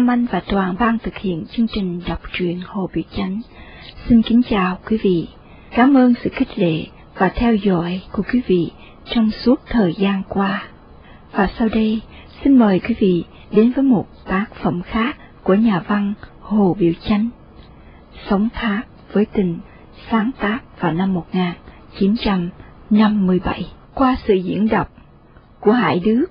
Nam 0.00 0.10
Anh 0.10 0.26
và 0.30 0.42
Toàn 0.48 0.74
ban 0.78 0.98
thực 0.98 1.16
hiện 1.16 1.44
chương 1.52 1.66
trình 1.68 2.00
đọc 2.08 2.20
truyện 2.32 2.60
Hồ 2.66 2.90
Biểu 2.94 3.04
Chánh. 3.16 3.40
Xin 4.08 4.22
kính 4.22 4.42
chào 4.50 4.78
quý 4.88 4.98
vị. 5.02 5.28
Cảm 5.70 5.96
ơn 5.96 6.14
sự 6.24 6.30
khích 6.32 6.58
lệ 6.58 6.86
và 7.18 7.28
theo 7.28 7.54
dõi 7.54 8.02
của 8.12 8.22
quý 8.32 8.42
vị 8.46 8.70
trong 9.04 9.30
suốt 9.30 9.60
thời 9.66 9.94
gian 9.98 10.22
qua. 10.28 10.68
Và 11.32 11.50
sau 11.58 11.68
đây, 11.68 12.00
xin 12.44 12.58
mời 12.58 12.80
quý 12.80 12.94
vị 12.98 13.24
đến 13.50 13.72
với 13.72 13.84
một 13.84 14.06
tác 14.24 14.46
phẩm 14.62 14.82
khác 14.82 15.16
của 15.42 15.54
nhà 15.54 15.82
văn 15.88 16.14
Hồ 16.40 16.76
Biểu 16.78 16.92
Chánh. 17.08 17.28
Sống 18.28 18.48
thác 18.54 18.82
với 19.12 19.24
tình, 19.24 19.58
sáng 20.10 20.30
tác 20.40 20.80
vào 20.80 20.92
năm 20.92 21.14
1957 21.14 23.66
qua 23.94 24.16
sự 24.26 24.34
diễn 24.34 24.68
đọc 24.68 24.92
của 25.60 25.72
Hải 25.72 26.00
Đức, 26.00 26.26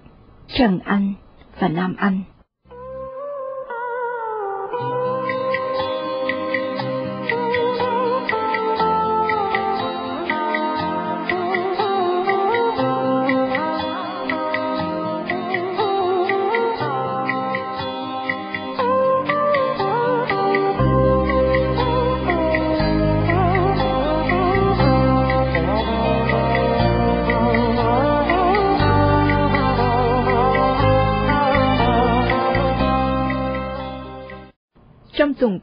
Trần 0.47 0.79
Anh 0.79 1.13
và 1.59 1.67
Nam 1.67 1.95
Anh. 1.97 2.21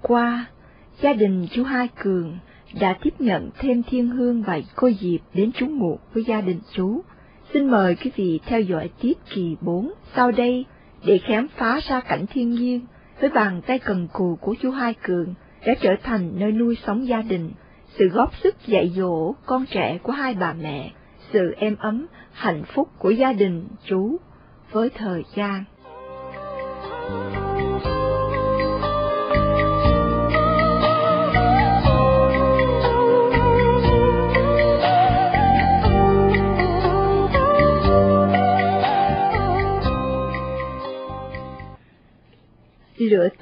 Qua, 0.09 0.47
gia 1.01 1.13
đình 1.13 1.47
chú 1.51 1.65
Hai 1.65 1.89
Cường 2.03 2.39
đã 2.81 2.97
tiếp 3.03 3.15
nhận 3.19 3.51
thêm 3.59 3.83
thiên 3.83 4.09
hương 4.09 4.43
và 4.43 4.61
cô 4.77 4.91
Diệp 5.01 5.21
đến 5.35 5.53
trú 5.53 5.67
ngụ 5.67 5.99
với 6.15 6.25
gia 6.25 6.41
đình 6.41 6.61
chú. 6.73 7.03
Xin 7.53 7.71
mời 7.71 7.95
quý 7.95 8.11
vị 8.17 8.41
theo 8.47 8.61
dõi 8.61 8.91
tiếp 9.01 9.13
kỳ 9.35 9.57
4 9.61 9.93
sau 10.17 10.31
đây 10.31 10.65
để 11.07 11.21
khám 11.29 11.49
phá 11.57 11.81
ra 11.89 12.01
cảnh 12.01 12.27
thiên 12.27 12.51
nhiên 12.51 12.81
với 13.21 13.31
bàn 13.31 13.61
tay 13.67 13.79
cần 13.79 14.09
cù 14.13 14.39
của 14.41 14.55
chú 14.63 14.71
Hai 14.71 14.95
Cường 14.95 15.35
đã 15.67 15.75
trở 15.81 15.95
thành 16.03 16.31
nơi 16.35 16.53
nuôi 16.53 16.77
sống 16.87 17.09
gia 17.09 17.23
đình, 17.23 17.51
sự 17.99 18.09
góp 18.09 18.37
sức 18.43 18.67
dạy 18.67 18.93
dỗ 18.97 19.35
con 19.47 19.65
trẻ 19.67 19.99
của 20.03 20.13
hai 20.13 20.35
bà 20.35 20.53
mẹ, 20.53 20.93
sự 21.33 21.55
êm 21.57 21.77
ấm, 21.79 22.07
hạnh 22.33 22.63
phúc 22.75 22.89
của 22.99 23.11
gia 23.11 23.33
đình 23.33 23.69
chú 23.85 24.17
với 24.73 24.91
thời 24.91 25.23
gian. 25.35 25.65
lửa 27.11 27.46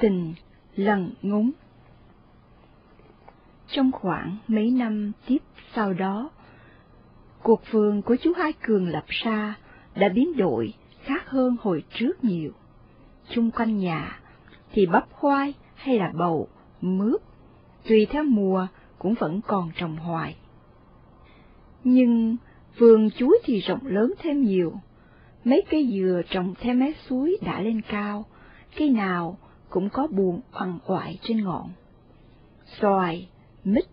tình 0.04 0.34
lần 0.76 1.10
ngúng. 1.22 1.50
Trong 3.68 3.92
khoảng 3.92 4.36
mấy 4.48 4.70
năm 4.70 5.12
tiếp 5.26 5.38
sau 5.74 5.92
đó, 5.92 6.30
cuộc 7.42 7.60
vườn 7.70 8.02
của 8.02 8.16
chú 8.16 8.32
Hai 8.36 8.52
Cường 8.52 8.88
lập 8.88 9.04
ra 9.06 9.54
đã 9.94 10.08
biến 10.08 10.36
đổi 10.36 10.74
khác 11.02 11.28
hơn 11.28 11.56
hồi 11.60 11.84
trước 11.94 12.24
nhiều. 12.24 12.52
Chung 13.30 13.50
quanh 13.50 13.78
nhà 13.78 14.20
thì 14.72 14.86
bắp 14.86 15.12
khoai 15.12 15.54
hay 15.74 15.98
là 15.98 16.12
bầu, 16.14 16.48
mướp, 16.80 17.22
tùy 17.88 18.06
theo 18.10 18.24
mùa 18.24 18.66
cũng 18.98 19.14
vẫn 19.14 19.40
còn 19.46 19.70
trồng 19.76 19.96
hoài. 19.96 20.36
Nhưng 21.84 22.36
vườn 22.78 23.10
chuối 23.10 23.38
thì 23.44 23.60
rộng 23.60 23.86
lớn 23.86 24.14
thêm 24.18 24.42
nhiều, 24.42 24.72
mấy 25.44 25.62
cây 25.70 25.90
dừa 25.92 26.22
trồng 26.30 26.54
theo 26.60 26.74
mé 26.74 26.92
suối 27.08 27.36
đã 27.42 27.60
lên 27.60 27.80
cao, 27.88 28.24
cây 28.76 28.90
nào 28.90 29.38
cũng 29.74 29.88
có 29.90 30.06
buồn 30.06 30.40
quằn 30.52 30.78
quại 30.86 31.18
trên 31.22 31.44
ngọn. 31.44 31.72
Xoài, 32.80 33.28
mít, 33.64 33.84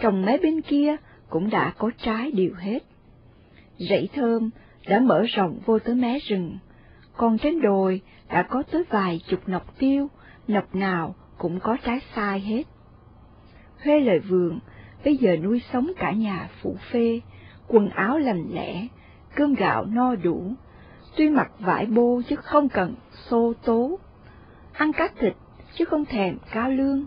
trồng 0.00 0.22
mấy 0.26 0.38
bên 0.38 0.60
kia 0.60 0.96
cũng 1.28 1.50
đã 1.50 1.72
có 1.78 1.90
trái 1.98 2.30
đều 2.30 2.54
hết. 2.58 2.78
Rẫy 3.78 4.08
thơm 4.14 4.50
đã 4.88 5.00
mở 5.00 5.22
rộng 5.22 5.58
vô 5.66 5.78
tới 5.78 5.94
mé 5.94 6.18
rừng, 6.18 6.58
còn 7.16 7.38
trên 7.38 7.60
đồi 7.60 8.00
đã 8.28 8.42
có 8.42 8.62
tới 8.62 8.84
vài 8.90 9.20
chục 9.28 9.48
nọc 9.48 9.78
tiêu, 9.78 10.08
nọc 10.48 10.74
nào 10.74 11.14
cũng 11.38 11.60
có 11.60 11.76
trái 11.84 12.00
sai 12.14 12.40
hết. 12.40 12.62
Huê 13.84 14.00
lời 14.00 14.18
vườn, 14.18 14.58
bây 15.04 15.16
giờ 15.16 15.36
nuôi 15.36 15.62
sống 15.72 15.92
cả 15.98 16.12
nhà 16.12 16.48
phụ 16.62 16.76
phê, 16.92 17.20
quần 17.68 17.88
áo 17.88 18.18
lành 18.18 18.44
lẽ, 18.52 18.86
cơm 19.34 19.54
gạo 19.54 19.84
no 19.84 20.14
đủ, 20.14 20.52
tuy 21.16 21.30
mặc 21.30 21.50
vải 21.58 21.86
bô 21.86 22.22
chứ 22.28 22.36
không 22.36 22.68
cần 22.68 22.94
xô 23.28 23.52
tố 23.64 23.98
ăn 24.72 24.92
cá 24.92 25.08
thịt 25.18 25.32
chứ 25.74 25.84
không 25.84 26.04
thèm 26.04 26.36
cao 26.52 26.70
lương. 26.70 27.06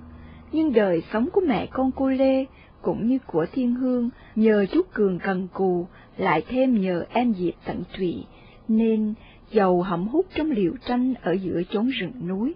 Nhưng 0.52 0.74
đời 0.74 1.04
sống 1.14 1.30
của 1.34 1.42
mẹ 1.48 1.68
con 1.72 1.92
cô 1.96 2.10
Lê 2.10 2.46
cũng 2.82 3.08
như 3.08 3.18
của 3.28 3.46
Thiên 3.52 3.76
Hương 3.76 4.10
nhờ 4.36 4.66
chú 4.72 4.82
Cường 4.94 5.20
cần 5.20 5.48
cù, 5.54 5.88
lại 6.18 6.44
thêm 6.48 6.82
nhờ 6.82 7.06
em 7.10 7.34
Diệp 7.34 7.54
tận 7.66 7.84
tụy, 7.98 8.24
nên 8.68 9.14
giàu 9.52 9.82
hẩm 9.82 10.08
hút 10.08 10.26
trong 10.36 10.52
liều 10.52 10.74
tranh 10.88 11.14
ở 11.22 11.32
giữa 11.32 11.62
chốn 11.70 11.88
rừng 11.88 12.28
núi, 12.28 12.54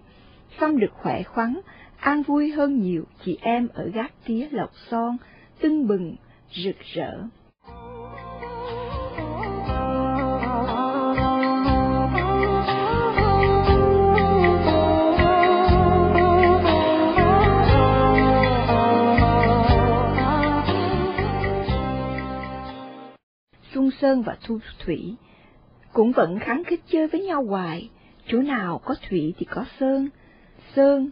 xăm 0.60 0.78
được 0.78 0.92
khỏe 0.92 1.22
khoắn, 1.22 1.60
an 1.96 2.22
vui 2.22 2.50
hơn 2.50 2.82
nhiều 2.82 3.04
chị 3.24 3.38
em 3.40 3.68
ở 3.74 3.90
gác 3.94 4.12
tía 4.26 4.48
lộc 4.50 4.70
son, 4.90 5.16
tưng 5.60 5.86
bừng, 5.86 6.16
rực 6.52 6.76
rỡ. 6.94 7.22
Sơn 24.00 24.22
và 24.22 24.36
Thu 24.46 24.58
Thủy 24.84 25.14
cũng 25.92 26.12
vẫn 26.12 26.38
kháng 26.38 26.64
khích 26.64 26.80
chơi 26.88 27.06
với 27.06 27.20
nhau 27.20 27.44
hoài, 27.44 27.90
chỗ 28.26 28.38
nào 28.38 28.80
có 28.84 28.94
Thủy 29.08 29.34
thì 29.38 29.46
có 29.50 29.64
Sơn, 29.80 30.08
Sơn, 30.76 31.10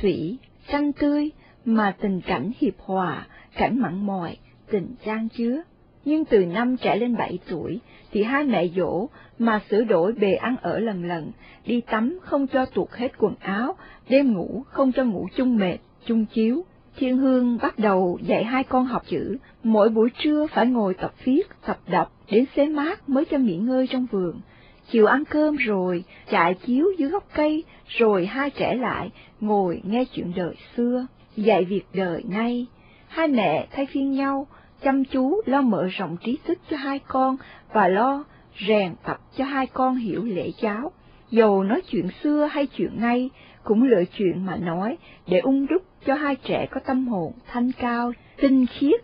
Thủy, 0.00 0.38
xanh 0.68 0.92
tươi, 0.92 1.30
mà 1.64 1.96
tình 2.00 2.20
cảnh 2.20 2.50
hiệp 2.60 2.74
hòa, 2.78 3.26
cảnh 3.56 3.80
mặn 3.80 4.06
mòi, 4.06 4.36
tình 4.70 4.94
trang 5.04 5.28
chứa. 5.28 5.62
Nhưng 6.04 6.24
từ 6.24 6.46
năm 6.46 6.76
trẻ 6.76 6.96
lên 6.96 7.16
bảy 7.16 7.38
tuổi, 7.48 7.80
thì 8.12 8.22
hai 8.22 8.44
mẹ 8.44 8.68
dỗ 8.76 9.08
mà 9.38 9.60
sửa 9.70 9.84
đổi 9.84 10.12
bề 10.12 10.34
ăn 10.34 10.56
ở 10.62 10.78
lần 10.78 11.04
lần, 11.04 11.32
đi 11.66 11.80
tắm 11.80 12.18
không 12.22 12.46
cho 12.46 12.66
tuột 12.66 12.90
hết 12.90 13.12
quần 13.18 13.34
áo, 13.40 13.76
đêm 14.08 14.32
ngủ 14.32 14.62
không 14.66 14.92
cho 14.92 15.04
ngủ 15.04 15.28
chung 15.36 15.56
mệt, 15.56 15.78
chung 16.06 16.26
chiếu. 16.26 16.64
Thiên 16.96 17.16
Hương 17.18 17.58
bắt 17.62 17.78
đầu 17.78 18.18
dạy 18.22 18.44
hai 18.44 18.64
con 18.64 18.84
học 18.84 19.02
chữ, 19.06 19.36
mỗi 19.62 19.88
buổi 19.88 20.10
trưa 20.18 20.46
phải 20.46 20.66
ngồi 20.66 20.94
tập 20.94 21.12
viết, 21.24 21.42
tập 21.66 21.78
đọc, 21.88 22.12
đến 22.30 22.44
xế 22.56 22.66
mát 22.66 23.08
mới 23.08 23.24
cho 23.24 23.38
nghỉ 23.38 23.56
ngơi 23.56 23.86
trong 23.86 24.06
vườn. 24.10 24.40
Chiều 24.90 25.06
ăn 25.06 25.24
cơm 25.24 25.56
rồi, 25.56 26.04
chạy 26.30 26.54
chiếu 26.54 26.86
dưới 26.98 27.10
gốc 27.10 27.24
cây, 27.34 27.64
rồi 27.86 28.26
hai 28.26 28.50
trẻ 28.50 28.74
lại, 28.74 29.10
ngồi 29.40 29.80
nghe 29.84 30.04
chuyện 30.04 30.32
đời 30.36 30.54
xưa, 30.76 31.06
dạy 31.36 31.64
việc 31.64 31.84
đời 31.94 32.22
nay. 32.28 32.66
Hai 33.08 33.28
mẹ 33.28 33.66
thay 33.70 33.86
phiên 33.86 34.12
nhau, 34.12 34.46
chăm 34.82 35.04
chú 35.04 35.40
lo 35.46 35.62
mở 35.62 35.86
rộng 35.86 36.16
trí 36.24 36.38
thức 36.46 36.58
cho 36.70 36.76
hai 36.76 36.98
con 36.98 37.36
và 37.72 37.88
lo 37.88 38.24
rèn 38.68 38.94
tập 39.04 39.20
cho 39.36 39.44
hai 39.44 39.66
con 39.66 39.96
hiểu 39.96 40.24
lễ 40.24 40.50
giáo. 40.60 40.92
Dầu 41.30 41.64
nói 41.64 41.80
chuyện 41.86 42.08
xưa 42.22 42.48
hay 42.52 42.66
chuyện 42.66 42.90
ngay, 43.00 43.30
cũng 43.64 43.82
lựa 43.82 44.04
chuyện 44.12 44.46
mà 44.46 44.56
nói 44.56 44.96
để 45.26 45.38
ung 45.38 45.66
đúc 45.66 45.82
cho 46.06 46.14
hai 46.14 46.36
trẻ 46.36 46.66
có 46.70 46.80
tâm 46.86 47.08
hồn 47.08 47.32
thanh 47.46 47.72
cao, 47.72 48.12
tinh 48.36 48.66
khiết, 48.66 49.00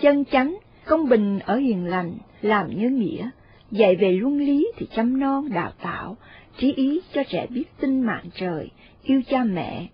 chân 0.00 0.24
chánh, 0.24 0.56
công 0.86 1.08
bình 1.08 1.38
ở 1.38 1.56
hiền 1.56 1.86
lành, 1.86 2.18
làm 2.42 2.78
nhớ 2.78 2.88
nghĩa, 2.88 3.30
dạy 3.70 3.96
về 3.96 4.12
luân 4.12 4.38
lý 4.38 4.72
thì 4.76 4.86
chăm 4.96 5.20
non 5.20 5.48
đào 5.54 5.72
tạo, 5.82 6.16
trí 6.58 6.72
ý 6.72 7.00
cho 7.12 7.22
trẻ 7.28 7.46
biết 7.50 7.64
tin 7.80 8.00
mạng 8.00 8.24
trời, 8.34 8.70
yêu 9.02 9.22
cha 9.28 9.44
mẹ, 9.44 9.86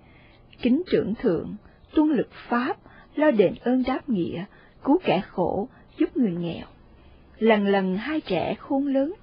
kính 0.63 0.83
trưởng 0.91 1.15
thượng, 1.15 1.55
tuân 1.95 2.09
lực 2.09 2.29
pháp, 2.33 2.77
lo 3.15 3.31
đền 3.31 3.55
ơn 3.65 3.83
đáp 3.87 4.09
nghĩa, 4.09 4.45
cứu 4.85 4.99
kẻ 5.05 5.23
khổ, 5.29 5.69
giúp 5.99 6.17
người 6.17 6.33
nghèo. 6.33 6.67
Lần 7.39 7.67
lần 7.67 7.97
hai 7.97 8.21
trẻ 8.21 8.55
khôn 8.55 8.87
lớn, 8.87 9.15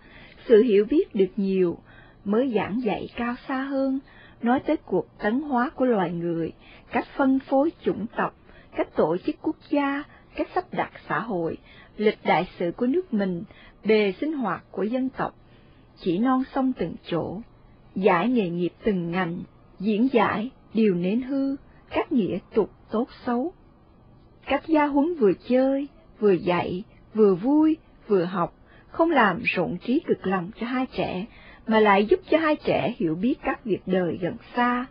sự 0.48 0.64
hiểu 0.64 0.86
biết 0.90 1.16
được 1.16 1.30
nhiều, 1.36 1.78
mới 2.26 2.52
giảng 2.56 2.82
dạy 2.84 3.10
cao 3.16 3.36
xa 3.48 3.62
hơn, 3.62 4.00
nói 4.42 4.60
tới 4.60 4.78
cuộc 4.78 5.06
tấn 5.20 5.42
hóa 5.42 5.70
của 5.70 5.86
loài 5.86 6.12
người, 6.12 6.52
cách 6.92 7.08
phân 7.16 7.40
phối 7.40 7.72
chủng 7.84 8.06
tộc, 8.18 8.36
cách 8.76 8.96
tổ 8.96 9.18
chức 9.26 9.36
quốc 9.42 9.56
gia, 9.70 10.04
cách 10.36 10.48
sắp 10.56 10.64
đặt 10.72 10.92
xã 11.10 11.20
hội, 11.20 11.58
lịch 12.00 12.18
đại 12.24 12.48
sự 12.60 12.72
của 12.78 12.88
nước 12.88 13.14
mình, 13.14 13.44
bề 13.86 14.14
sinh 14.22 14.34
hoạt 14.34 14.64
của 14.72 14.84
dân 14.84 15.10
tộc, 15.10 15.36
chỉ 15.98 16.18
non 16.18 16.44
sông 16.54 16.74
từng 16.74 16.96
chỗ, 17.12 17.42
giải 17.96 18.30
nghề 18.30 18.50
nghiệp 18.50 18.74
từng 18.84 19.12
ngành, 19.12 19.40
diễn 19.80 20.08
giải 20.14 20.50
điều 20.74 20.96
nến 20.96 21.22
hư, 21.22 21.56
các 21.90 22.12
nghĩa 22.12 22.38
tục 22.54 22.72
tốt 22.92 23.08
xấu. 23.26 23.54
Cách 24.46 24.68
gia 24.68 24.86
huấn 24.86 25.16
vừa 25.16 25.32
chơi, 25.50 25.88
vừa 26.20 26.32
dạy, 26.32 26.84
vừa 27.14 27.36
vui, 27.36 27.78
vừa 28.08 28.24
học, 28.24 28.56
không 28.88 29.12
làm 29.12 29.42
rộn 29.44 29.78
trí 29.78 30.00
cực 30.00 30.28
lòng 30.28 30.52
cho 30.60 30.68
hai 30.68 30.86
trẻ, 30.86 31.26
mà 31.68 31.80
lại 31.80 32.06
giúp 32.06 32.20
cho 32.30 32.38
hai 32.38 32.56
trẻ 32.56 32.94
hiểu 32.98 33.16
biết 33.16 33.36
các 33.44 33.66
việc 33.66 33.82
đời 33.86 34.18
gần 34.22 34.36
xa. 34.56 34.86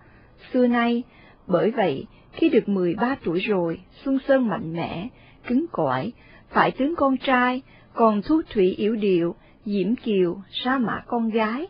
Xưa 0.53 0.67
nay, 0.67 1.03
bởi 1.47 1.71
vậy, 1.71 2.07
khi 2.33 2.49
được 2.49 2.69
13 2.69 3.17
tuổi 3.25 3.41
rồi, 3.41 3.81
Xuân 4.05 4.19
Sơn 4.29 4.49
mạnh 4.49 4.73
mẽ, 4.73 5.09
cứng 5.47 5.67
cỏi, 5.73 6.13
phải 6.50 6.71
tướng 6.71 6.97
con 6.97 7.17
trai, 7.17 7.62
còn 7.95 8.23
Thu 8.23 8.43
Thủy 8.50 8.75
yếu 8.79 8.97
điệu, 8.97 9.35
Diễm 9.65 9.95
Kiều, 9.97 10.37
Sa 10.50 10.79
Mã 10.79 11.03
con 11.06 11.29
gái, 11.29 11.67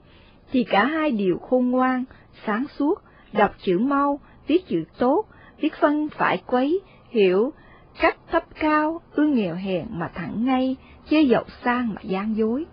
thì 0.52 0.64
cả 0.64 0.84
hai 0.84 1.10
đều 1.10 1.38
khôn 1.38 1.70
ngoan, 1.70 2.04
sáng 2.46 2.64
suốt, 2.78 3.02
đọc 3.32 3.54
chữ 3.62 3.78
mau, 3.78 4.20
viết 4.46 4.68
chữ 4.68 4.84
tốt, 4.98 5.24
viết 5.60 5.72
phân 5.80 6.08
phải 6.08 6.42
quấy, 6.46 6.80
hiểu 7.10 7.52
cách 8.00 8.16
thấp 8.30 8.44
cao, 8.60 9.00
ương 9.12 9.34
nghèo 9.34 9.54
hèn 9.54 9.86
mà 9.90 10.10
thẳng 10.14 10.44
ngay, 10.44 10.76
chê 11.10 11.22
dậu 11.22 11.44
sang 11.64 11.94
mà 11.94 12.00
gian 12.02 12.36
dối. 12.36 12.64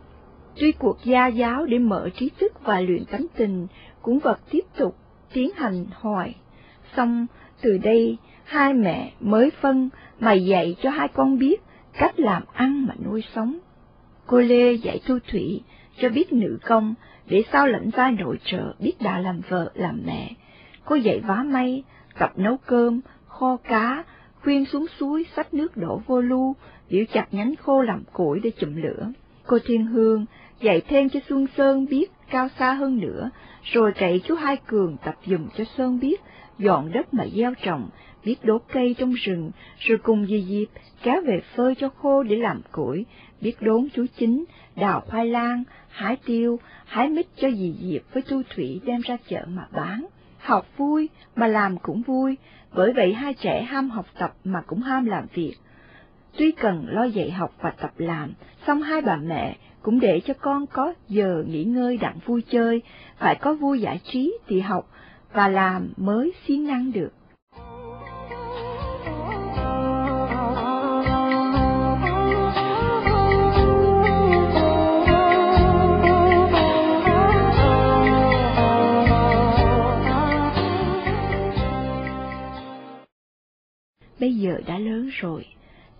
Tuy 0.56 0.72
cuộc 0.72 0.98
gia 1.04 1.28
giáo 1.28 1.66
để 1.66 1.80
mở 1.80 2.10
trí 2.16 2.30
thức 2.40 2.54
và 2.64 2.82
luyện 2.82 3.06
tánh 3.06 3.26
tình 3.38 3.68
cũng 4.02 4.20
vật 4.20 4.40
tiếp 4.52 4.66
tục 4.78 4.98
tiến 5.34 5.50
hành 5.56 5.86
hoài. 5.94 6.36
Xong, 6.96 7.26
từ 7.62 7.78
đây, 7.78 8.18
hai 8.44 8.74
mẹ 8.74 9.12
mới 9.20 9.52
phân 9.62 9.90
mà 10.20 10.34
dạy 10.34 10.76
cho 10.82 10.90
hai 10.90 11.08
con 11.08 11.38
biết 11.38 11.62
cách 11.98 12.20
làm 12.20 12.44
ăn 12.54 12.86
mà 12.88 12.94
nuôi 13.06 13.24
sống. 13.36 13.60
Cô 14.28 14.40
Lê 14.40 14.74
dạy 14.74 15.00
Thu 15.08 15.20
Thủy 15.32 15.62
cho 16.02 16.10
biết 16.10 16.34
nữ 16.34 16.58
công, 16.66 16.94
để 17.30 17.44
sao 17.52 17.68
lãnh 17.68 17.90
vai 17.90 18.12
nội 18.12 18.40
trợ 18.44 18.74
biết 18.80 18.94
đã 19.00 19.20
làm 19.20 19.42
vợ 19.50 19.72
làm 19.74 20.02
mẹ. 20.06 20.32
Cô 20.86 20.96
dạy 20.96 21.20
vá 21.20 21.44
may, 21.44 21.84
tập 22.20 22.32
nấu 22.36 22.58
cơm, 22.58 23.02
kho 23.28 23.58
cá, 23.58 24.04
khuyên 24.44 24.66
xuống 24.66 24.86
suối 25.00 25.26
xách 25.36 25.54
nước 25.54 25.78
đổ 25.78 26.02
vô 26.08 26.22
lu, 26.22 26.56
biểu 26.90 27.04
chặt 27.14 27.28
nhánh 27.32 27.56
khô 27.56 27.82
làm 27.82 28.04
củi 28.14 28.40
để 28.40 28.52
chụm 28.60 28.76
lửa. 28.76 29.12
Cô 29.48 29.58
Thiên 29.66 29.86
Hương 29.86 30.26
dạy 30.62 30.82
thêm 30.82 31.10
cho 31.10 31.20
Xuân 31.30 31.48
Sơn 31.58 31.86
biết 31.90 32.12
cao 32.30 32.48
xa 32.60 32.74
hơn 32.74 33.00
nữa, 33.00 33.30
rồi 33.64 33.92
chạy 33.96 34.22
chú 34.28 34.36
Hai 34.36 34.58
Cường 34.58 34.98
tập 35.06 35.16
dùm 35.26 35.48
cho 35.58 35.64
Sơn 35.78 36.00
biết 36.00 36.22
dọn 36.60 36.92
đất 36.92 37.14
mà 37.14 37.26
gieo 37.36 37.54
trồng, 37.64 37.90
biết 38.26 38.36
đốt 38.44 38.64
cây 38.74 38.96
trong 38.98 39.14
rừng, 39.14 39.52
rồi 39.80 39.98
cùng 39.98 40.26
dì 40.26 40.46
Diệp 40.50 40.82
kéo 41.04 41.22
về 41.22 41.42
phơi 41.56 41.76
cho 41.76 41.90
khô 41.90 42.24
để 42.24 42.36
làm 42.36 42.62
củi, 42.72 43.06
biết 43.42 43.62
đốn 43.62 43.88
chú 43.94 44.06
chính, 44.18 44.46
đào 44.76 45.02
khoai 45.08 45.28
lang, 45.28 45.64
hái 45.90 46.16
tiêu, 46.26 46.60
hái 46.86 47.10
mít 47.10 47.26
cho 47.36 47.52
dì 47.52 47.76
Diệp 47.82 48.14
với 48.14 48.24
tu 48.24 48.42
thủy 48.56 48.82
đem 48.86 49.02
ra 49.02 49.18
chợ 49.28 49.46
mà 49.48 49.68
bán. 49.72 50.06
Học 50.40 50.68
vui 50.78 51.10
mà 51.36 51.48
làm 51.48 51.78
cũng 51.78 52.02
vui, 52.02 52.38
bởi 52.74 52.94
vậy 52.94 53.14
hai 53.14 53.34
trẻ 53.34 53.64
ham 53.64 53.90
học 53.90 54.06
tập 54.20 54.34
mà 54.44 54.62
cũng 54.68 54.82
ham 54.82 55.06
làm 55.06 55.26
việc. 55.34 55.56
Tuy 56.38 56.52
cần 56.52 56.86
lo 56.90 57.04
dạy 57.04 57.32
học 57.32 57.54
và 57.62 57.70
tập 57.70 57.92
làm, 57.98 58.34
song 58.68 58.82
hai 58.82 59.02
bà 59.02 59.16
mẹ 59.16 59.58
cũng 59.82 60.00
để 60.00 60.22
cho 60.26 60.34
con 60.34 60.66
có 60.68 60.94
giờ 61.10 61.44
nghỉ 61.48 61.64
ngơi 61.64 61.98
đặng 61.98 62.20
vui 62.26 62.42
chơi, 62.50 62.82
phải 63.18 63.36
có 63.36 63.54
vui 63.54 63.82
giải 63.82 64.00
trí 64.04 64.38
thì 64.48 64.60
học 64.60 64.90
và 65.34 65.48
làm 65.48 65.94
mới 65.98 66.34
siêng 66.48 66.68
năng 66.68 66.92
được. 66.92 67.12
Bây 84.20 84.36
giờ 84.36 84.62
đã 84.68 84.78
lớn 84.78 85.10
rồi, 85.12 85.46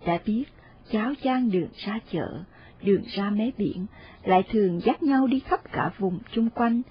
đã 0.06 0.20
biết 0.26 0.44
cháu 0.92 1.14
trang 1.24 1.52
đường 1.52 1.70
ra 1.86 2.00
chợ, 2.12 2.44
đường 2.84 3.04
ra 3.16 3.30
mé 3.30 3.52
biển, 3.58 3.86
lại 4.24 4.44
thường 4.52 4.80
dắt 4.80 5.04
nhau 5.04 5.28
đi 5.28 5.40
khắp 5.40 5.60
cả 5.72 5.92
vùng 5.98 6.20
chung 6.32 6.50
quanh. 6.50 6.82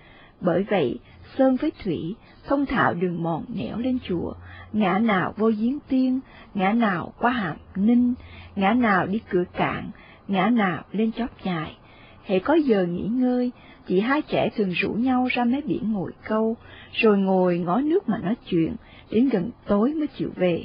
Bởi 0.40 0.64
vậy, 0.70 0.98
Sơn 1.38 1.56
với 1.56 1.72
Thủy 1.84 2.14
thông 2.46 2.66
thạo 2.66 2.94
đường 2.94 3.22
mòn 3.22 3.44
nẻo 3.54 3.78
lên 3.78 3.98
chùa, 4.08 4.34
ngã 4.72 4.98
nào 4.98 5.34
vô 5.36 5.50
giếng 5.58 5.78
tiên, 5.88 6.20
ngã 6.54 6.72
nào 6.72 7.12
qua 7.18 7.30
hàm 7.30 7.56
ninh, 7.76 8.14
ngã 8.56 8.72
nào 8.72 9.06
đi 9.06 9.20
cửa 9.30 9.44
cạn, 9.52 9.90
ngã 10.28 10.48
nào 10.48 10.82
lên 10.92 11.12
chóp 11.12 11.44
nhài. 11.44 11.76
Hệ 12.24 12.38
có 12.38 12.54
giờ 12.54 12.86
nghỉ 12.86 13.06
ngơi, 13.06 13.50
chị 13.86 14.00
hai 14.00 14.22
trẻ 14.22 14.48
thường 14.56 14.70
rủ 14.70 14.92
nhau 14.92 15.26
ra 15.30 15.44
mé 15.44 15.60
biển 15.60 15.92
ngồi 15.92 16.12
câu, 16.24 16.56
rồi 16.92 17.18
ngồi 17.18 17.58
ngó 17.58 17.80
nước 17.80 18.08
mà 18.08 18.18
nói 18.18 18.34
chuyện, 18.46 18.76
đến 19.10 19.28
gần 19.28 19.50
tối 19.66 19.94
mới 19.94 20.06
chịu 20.06 20.30
về. 20.36 20.64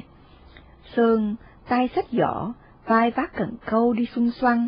Sơn, 0.96 1.36
tay 1.68 1.90
sách 1.96 2.06
giỏ, 2.12 2.54
vai 2.86 3.12
vác 3.12 3.36
cần 3.36 3.56
câu 3.66 3.94
đi 3.94 4.06
xung 4.06 4.32
xoăn, 4.32 4.68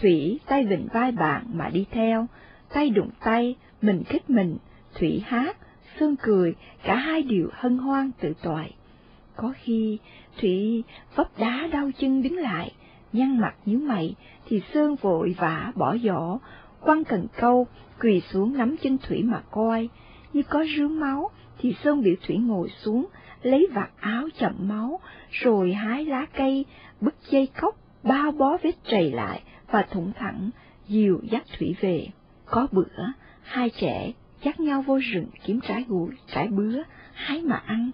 Thủy 0.00 0.40
tay 0.46 0.64
vịnh 0.64 0.88
vai 0.92 1.12
bạn 1.12 1.44
mà 1.52 1.68
đi 1.68 1.86
theo, 1.90 2.26
tay 2.74 2.90
đụng 2.90 3.10
tay, 3.20 3.56
mình 3.82 4.04
khích 4.04 4.30
mình, 4.30 4.56
Thủy 4.94 5.22
hát, 5.26 5.56
Sơn 6.00 6.16
cười, 6.22 6.54
cả 6.82 6.96
hai 6.96 7.22
đều 7.22 7.48
hân 7.52 7.78
hoan 7.78 8.10
tự 8.20 8.32
toại. 8.42 8.74
Có 9.36 9.52
khi 9.62 9.98
Thủy 10.40 10.84
vấp 11.14 11.38
đá 11.38 11.68
đau 11.72 11.90
chân 11.98 12.22
đứng 12.22 12.36
lại, 12.36 12.72
nhăn 13.12 13.40
mặt 13.40 13.54
nhíu 13.64 13.78
mày, 13.78 14.14
thì 14.46 14.62
Sơn 14.74 14.96
vội 15.00 15.34
vã 15.38 15.72
bỏ 15.74 15.96
giỏ, 15.96 16.38
quăng 16.80 17.04
cần 17.04 17.26
câu, 17.36 17.66
quỳ 18.00 18.20
xuống 18.20 18.56
nắm 18.56 18.76
chân 18.82 18.98
Thủy 18.98 19.22
mà 19.22 19.42
coi, 19.50 19.88
như 20.32 20.42
có 20.42 20.64
rướm 20.76 21.00
máu, 21.00 21.30
thì 21.58 21.74
Sơn 21.84 22.02
biểu 22.02 22.14
Thủy 22.26 22.36
ngồi 22.36 22.68
xuống, 22.68 23.06
lấy 23.42 23.68
vạt 23.74 23.90
áo 24.00 24.28
chậm 24.38 24.54
máu, 24.58 25.00
rồi 25.30 25.72
hái 25.72 26.04
lá 26.04 26.26
cây, 26.36 26.64
bứt 27.00 27.14
dây 27.30 27.48
cốc, 27.60 27.76
bao 28.02 28.32
bó 28.32 28.56
vết 28.62 28.74
trầy 28.84 29.10
lại 29.10 29.42
và 29.70 29.82
thủng 29.82 30.12
thẳng, 30.18 30.50
dìu 30.88 31.20
dắt 31.30 31.42
Thủy 31.58 31.76
về. 31.80 32.08
Có 32.46 32.66
bữa, 32.72 33.04
hai 33.42 33.70
trẻ 33.70 34.12
dắt 34.42 34.60
nhau 34.60 34.82
vô 34.82 34.98
rừng 34.98 35.26
kiếm 35.44 35.60
trái 35.68 35.84
gùi, 35.88 36.10
trái 36.26 36.48
bứa, 36.48 36.82
hái 37.12 37.42
mà 37.42 37.56
ăn. 37.66 37.90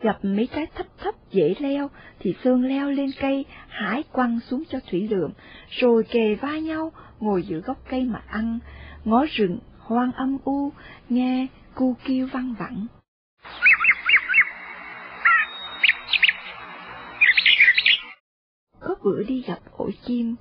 Gặp 0.00 0.18
mấy 0.22 0.48
trái 0.54 0.66
thấp 0.74 0.86
thấp 0.98 1.14
dễ 1.30 1.54
leo, 1.58 1.90
thì 2.18 2.34
Sương 2.44 2.64
leo 2.64 2.90
lên 2.90 3.10
cây, 3.20 3.44
hái 3.68 4.02
quăng 4.12 4.40
xuống 4.40 4.62
cho 4.68 4.78
Thủy 4.90 5.08
lượm, 5.10 5.30
rồi 5.70 6.04
kề 6.04 6.34
vai 6.34 6.60
nhau, 6.60 6.92
ngồi 7.20 7.42
giữa 7.42 7.60
gốc 7.60 7.78
cây 7.90 8.04
mà 8.04 8.22
ăn, 8.26 8.58
ngó 9.04 9.24
rừng, 9.30 9.58
hoang 9.78 10.12
âm 10.12 10.38
u, 10.44 10.72
nghe 11.08 11.46
cu 11.74 11.96
kêu 12.04 12.28
văng 12.32 12.54
vẳng. 12.58 12.86
Có 18.86 18.94
bữa 19.02 19.22
đi 19.22 19.42
gặp 19.46 19.58
ổ 19.76 19.90
chim, 20.06 20.34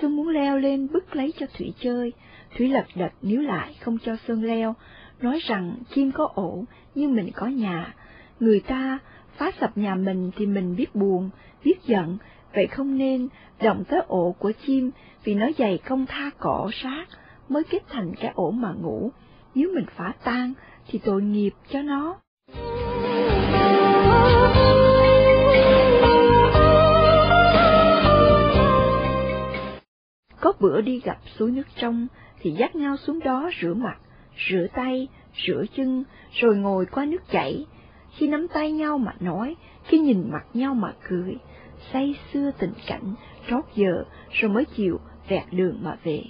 Sơn 0.00 0.16
muốn 0.16 0.28
leo 0.28 0.58
lên 0.58 0.88
bứt 0.92 1.16
lấy 1.16 1.32
cho 1.38 1.46
Thủy 1.58 1.74
chơi, 1.80 2.12
Thủy 2.56 2.68
lật 2.68 2.84
đật 2.94 3.12
níu 3.22 3.40
lại 3.40 3.76
không 3.80 3.98
cho 4.04 4.16
Sơn 4.28 4.44
leo, 4.44 4.74
nói 5.20 5.40
rằng 5.42 5.74
chim 5.94 6.12
có 6.12 6.28
ổ, 6.34 6.64
nhưng 6.94 7.14
mình 7.14 7.30
có 7.34 7.46
nhà. 7.46 7.94
Người 8.40 8.60
ta 8.60 8.98
phá 9.36 9.50
sập 9.60 9.78
nhà 9.78 9.94
mình 9.94 10.30
thì 10.36 10.46
mình 10.46 10.76
biết 10.76 10.94
buồn, 10.94 11.30
biết 11.64 11.82
giận, 11.86 12.18
vậy 12.54 12.66
không 12.66 12.98
nên 12.98 13.28
động 13.62 13.84
tới 13.88 14.00
ổ 14.08 14.34
của 14.38 14.52
chim 14.66 14.90
vì 15.24 15.34
nó 15.34 15.46
dày 15.58 15.78
công 15.78 16.06
tha 16.06 16.30
cỏ 16.38 16.70
sát 16.72 17.06
mới 17.48 17.62
kết 17.64 17.82
thành 17.88 18.14
cái 18.20 18.32
ổ 18.34 18.50
mà 18.50 18.72
ngủ. 18.72 19.10
Nếu 19.54 19.68
mình 19.74 19.86
phá 19.96 20.12
tan 20.24 20.52
thì 20.88 20.98
tội 20.98 21.22
nghiệp 21.22 21.52
cho 21.70 21.82
nó. 21.82 22.20
Có 30.40 30.52
bữa 30.60 30.80
đi 30.80 31.00
gặp 31.04 31.18
suối 31.38 31.50
nước 31.50 31.66
trong 31.76 32.06
thì 32.40 32.50
dắt 32.50 32.76
nhau 32.76 32.96
xuống 32.96 33.18
đó 33.18 33.50
rửa 33.60 33.74
mặt, 33.74 33.98
rửa 34.48 34.66
tay, 34.74 35.08
rửa 35.46 35.64
chân, 35.76 36.04
rồi 36.32 36.56
ngồi 36.56 36.86
qua 36.86 37.04
nước 37.04 37.30
chảy. 37.30 37.66
Khi 38.16 38.28
nắm 38.28 38.46
tay 38.48 38.72
nhau 38.72 38.98
mà 38.98 39.14
nói, 39.20 39.56
khi 39.84 39.98
nhìn 39.98 40.30
mặt 40.32 40.44
nhau 40.54 40.74
mà 40.74 40.92
cười, 41.08 41.36
say 41.92 42.14
xưa 42.32 42.50
tình 42.58 42.72
cảnh, 42.86 43.14
trót 43.48 43.64
giờ, 43.74 44.04
rồi 44.30 44.50
mới 44.50 44.64
chịu 44.64 45.00
vẹt 45.28 45.42
đường 45.52 45.78
mà 45.82 45.96
về. 46.04 46.22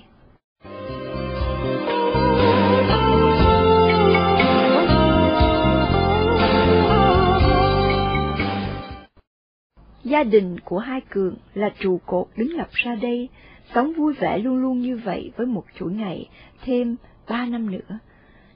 Gia 10.05 10.23
đình 10.25 10.61
của 10.65 10.79
hai 10.79 11.01
Cường 11.01 11.37
là 11.55 11.71
trụ 11.79 12.01
cột 12.07 12.27
đứng 12.37 12.53
lập 12.53 12.69
ra 12.73 12.95
đây, 12.95 13.29
sống 13.75 13.93
vui 13.93 14.13
vẻ 14.13 14.39
luôn 14.39 14.57
luôn 14.57 14.81
như 14.81 15.01
vậy 15.05 15.33
với 15.37 15.47
một 15.47 15.65
chuỗi 15.79 15.93
ngày, 15.93 16.29
thêm 16.63 16.97
ba 17.29 17.47
năm 17.47 17.71
nữa. 17.71 17.99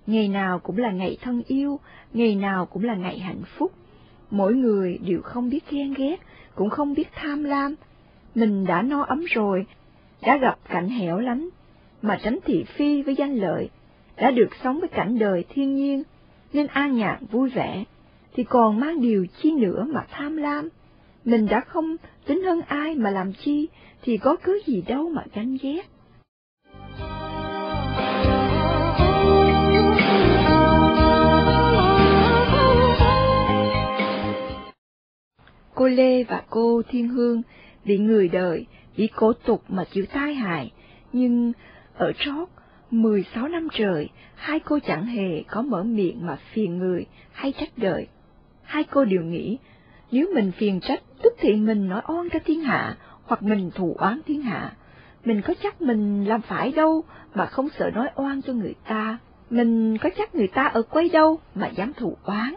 Ngày 0.06 0.28
nào 0.28 0.58
cũng 0.58 0.78
là 0.78 0.90
ngày 0.90 1.18
thân 1.20 1.42
yêu, 1.46 1.80
ngày 2.12 2.34
nào 2.34 2.66
cũng 2.66 2.84
là 2.84 2.94
ngày 2.94 3.18
hạnh 3.18 3.42
phúc. 3.58 3.72
Mỗi 4.30 4.54
người 4.54 4.98
đều 4.98 5.22
không 5.22 5.50
biết 5.50 5.70
ghen 5.70 5.94
ghét, 5.94 6.16
cũng 6.54 6.70
không 6.70 6.94
biết 6.94 7.08
tham 7.12 7.44
lam. 7.44 7.74
Mình 8.34 8.64
đã 8.64 8.82
no 8.82 9.02
ấm 9.02 9.24
rồi, 9.30 9.66
đã 10.22 10.36
gặp 10.36 10.58
cảnh 10.68 10.88
hẻo 10.88 11.18
lánh, 11.18 11.48
mà 12.02 12.18
tránh 12.22 12.38
thị 12.44 12.64
phi 12.76 13.02
với 13.02 13.14
danh 13.16 13.34
lợi, 13.34 13.68
đã 14.16 14.30
được 14.30 14.48
sống 14.64 14.80
với 14.80 14.88
cảnh 14.88 15.18
đời 15.18 15.44
thiên 15.48 15.74
nhiên, 15.74 16.02
nên 16.52 16.66
an 16.66 16.94
nhàn 16.94 17.26
vui 17.30 17.50
vẻ, 17.50 17.84
thì 18.34 18.44
còn 18.44 18.80
mang 18.80 19.00
điều 19.00 19.26
chi 19.42 19.52
nữa 19.52 19.86
mà 19.88 20.00
tham 20.10 20.36
lam. 20.36 20.68
Mình 21.24 21.46
đã 21.46 21.60
không 21.60 21.96
tính 22.26 22.42
hơn 22.42 22.60
ai 22.60 22.94
mà 22.94 23.10
làm 23.10 23.32
chi, 23.32 23.68
thì 24.04 24.16
có 24.16 24.36
cứ 24.42 24.60
gì 24.66 24.82
đâu 24.82 25.10
mà 25.14 25.22
ganh 25.34 25.56
ghét. 25.62 25.82
Cô 35.74 35.88
Lê 35.88 36.24
và 36.24 36.42
cô 36.50 36.82
Thiên 36.88 37.08
Hương 37.08 37.42
bị 37.84 37.98
người 37.98 38.28
đời, 38.28 38.66
bị 38.96 39.08
cổ 39.16 39.32
tục 39.32 39.62
mà 39.68 39.84
chịu 39.84 40.04
tai 40.12 40.34
hại, 40.34 40.72
nhưng 41.12 41.52
ở 41.94 42.12
trót 42.18 42.48
16 42.90 43.48
năm 43.48 43.68
trời, 43.72 44.08
hai 44.34 44.60
cô 44.60 44.78
chẳng 44.86 45.06
hề 45.06 45.42
có 45.42 45.62
mở 45.62 45.82
miệng 45.82 46.26
mà 46.26 46.38
phiền 46.52 46.78
người 46.78 47.06
hay 47.32 47.52
trách 47.52 47.70
đời. 47.76 48.06
Hai 48.62 48.84
cô 48.84 49.04
đều 49.04 49.22
nghĩ, 49.22 49.58
nếu 50.10 50.30
mình 50.34 50.52
phiền 50.58 50.80
trách, 50.80 51.00
tức 51.22 51.32
thì 51.38 51.54
mình 51.54 51.88
nói 51.88 52.02
oan 52.08 52.28
cho 52.32 52.38
thiên 52.44 52.60
hạ, 52.60 52.96
hoặc 53.26 53.42
mình 53.42 53.70
thù 53.74 53.96
oán 53.98 54.20
thiên 54.26 54.42
hạ. 54.42 54.72
Mình 55.24 55.42
có 55.42 55.54
chắc 55.62 55.82
mình 55.82 56.24
làm 56.24 56.42
phải 56.42 56.72
đâu 56.72 57.04
mà 57.34 57.46
không 57.46 57.68
sợ 57.78 57.90
nói 57.90 58.08
oan 58.14 58.42
cho 58.42 58.52
người 58.52 58.74
ta. 58.88 59.18
Mình 59.50 59.98
có 59.98 60.10
chắc 60.16 60.34
người 60.34 60.48
ta 60.48 60.62
ở 60.62 60.82
quay 60.82 61.08
đâu 61.08 61.38
mà 61.54 61.66
dám 61.68 61.92
thù 61.92 62.16
oán. 62.24 62.54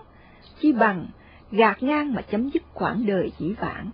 Chi 0.60 0.74
bằng 0.74 1.06
gạt 1.52 1.84
ngang 1.84 2.14
mà 2.14 2.22
chấm 2.22 2.50
dứt 2.50 2.64
quãng 2.74 3.06
đời 3.06 3.32
dĩ 3.40 3.54
vãng. 3.54 3.90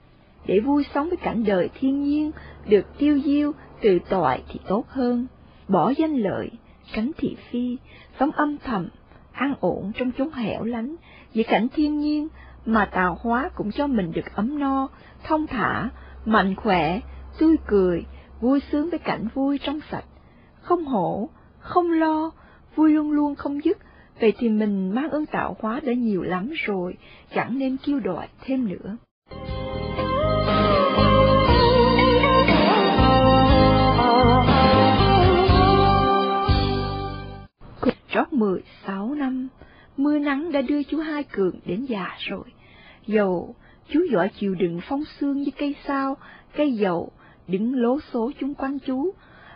Để 0.46 0.60
vui 0.60 0.84
sống 0.94 1.10
với 1.10 1.18
cảnh 1.18 1.44
đời 1.44 1.70
thiên 1.80 2.04
nhiên, 2.04 2.32
được 2.68 2.98
tiêu 2.98 3.20
diêu, 3.26 3.52
tự 3.82 4.00
tội 4.10 4.44
thì 4.50 4.60
tốt 4.68 4.86
hơn. 4.90 5.28
Bỏ 5.68 5.94
danh 5.98 6.16
lợi, 6.16 6.52
cánh 6.94 7.12
thị 7.18 7.38
phi, 7.50 7.78
sống 8.20 8.32
âm 8.32 8.58
thầm, 8.58 8.90
an 9.32 9.54
ổn 9.60 9.92
trong 9.96 10.12
chốn 10.18 10.32
hẻo 10.32 10.64
lánh, 10.64 10.96
vì 11.34 11.44
cảnh 11.44 11.68
thiên 11.76 12.00
nhiên 12.00 12.28
mà 12.66 12.86
tạo 12.86 13.18
hóa 13.22 13.50
cũng 13.56 13.72
cho 13.72 13.88
mình 13.88 14.12
được 14.12 14.36
ấm 14.36 14.60
no, 14.60 14.88
thông 15.24 15.48
thả, 15.48 15.90
mạnh 16.26 16.56
khỏe, 16.56 17.00
tươi 17.40 17.56
cười, 17.68 18.06
vui 18.42 18.60
sướng 18.72 18.90
với 18.90 19.00
cảnh 19.00 19.28
vui 19.34 19.60
trong 19.64 19.80
sạch, 19.92 20.06
không 20.62 20.86
hổ, 20.86 21.30
không 21.60 21.92
lo, 21.92 22.32
vui 22.76 22.92
luôn 22.92 23.12
luôn 23.12 23.36
không 23.36 23.64
dứt, 23.64 23.78
vậy 24.20 24.34
thì 24.38 24.50
mình 24.50 24.96
mang 24.96 25.10
ơn 25.10 25.26
tạo 25.26 25.56
hóa 25.60 25.80
đã 25.80 25.94
nhiều 25.94 26.22
lắm 26.22 26.52
rồi, 26.66 26.98
chẳng 27.36 27.60
nên 27.60 27.78
kêu 27.86 28.00
đòi 28.00 28.28
thêm 28.42 28.70
nữa. 28.70 28.98
Rót 38.14 38.34
mười 38.34 38.62
sáu 38.86 39.16
năm, 39.16 39.48
mưa 39.98 40.18
nắng 40.18 40.52
đã 40.52 40.62
đưa 40.62 40.84
chú 40.84 40.98
Hai 40.98 41.24
Cường 41.24 41.60
đến 41.66 41.86
già 41.86 42.08
rồi. 42.20 42.44
Dầu, 43.08 43.56
chú 43.94 44.00
giỏi 44.12 44.30
chịu 44.30 44.56
đựng 44.56 44.80
phong 44.90 45.04
sương 45.20 45.42
như 45.42 45.52
cây 45.58 45.76
sao, 45.88 46.18
cây 46.56 46.74
dầu, 46.74 47.12
đứng 47.48 47.76
lố 47.76 48.00
số 48.14 48.32
chung 48.40 48.54
quanh 48.54 48.80
chú, 48.80 49.14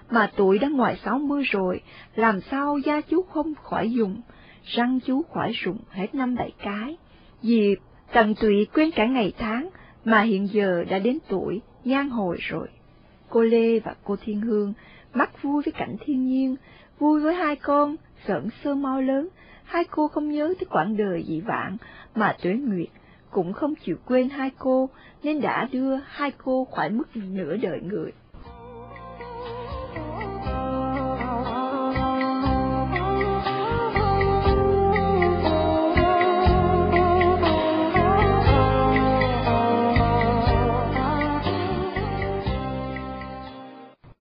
mà 0.10 0.32
tuổi 0.36 0.60
đã 0.60 0.68
ngoài 0.68 1.00
sáu 1.04 1.20
mươi 1.20 1.44
rồi, 1.44 1.82
làm 2.16 2.42
sao 2.42 2.78
da 2.78 3.02
chú 3.02 3.22
không 3.22 3.54
khỏi 3.64 3.92
dùng, 3.92 4.22
răng 4.64 5.00
chú 5.06 5.24
khỏi 5.34 5.52
rụng 5.52 5.78
hết 5.90 6.16
năm 6.16 6.36
bảy 6.36 6.52
cái. 6.64 6.98
vì 7.42 7.76
tận 8.14 8.36
tụy 8.36 8.66
quên 8.74 8.92
cả 8.92 9.06
ngày 9.06 9.34
tháng, 9.38 9.70
mà 10.06 10.22
hiện 10.22 10.48
giờ 10.52 10.84
đã 10.90 11.00
đến 11.00 11.18
tuổi, 11.28 11.62
nhan 11.84 12.10
hồi 12.10 12.38
rồi. 12.40 12.68
Cô 13.30 13.42
Lê 13.42 13.80
và 13.80 13.96
cô 14.04 14.16
Thiên 14.16 14.42
Hương 14.42 14.74
mắt 15.14 15.42
vui 15.42 15.62
với 15.66 15.72
cảnh 15.72 15.96
thiên 16.06 16.28
nhiên, 16.28 16.56
vui 17.00 17.22
với 17.22 17.34
hai 17.34 17.56
con, 17.56 17.96
sợn 18.28 18.50
sơ 18.64 18.76
mau 18.76 19.02
lớn, 19.02 19.30
hai 19.64 19.84
cô 19.92 20.08
không 20.08 20.32
nhớ 20.32 20.54
tới 20.60 20.68
quãng 20.70 20.98
đời 20.98 21.24
dị 21.28 21.42
vãng, 21.42 21.78
mà 22.16 22.36
tuế 22.44 22.54
nguyệt 22.54 22.90
cũng 23.32 23.54
không 23.54 23.74
chịu 23.76 23.98
quên 24.06 24.30
hai 24.30 24.52
cô, 24.58 24.90
nên 25.24 25.42
đã 25.42 25.68
đưa 25.72 25.96
hai 26.06 26.32
cô 26.44 26.66
khỏi 26.66 26.90
mức 26.90 27.16
nửa 27.16 27.58
đời 27.58 27.80
người. 27.82 28.12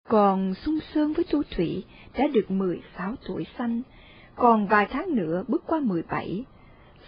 Còn 0.10 0.54
Xuân 0.66 0.80
Sơn 0.94 1.14
với 1.14 1.26
Tu 1.32 1.44
Thủy 1.56 1.84
đã 2.18 2.28
được 2.28 2.52
16 2.52 3.16
tuổi 3.28 3.46
xanh, 3.58 3.82
còn 4.36 4.68
vài 4.68 4.88
tháng 4.90 5.16
nữa 5.16 5.44
bước 5.48 5.64
qua 5.68 5.80
17. 5.80 6.46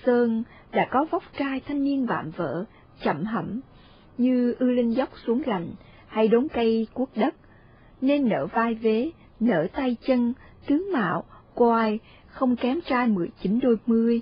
Sơn 0.06 0.44
đã 0.72 0.88
có 0.92 1.06
vóc 1.12 1.24
trai 1.40 1.60
thanh 1.68 1.84
niên 1.84 2.06
vạm 2.06 2.32
vỡ, 2.32 2.66
chậm 3.04 3.24
hẩm, 3.24 3.62
như 4.18 4.56
ư 4.60 4.72
linh 4.72 4.96
dốc 4.96 5.10
xuống 5.26 5.42
gành, 5.42 5.68
hay 6.08 6.28
đốn 6.28 6.48
cây 6.54 6.88
cuốc 6.94 7.10
đất, 7.16 7.36
nên 8.02 8.30
nở 8.30 8.46
vai 8.46 8.74
vế, 8.74 9.12
nở 9.40 9.68
tay 9.74 9.96
chân, 10.08 10.34
tướng 10.68 10.92
mạo, 10.94 11.24
quai, 11.54 12.00
không 12.28 12.56
kém 12.56 12.80
trai 12.82 13.08
19 13.08 13.60
đôi 13.60 13.78
mươi. 13.86 14.22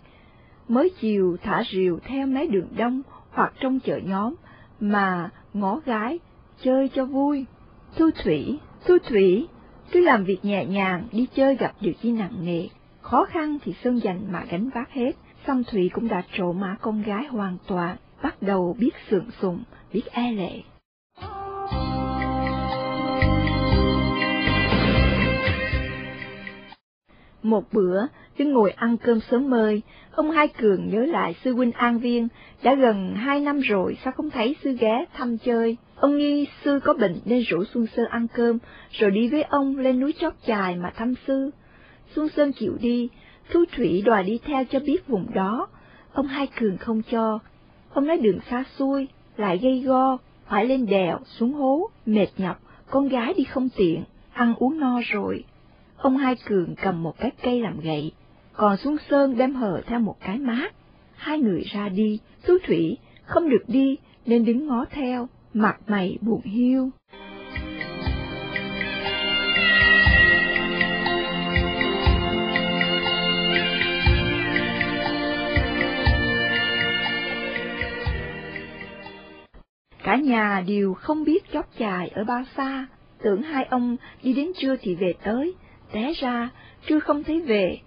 Mới 0.68 0.90
chiều 0.90 1.38
thả 1.44 1.64
rìu 1.72 2.00
theo 2.06 2.28
mấy 2.28 2.48
đường 2.48 2.68
đông 2.78 3.02
hoặc 3.30 3.54
trong 3.60 3.80
chợ 3.80 3.98
nhóm, 3.98 4.36
mà 4.80 5.30
ngó 5.54 5.82
gái, 5.86 6.20
chơi 6.64 6.90
cho 6.96 7.06
vui. 7.06 7.46
Thu 7.98 8.10
Thủy, 8.24 8.60
Thu 8.86 8.98
Thủy, 9.10 9.48
cứ 9.92 10.00
làm 10.00 10.24
việc 10.24 10.46
nhẹ 10.46 10.66
nhàng, 10.66 11.08
đi 11.12 11.28
chơi 11.36 11.56
gặp 11.56 11.74
điều 11.82 11.94
chi 12.02 12.12
nặng 12.12 12.46
nề, 12.46 12.68
khó 13.02 13.26
khăn 13.26 13.58
thì 13.64 13.74
Sơn 13.84 14.00
dành 14.00 14.32
mà 14.32 14.46
gánh 14.50 14.70
vác 14.70 14.92
hết. 14.92 15.12
Song 15.48 15.64
Thủy 15.64 15.90
cũng 15.94 16.08
đã 16.08 16.24
trổ 16.38 16.52
mã 16.54 16.76
con 16.82 17.02
gái 17.02 17.26
hoàn 17.26 17.58
toàn, 17.68 17.96
bắt 18.24 18.42
đầu 18.42 18.76
biết 18.80 18.92
sượng 19.10 19.30
sùng, 19.42 19.64
biết 19.94 20.02
e 20.12 20.32
lệ. 20.32 20.62
Một 27.44 27.64
bữa, 27.72 28.08
đứng 28.38 28.52
ngồi 28.52 28.72
ăn 28.72 28.98
cơm 28.98 29.20
sớm 29.20 29.50
mơi, 29.50 29.82
ông 30.12 30.32
Hai 30.32 30.48
Cường 30.48 30.90
nhớ 30.90 31.06
lại 31.06 31.36
sư 31.44 31.54
huynh 31.54 31.72
An 31.72 32.00
Viên, 32.00 32.28
đã 32.64 32.76
gần 32.76 33.16
hai 33.16 33.40
năm 33.40 33.60
rồi 33.60 33.98
sao 34.04 34.14
không 34.14 34.30
thấy 34.30 34.56
sư 34.64 34.78
ghé 34.80 35.06
thăm 35.14 35.38
chơi. 35.38 35.78
Ông 35.96 36.18
nghi 36.18 36.48
sư 36.64 36.80
có 36.84 36.94
bệnh 36.94 37.20
nên 37.26 37.44
rủ 37.48 37.64
Xuân 37.74 37.88
Sơn 37.96 38.06
ăn 38.10 38.28
cơm, 38.34 38.58
rồi 38.92 39.12
đi 39.12 39.30
với 39.30 39.44
ông 39.44 39.78
lên 39.78 40.00
núi 40.00 40.14
chót 40.20 40.34
chài 40.48 40.76
mà 40.76 40.92
thăm 40.96 41.14
sư. 41.28 41.50
Xuân 42.16 42.30
Sơn 42.30 42.52
chịu 42.54 42.78
đi, 42.82 43.10
Thu 43.50 43.66
Thủy 43.76 44.02
đòi 44.06 44.24
đi 44.24 44.40
theo 44.46 44.64
cho 44.66 44.80
biết 44.80 45.08
vùng 45.08 45.34
đó. 45.34 45.68
Ông 46.14 46.28
Hai 46.28 46.48
Cường 46.48 46.78
không 46.78 47.02
cho. 47.12 47.40
Ông 47.94 48.08
nói 48.08 48.18
đường 48.18 48.40
xa 48.50 48.64
xôi, 48.78 49.08
lại 49.38 49.58
gây 49.58 49.80
go, 49.80 50.18
phải 50.48 50.66
lên 50.66 50.86
đèo, 50.86 51.20
xuống 51.26 51.54
hố, 51.54 51.90
mệt 52.06 52.28
nhọc, 52.38 52.62
con 52.90 53.08
gái 53.08 53.34
đi 53.38 53.44
không 53.44 53.70
tiện, 53.78 54.04
ăn 54.34 54.56
uống 54.56 54.80
no 54.80 55.00
rồi. 55.06 55.44
Ông 55.98 56.18
Hai 56.18 56.36
Cường 56.46 56.76
cầm 56.76 57.04
một 57.04 57.20
cái 57.20 57.32
cây 57.44 57.62
làm 57.62 57.80
gậy, 57.80 58.12
còn 58.54 58.78
Xuân 58.78 58.98
Sơn 59.10 59.38
đem 59.38 59.56
hờ 59.56 59.82
theo 59.86 60.00
một 60.00 60.16
cái 60.20 60.38
mát. 60.38 60.74
Hai 61.16 61.40
người 61.40 61.62
ra 61.62 61.90
đi, 61.90 62.20
Thu 62.44 62.58
Thủy 62.68 62.98
không 63.26 63.50
được 63.50 63.64
đi 63.68 63.98
nên 64.26 64.46
đứng 64.46 64.68
ngó 64.68 64.86
theo, 64.92 65.28
mặt 65.54 65.78
mày 65.88 66.18
buồn 66.22 66.42
hiu. 66.42 66.90
Cả 80.04 80.16
nhà 80.16 80.64
đều 80.68 80.94
không 80.94 81.24
biết 81.24 81.52
chóc 81.54 81.66
chài 81.80 82.08
ở 82.08 82.24
bao 82.24 82.44
xa, 82.58 82.88
tưởng 83.24 83.42
hai 83.42 83.66
ông 83.70 83.98
đi 84.24 84.34
đến 84.34 84.52
trưa 84.58 84.76
thì 84.82 84.96
về 84.96 85.14
tới, 85.24 85.54
té 85.92 86.14
ra, 86.22 86.50
trưa 86.88 87.00
không 87.00 87.24
thấy 87.24 87.42
về. 87.42 87.80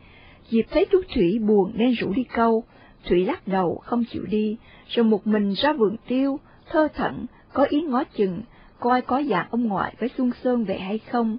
Diệp 0.51 0.65
thấy 0.71 0.87
chú 0.93 1.03
Thủy 1.15 1.39
buồn 1.39 1.73
nên 1.75 1.93
rủ 1.93 2.13
đi 2.13 2.25
câu, 2.25 2.65
Thủy 3.09 3.25
lắc 3.25 3.49
đầu 3.49 3.83
không 3.85 4.05
chịu 4.05 4.23
đi, 4.29 4.57
rồi 4.89 5.05
một 5.05 5.27
mình 5.27 5.53
ra 5.53 5.73
vườn 5.73 5.97
tiêu, 6.09 6.39
thơ 6.71 6.89
thẩn, 6.95 7.27
có 7.53 7.65
ý 7.65 7.81
ngó 7.83 8.05
chừng, 8.05 8.43
coi 8.81 9.03
có 9.03 9.23
dạng 9.23 9.49
ông 9.51 9.65
ngoại 9.65 9.95
với 9.99 10.11
Xuân 10.17 10.31
Sơn 10.45 10.65
về 10.65 10.79
hay 10.79 10.99
không. 10.99 11.39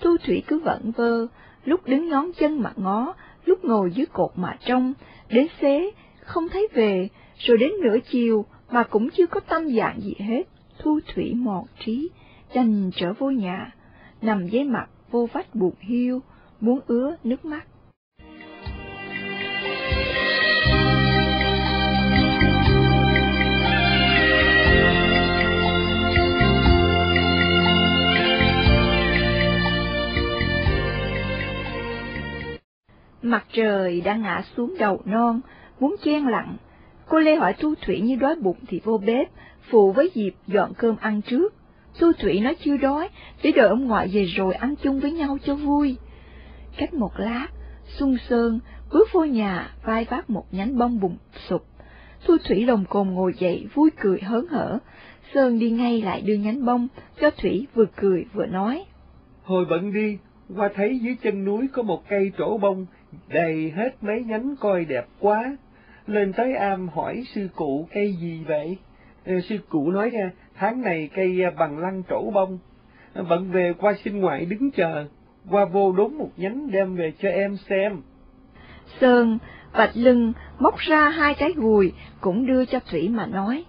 Thu 0.00 0.16
Thủy 0.26 0.42
cứ 0.46 0.58
vẩn 0.58 0.92
vơ, 0.96 1.26
lúc 1.64 1.86
đứng 1.86 2.08
ngón 2.08 2.32
chân 2.32 2.62
mà 2.62 2.72
ngó, 2.76 3.14
lúc 3.44 3.64
ngồi 3.64 3.90
dưới 3.90 4.06
cột 4.06 4.30
mà 4.36 4.56
trông, 4.66 4.92
đến 5.28 5.46
xế, 5.60 5.90
không 6.20 6.48
thấy 6.48 6.68
về, 6.72 7.08
rồi 7.38 7.58
đến 7.58 7.70
nửa 7.82 7.98
chiều 8.10 8.44
mà 8.70 8.82
cũng 8.82 9.08
chưa 9.10 9.26
có 9.26 9.40
tâm 9.40 9.68
dạng 9.76 10.00
gì 10.00 10.14
hết. 10.18 10.42
Thu 10.78 11.00
Thủy 11.14 11.34
mòn 11.34 11.64
trí, 11.84 12.08
đành 12.54 12.90
trở 12.96 13.12
vô 13.18 13.30
nhà, 13.30 13.74
nằm 14.22 14.48
dưới 14.48 14.64
mặt 14.64 14.86
vô 15.10 15.28
vách 15.32 15.54
buồn 15.54 15.74
hiu, 15.80 16.20
muốn 16.60 16.80
ứa 16.86 17.16
nước 17.24 17.44
mắt. 17.44 17.66
Mặt 33.22 33.44
trời 33.52 34.00
đã 34.00 34.16
ngã 34.16 34.42
xuống 34.56 34.74
đầu 34.78 35.00
non, 35.04 35.40
muốn 35.80 35.96
chen 36.04 36.26
lặng. 36.26 36.56
Cô 37.08 37.18
Lê 37.18 37.36
hỏi 37.36 37.54
Thu 37.58 37.74
Thủy 37.82 38.00
như 38.00 38.16
đói 38.16 38.34
bụng 38.34 38.56
thì 38.68 38.80
vô 38.84 38.98
bếp, 38.98 39.28
phụ 39.70 39.92
với 39.92 40.10
Diệp 40.14 40.32
dọn 40.46 40.72
cơm 40.78 40.96
ăn 41.00 41.22
trước. 41.22 41.54
Thu 42.00 42.12
Thủy 42.12 42.40
nói 42.40 42.56
chưa 42.64 42.76
đói, 42.76 43.08
để 43.42 43.52
đợi 43.52 43.68
ông 43.68 43.86
ngoại 43.86 44.08
về 44.12 44.24
rồi 44.24 44.54
ăn 44.54 44.74
chung 44.82 45.00
với 45.00 45.12
nhau 45.12 45.38
cho 45.44 45.54
vui. 45.54 45.96
Cách 46.76 46.94
một 46.94 47.12
lát, 47.16 47.48
Xuân 47.98 48.16
Sơn 48.28 48.60
bước 48.92 49.08
vô 49.12 49.24
nhà 49.24 49.74
vai 49.84 50.06
vác 50.10 50.30
một 50.30 50.44
nhánh 50.50 50.78
bông 50.78 51.00
bụng 51.00 51.16
sụp. 51.48 51.66
Thu 52.26 52.36
Thủy 52.48 52.64
lồng 52.64 52.84
cồn 52.88 53.08
ngồi 53.08 53.32
dậy 53.38 53.66
vui 53.74 53.90
cười 54.00 54.20
hớn 54.20 54.46
hở. 54.46 54.78
Sơn 55.34 55.58
đi 55.58 55.70
ngay 55.70 56.02
lại 56.02 56.20
đưa 56.20 56.34
nhánh 56.34 56.64
bông, 56.64 56.88
cho 57.20 57.30
Thủy 57.30 57.66
vừa 57.74 57.86
cười 57.96 58.24
vừa 58.32 58.46
nói. 58.46 58.84
Hồi 59.42 59.64
bận 59.70 59.92
đi, 59.92 60.18
qua 60.56 60.70
thấy 60.74 60.98
dưới 60.98 61.16
chân 61.22 61.44
núi 61.44 61.68
có 61.72 61.82
một 61.82 62.08
cây 62.08 62.32
trổ 62.38 62.58
bông, 62.58 62.86
đầy 63.28 63.72
hết 63.76 63.90
mấy 64.00 64.22
nhánh 64.24 64.56
coi 64.60 64.84
đẹp 64.84 65.06
quá. 65.20 65.56
Lên 66.06 66.32
tới 66.32 66.54
am 66.54 66.88
hỏi 66.88 67.24
sư 67.34 67.48
cụ 67.54 67.88
cây 67.94 68.12
gì 68.20 68.44
vậy? 68.46 68.76
Ờ, 69.26 69.40
sư 69.40 69.58
cụ 69.68 69.90
nói 69.90 70.10
ra, 70.10 70.30
tháng 70.54 70.82
này 70.82 71.10
cây 71.14 71.40
bằng 71.58 71.78
lăng 71.78 72.02
trổ 72.08 72.30
bông. 72.30 72.58
Bận 73.28 73.50
về 73.52 73.72
qua 73.78 73.94
xin 74.04 74.20
ngoại 74.20 74.44
đứng 74.44 74.70
chờ, 74.70 75.04
qua 75.50 75.64
vô 75.64 75.92
đốn 75.92 76.14
một 76.14 76.30
nhánh 76.36 76.70
đem 76.70 76.94
về 76.96 77.12
cho 77.18 77.28
em 77.28 77.56
xem. 77.56 78.02
Sơn 79.00 79.38
vạch 79.72 79.90
lưng 79.94 80.32
móc 80.58 80.76
ra 80.78 81.08
hai 81.08 81.34
trái 81.38 81.52
gùi 81.56 81.92
cũng 82.20 82.46
đưa 82.46 82.64
cho 82.64 82.80
Thủy 82.90 83.08
mà 83.08 83.26
nói. 83.26 83.64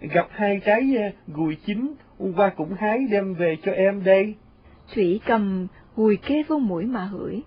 Gặp 0.00 0.26
hai 0.30 0.60
trái 0.64 0.96
à, 0.98 1.10
gùi 1.26 1.56
chín, 1.66 1.94
qua 2.36 2.48
cũng 2.56 2.74
hái 2.78 2.98
đem 3.10 3.34
về 3.34 3.56
cho 3.62 3.72
em 3.72 4.04
đây. 4.04 4.34
Thủy 4.94 5.20
cầm 5.26 5.66
gùi 5.96 6.16
kê 6.16 6.42
vô 6.48 6.58
mũi 6.58 6.84
mà 6.84 7.04
hửi. 7.04 7.42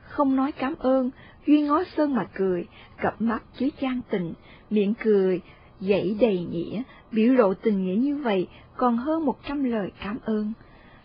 Không 0.00 0.36
nói 0.36 0.52
cảm 0.52 0.74
ơn, 0.78 1.10
Duy 1.48 1.62
ngó 1.62 1.84
Sơn 1.96 2.14
mà 2.14 2.24
cười, 2.34 2.66
cặp 2.96 3.20
mắt 3.20 3.42
chứa 3.58 3.68
chan 3.80 4.00
tình, 4.10 4.34
miệng 4.70 4.94
cười, 4.94 5.40
dãy 5.80 6.16
đầy 6.20 6.38
nghĩa, 6.50 6.82
biểu 7.12 7.32
lộ 7.32 7.54
tình 7.54 7.84
nghĩa 7.84 7.94
như 7.94 8.16
vậy 8.16 8.48
còn 8.76 8.96
hơn 8.96 9.26
một 9.26 9.36
trăm 9.48 9.64
lời 9.64 9.90
cảm 10.04 10.18
ơn. 10.24 10.52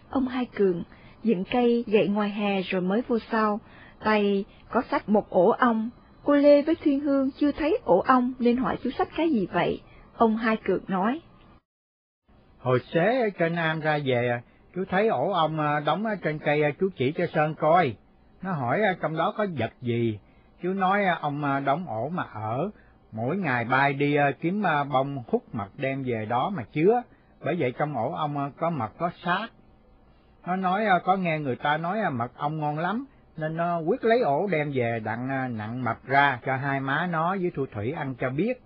Ông 0.09 0.27
Hai 0.27 0.45
Cường 0.45 0.83
dựng 1.23 1.43
cây 1.51 1.83
gậy 1.87 2.07
ngoài 2.07 2.29
hè 2.29 2.61
rồi 2.61 2.81
mới 2.81 3.01
vô 3.07 3.19
sau, 3.31 3.59
tay 4.03 4.45
có 4.69 4.81
sách 4.91 5.09
một 5.09 5.29
ổ 5.29 5.49
ong. 5.49 5.89
Cô 6.23 6.33
Lê 6.33 6.61
với 6.61 6.75
Thiên 6.75 6.99
Hương 6.99 7.29
chưa 7.31 7.51
thấy 7.51 7.77
ổ 7.83 7.99
ong 7.99 8.33
nên 8.39 8.57
hỏi 8.57 8.77
chú 8.83 8.89
sách 8.97 9.09
cái 9.17 9.29
gì 9.29 9.47
vậy? 9.53 9.81
Ông 10.17 10.37
Hai 10.37 10.57
Cường 10.57 10.83
nói. 10.87 11.21
Hồi 12.59 12.79
xế 12.93 13.21
ở 13.21 13.29
trên 13.39 13.55
Nam 13.55 13.79
ra 13.79 13.99
về, 14.05 14.41
chú 14.75 14.83
thấy 14.89 15.07
ổ 15.07 15.31
ong 15.31 15.59
à, 15.59 15.79
đóng 15.79 16.05
ở 16.05 16.15
trên 16.23 16.39
cây 16.39 16.63
à, 16.63 16.71
chú 16.79 16.89
chỉ 16.95 17.11
cho 17.17 17.25
Sơn 17.33 17.55
coi. 17.59 17.95
Nó 18.41 18.51
hỏi 18.51 18.81
à, 18.81 18.95
trong 19.01 19.17
đó 19.17 19.33
có 19.37 19.47
vật 19.59 19.71
gì, 19.81 20.19
chú 20.63 20.73
nói 20.73 21.05
à, 21.05 21.17
ông 21.21 21.43
à, 21.43 21.59
đóng 21.59 21.87
ổ 21.87 22.09
mà 22.09 22.23
ở, 22.33 22.69
mỗi 23.11 23.37
ngày 23.37 23.65
bay 23.65 23.93
đi 23.93 24.15
à, 24.15 24.31
kiếm 24.41 24.63
bông 24.91 25.23
hút 25.27 25.43
mật 25.51 25.69
đem 25.77 26.03
về 26.03 26.25
đó 26.25 26.49
mà 26.49 26.63
chứa, 26.73 27.01
bởi 27.45 27.55
vậy 27.59 27.73
trong 27.77 27.97
ổ 27.97 28.11
ông 28.11 28.51
có 28.57 28.69
mật 28.69 28.91
có 28.97 29.09
xác. 29.23 29.47
Nó 30.45 30.55
nói 30.55 30.85
có 31.03 31.15
nghe 31.15 31.39
người 31.39 31.55
ta 31.55 31.77
nói 31.77 32.11
mật 32.11 32.31
ong 32.37 32.59
ngon 32.59 32.79
lắm, 32.79 33.05
nên 33.37 33.57
nó 33.57 33.79
quyết 33.79 34.03
lấy 34.03 34.21
ổ 34.21 34.47
đem 34.51 34.71
về 34.73 34.99
đặng 35.03 35.57
nặng 35.57 35.83
mật 35.83 35.97
ra 36.05 36.39
cho 36.45 36.55
hai 36.55 36.79
má 36.79 37.07
nó 37.11 37.29
với 37.41 37.51
Thu 37.55 37.65
Thủy 37.73 37.91
ăn 37.91 38.15
cho 38.15 38.29
biết. 38.29 38.61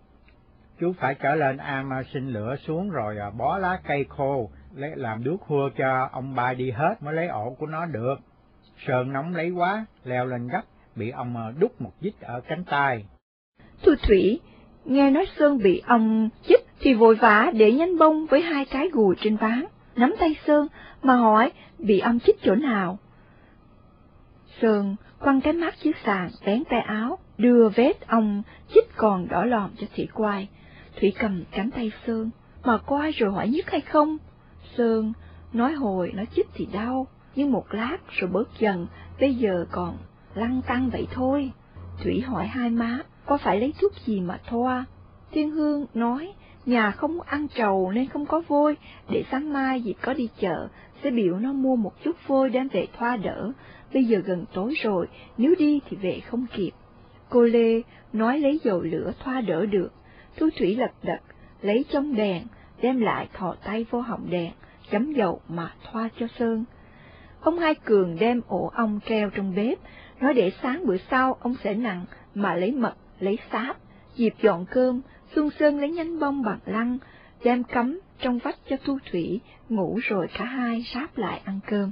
Chú 0.80 0.94
phải 1.00 1.16
trở 1.16 1.36
lên 1.36 1.58
am 1.58 1.90
xin 2.14 2.30
lửa 2.30 2.56
xuống 2.56 2.90
rồi 2.90 3.18
bó 3.38 3.58
lá 3.58 3.80
cây 3.88 4.06
khô, 4.10 4.50
lấy 4.76 4.92
làm 4.96 5.24
đuốc 5.24 5.42
hua 5.42 5.70
cho 5.78 6.10
ông 6.12 6.36
ba 6.36 6.54
đi 6.54 6.72
hết 6.72 6.96
mới 7.02 7.14
lấy 7.14 7.28
ổ 7.28 7.56
của 7.60 7.66
nó 7.66 7.86
được. 7.86 8.16
Sơn 8.88 9.14
nóng 9.14 9.36
lấy 9.36 9.50
quá, 9.50 9.86
leo 10.04 10.26
lên 10.26 10.48
gấp, 10.48 10.62
bị 10.98 11.10
ông 11.10 11.38
ờ, 11.38 11.52
đút 11.60 11.82
một 11.82 11.92
vít 12.02 12.14
ở 12.22 12.42
cánh 12.48 12.64
tay. 12.64 13.06
Thu 13.84 13.96
Thủy, 14.08 14.40
nghe 14.86 15.12
nói 15.12 15.26
Sơn 15.40 15.58
bị 15.58 15.82
ông 15.88 16.30
chích 16.48 16.66
thì 16.80 16.94
vội 16.94 17.16
vã 17.16 17.52
để 17.54 17.72
nhánh 17.72 17.98
bông 17.98 18.26
với 18.26 18.42
hai 18.42 18.66
cái 18.66 18.90
gùi 18.90 19.16
trên 19.22 19.38
ván, 19.38 19.66
nắm 19.96 20.16
tay 20.20 20.36
Sơn 20.48 20.68
mà 21.04 21.16
hỏi 21.16 21.52
bị 21.80 22.00
ông 22.00 22.20
chích 22.20 22.42
chỗ 22.42 22.56
nào. 22.56 23.00
Sơn 24.62 24.96
quăng 25.20 25.42
cái 25.42 25.54
mắt 25.54 25.76
chiếc 25.80 25.96
sàn 26.06 26.30
vén 26.46 26.64
tay 26.70 26.80
áo, 26.80 27.20
đưa 27.38 27.70
vết 27.70 28.08
ông 28.08 28.44
chích 28.74 28.96
còn 28.96 29.28
đỏ 29.28 29.46
lòm 29.46 29.70
cho 29.78 29.88
Thủy 29.96 30.08
quay. 30.14 30.48
Thủy 31.00 31.14
cầm 31.20 31.44
cánh 31.52 31.72
tay 31.72 31.92
Sơn, 32.08 32.30
mà 32.64 32.78
quay 32.78 33.12
rồi 33.12 33.32
hỏi 33.32 33.48
nhức 33.48 33.70
hay 33.70 33.82
không? 33.82 34.18
Sơn 34.78 35.14
nói 35.54 35.74
hồi 35.74 36.12
nó 36.16 36.24
chích 36.36 36.48
thì 36.54 36.68
đau, 36.74 37.08
nhưng 37.36 37.52
một 37.52 37.74
lát 37.74 37.98
rồi 38.10 38.30
bớt 38.32 38.60
dần, 38.60 38.88
bây 39.20 39.36
giờ 39.36 39.66
còn 39.72 39.98
lăng 40.38 40.62
tăng 40.68 40.90
vậy 40.90 41.08
thôi. 41.12 41.52
Thủy 42.04 42.22
hỏi 42.22 42.48
hai 42.48 42.70
má, 42.70 43.00
có 43.26 43.38
phải 43.38 43.60
lấy 43.60 43.74
thuốc 43.82 43.92
gì 44.06 44.22
mà 44.22 44.40
thoa? 44.50 44.86
Thiên 45.32 45.52
Hương 45.52 45.86
nói, 45.94 46.34
nhà 46.66 46.92
không 46.92 47.22
ăn 47.22 47.48
trầu 47.48 47.92
nên 47.92 48.08
không 48.08 48.26
có 48.26 48.42
vôi, 48.48 48.78
để 49.10 49.24
sáng 49.32 49.54
mai 49.54 49.82
dịp 49.82 49.96
có 50.02 50.14
đi 50.14 50.30
chợ, 50.40 50.68
sẽ 51.04 51.12
biểu 51.12 51.40
nó 51.40 51.54
mua 51.54 51.76
một 51.76 51.92
chút 52.04 52.16
vôi 52.28 52.50
đem 52.50 52.68
về 52.68 52.88
thoa 52.98 53.18
đỡ. 53.18 53.52
Bây 53.94 54.04
giờ 54.04 54.20
gần 54.26 54.46
tối 54.54 54.74
rồi, 54.84 55.08
nếu 55.38 55.56
đi 55.60 55.80
thì 55.90 55.98
về 55.98 56.20
không 56.20 56.46
kịp. 56.56 56.72
Cô 57.30 57.42
Lê 57.42 57.82
nói 58.14 58.40
lấy 58.40 58.60
dầu 58.64 58.82
lửa 58.82 59.12
thoa 59.20 59.42
đỡ 59.42 59.66
được. 59.66 59.92
Thu 60.38 60.50
Thủy 60.60 60.76
lật 60.76 60.92
đật, 61.04 61.20
lấy 61.62 61.86
trong 61.90 62.16
đèn, 62.16 62.44
đem 62.82 63.00
lại 63.00 63.28
thò 63.34 63.56
tay 63.66 63.86
vô 63.90 64.02
họng 64.02 64.30
đèn, 64.30 64.52
chấm 64.92 65.14
dầu 65.14 65.42
mà 65.50 65.74
thoa 65.84 66.10
cho 66.20 66.28
Sơn. 66.40 66.66
Ông 67.42 67.60
Hai 67.60 67.76
Cường 67.76 68.20
đem 68.20 68.42
ổ 68.48 68.72
ong 68.76 69.00
treo 69.10 69.30
trong 69.30 69.56
bếp, 69.56 69.78
nói 70.22 70.34
để 70.34 70.52
sáng 70.64 70.86
bữa 70.86 70.98
sau 71.12 71.38
ông 71.40 71.56
sẽ 71.64 71.74
nặng 71.74 72.06
mà 72.36 72.56
lấy 72.56 72.72
mật, 72.72 72.96
lấy 73.20 73.40
sáp, 73.52 73.78
dịp 74.16 74.34
dọn 74.42 74.66
cơm, 74.72 75.02
Xuân 75.36 75.50
Sơn 75.60 75.80
lấy 75.80 75.90
nhánh 75.92 76.20
bông 76.20 76.44
bằng 76.44 76.60
lăng, 76.66 76.98
đem 77.44 77.64
cắm 77.64 78.00
trong 78.20 78.38
vách 78.38 78.58
cho 78.70 78.76
Thu 78.86 78.98
Thủy, 79.12 79.40
ngủ 79.70 80.00
rồi 80.04 80.28
cả 80.38 80.46
hai 80.46 80.84
sáp 80.94 81.18
lại 81.18 81.42
ăn 81.46 81.60
cơm. 81.68 81.92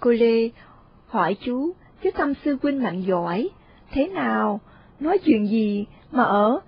Cô 0.00 0.10
Lê 0.10 0.50
hỏi 1.06 1.36
chú, 1.40 1.72
chứ 2.02 2.10
tâm 2.10 2.32
sư 2.44 2.58
huynh 2.62 2.82
mạnh 2.82 3.02
giỏi, 3.02 3.48
thế 3.90 4.08
nào, 4.08 4.60
nói 5.00 5.18
chuyện 5.18 5.46
gì 5.46 5.86
mà 6.10 6.22
ở, 6.22 6.60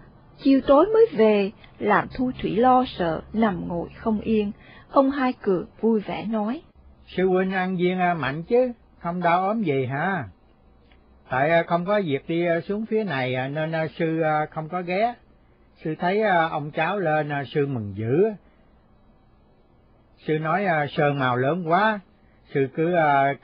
chiều 0.43 0.61
tối 0.67 0.87
mới 0.87 1.07
về, 1.13 1.51
làm 1.79 2.09
Thu 2.17 2.31
Thủy 2.41 2.57
lo 2.57 2.85
sợ, 2.99 3.21
nằm 3.33 3.69
ngồi 3.69 3.89
không 3.97 4.21
yên, 4.21 4.53
ông 4.91 5.11
hai 5.11 5.33
cười 5.43 5.65
vui 5.81 6.01
vẻ 6.01 6.25
nói. 6.25 6.63
Sư 7.07 7.29
huynh 7.29 7.53
ăn 7.53 7.77
viên 7.77 7.99
mạnh 7.99 8.43
chứ, 8.43 8.73
không 8.99 9.23
đau 9.23 9.47
ốm 9.47 9.63
gì 9.63 9.87
hả? 9.87 10.25
Tại 11.31 11.51
à, 11.51 11.63
không 11.63 11.87
có 11.87 12.01
việc 12.05 12.29
đi 12.29 12.47
à, 12.47 12.61
xuống 12.61 12.87
phía 12.87 13.05
này 13.05 13.35
à, 13.35 13.49
nên 13.49 13.73
sư 13.99 14.23
không 14.51 14.69
có 14.69 14.83
ghé. 14.83 15.15
Sư 15.85 15.95
thấy 15.99 16.23
ông 16.51 16.71
cháu 16.71 16.99
lên 16.99 17.31
sư 17.47 17.67
mừng 17.67 17.97
dữ. 17.97 18.25
Sư 20.27 20.39
nói 20.39 20.67
sơn 20.91 21.19
màu 21.19 21.37
lớn 21.37 21.65
quá, 21.69 22.01
sư 22.55 22.69
cứ 22.75 22.95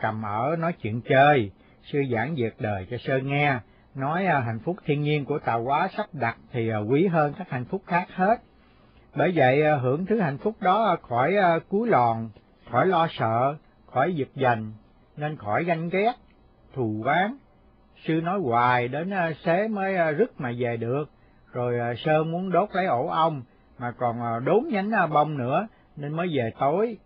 cầm 0.03 0.23
ở 0.23 0.57
nói 0.59 0.73
chuyện 0.73 1.01
chơi, 1.09 1.51
sư 1.83 2.03
giảng 2.13 2.35
việc 2.35 2.55
đời 2.59 2.87
cho 2.91 2.97
Sơn 3.01 3.29
nghe, 3.29 3.59
nói 3.95 4.27
à, 4.27 4.41
hạnh 4.41 4.59
phúc 4.59 4.77
thiên 4.85 5.03
nhiên 5.03 5.25
của 5.25 5.39
tạo 5.39 5.63
quá 5.63 5.89
sắp 5.97 6.07
đặt 6.13 6.37
thì 6.53 6.69
à, 6.69 6.79
quý 6.79 7.07
hơn 7.07 7.33
các 7.39 7.51
hạnh 7.51 7.65
phúc 7.65 7.83
khác 7.87 8.07
hết. 8.15 8.37
Bởi 9.17 9.33
vậy 9.35 9.63
à, 9.63 9.77
hưởng 9.77 10.07
thứ 10.07 10.21
hạnh 10.21 10.39
phúc 10.39 10.57
đó 10.61 10.97
khỏi 11.03 11.35
cúi 11.69 11.89
lòn, 11.89 12.31
khỏi 12.71 12.87
lo 12.87 13.07
sợ, 13.11 13.57
khỏi 13.87 14.15
giật 14.15 14.29
giành, 14.35 14.73
nên 15.17 15.37
khỏi 15.37 15.65
ganh 15.65 15.89
ghét, 15.89 16.13
thù 16.75 17.03
oán. 17.05 17.37
Sư 18.05 18.21
nói 18.21 18.41
hoài 18.41 18.89
đến 18.89 19.11
xế 19.45 19.69
mới 19.69 20.15
rứt 20.15 20.41
mà 20.41 20.53
về 20.59 20.77
được, 20.77 21.11
rồi 21.53 21.97
Sơn 21.97 22.33
muốn 22.33 22.51
đốt 22.51 22.69
lấy 22.73 22.87
ổ 22.87 23.07
ong, 23.07 23.43
mà 23.79 23.93
còn 23.99 24.45
đốn 24.45 24.65
nhánh 24.71 24.91
bông 25.13 25.39
nữa, 25.39 25.67
nên 25.97 26.13
mới 26.13 26.27
về 26.37 26.51
tối. 26.61 26.99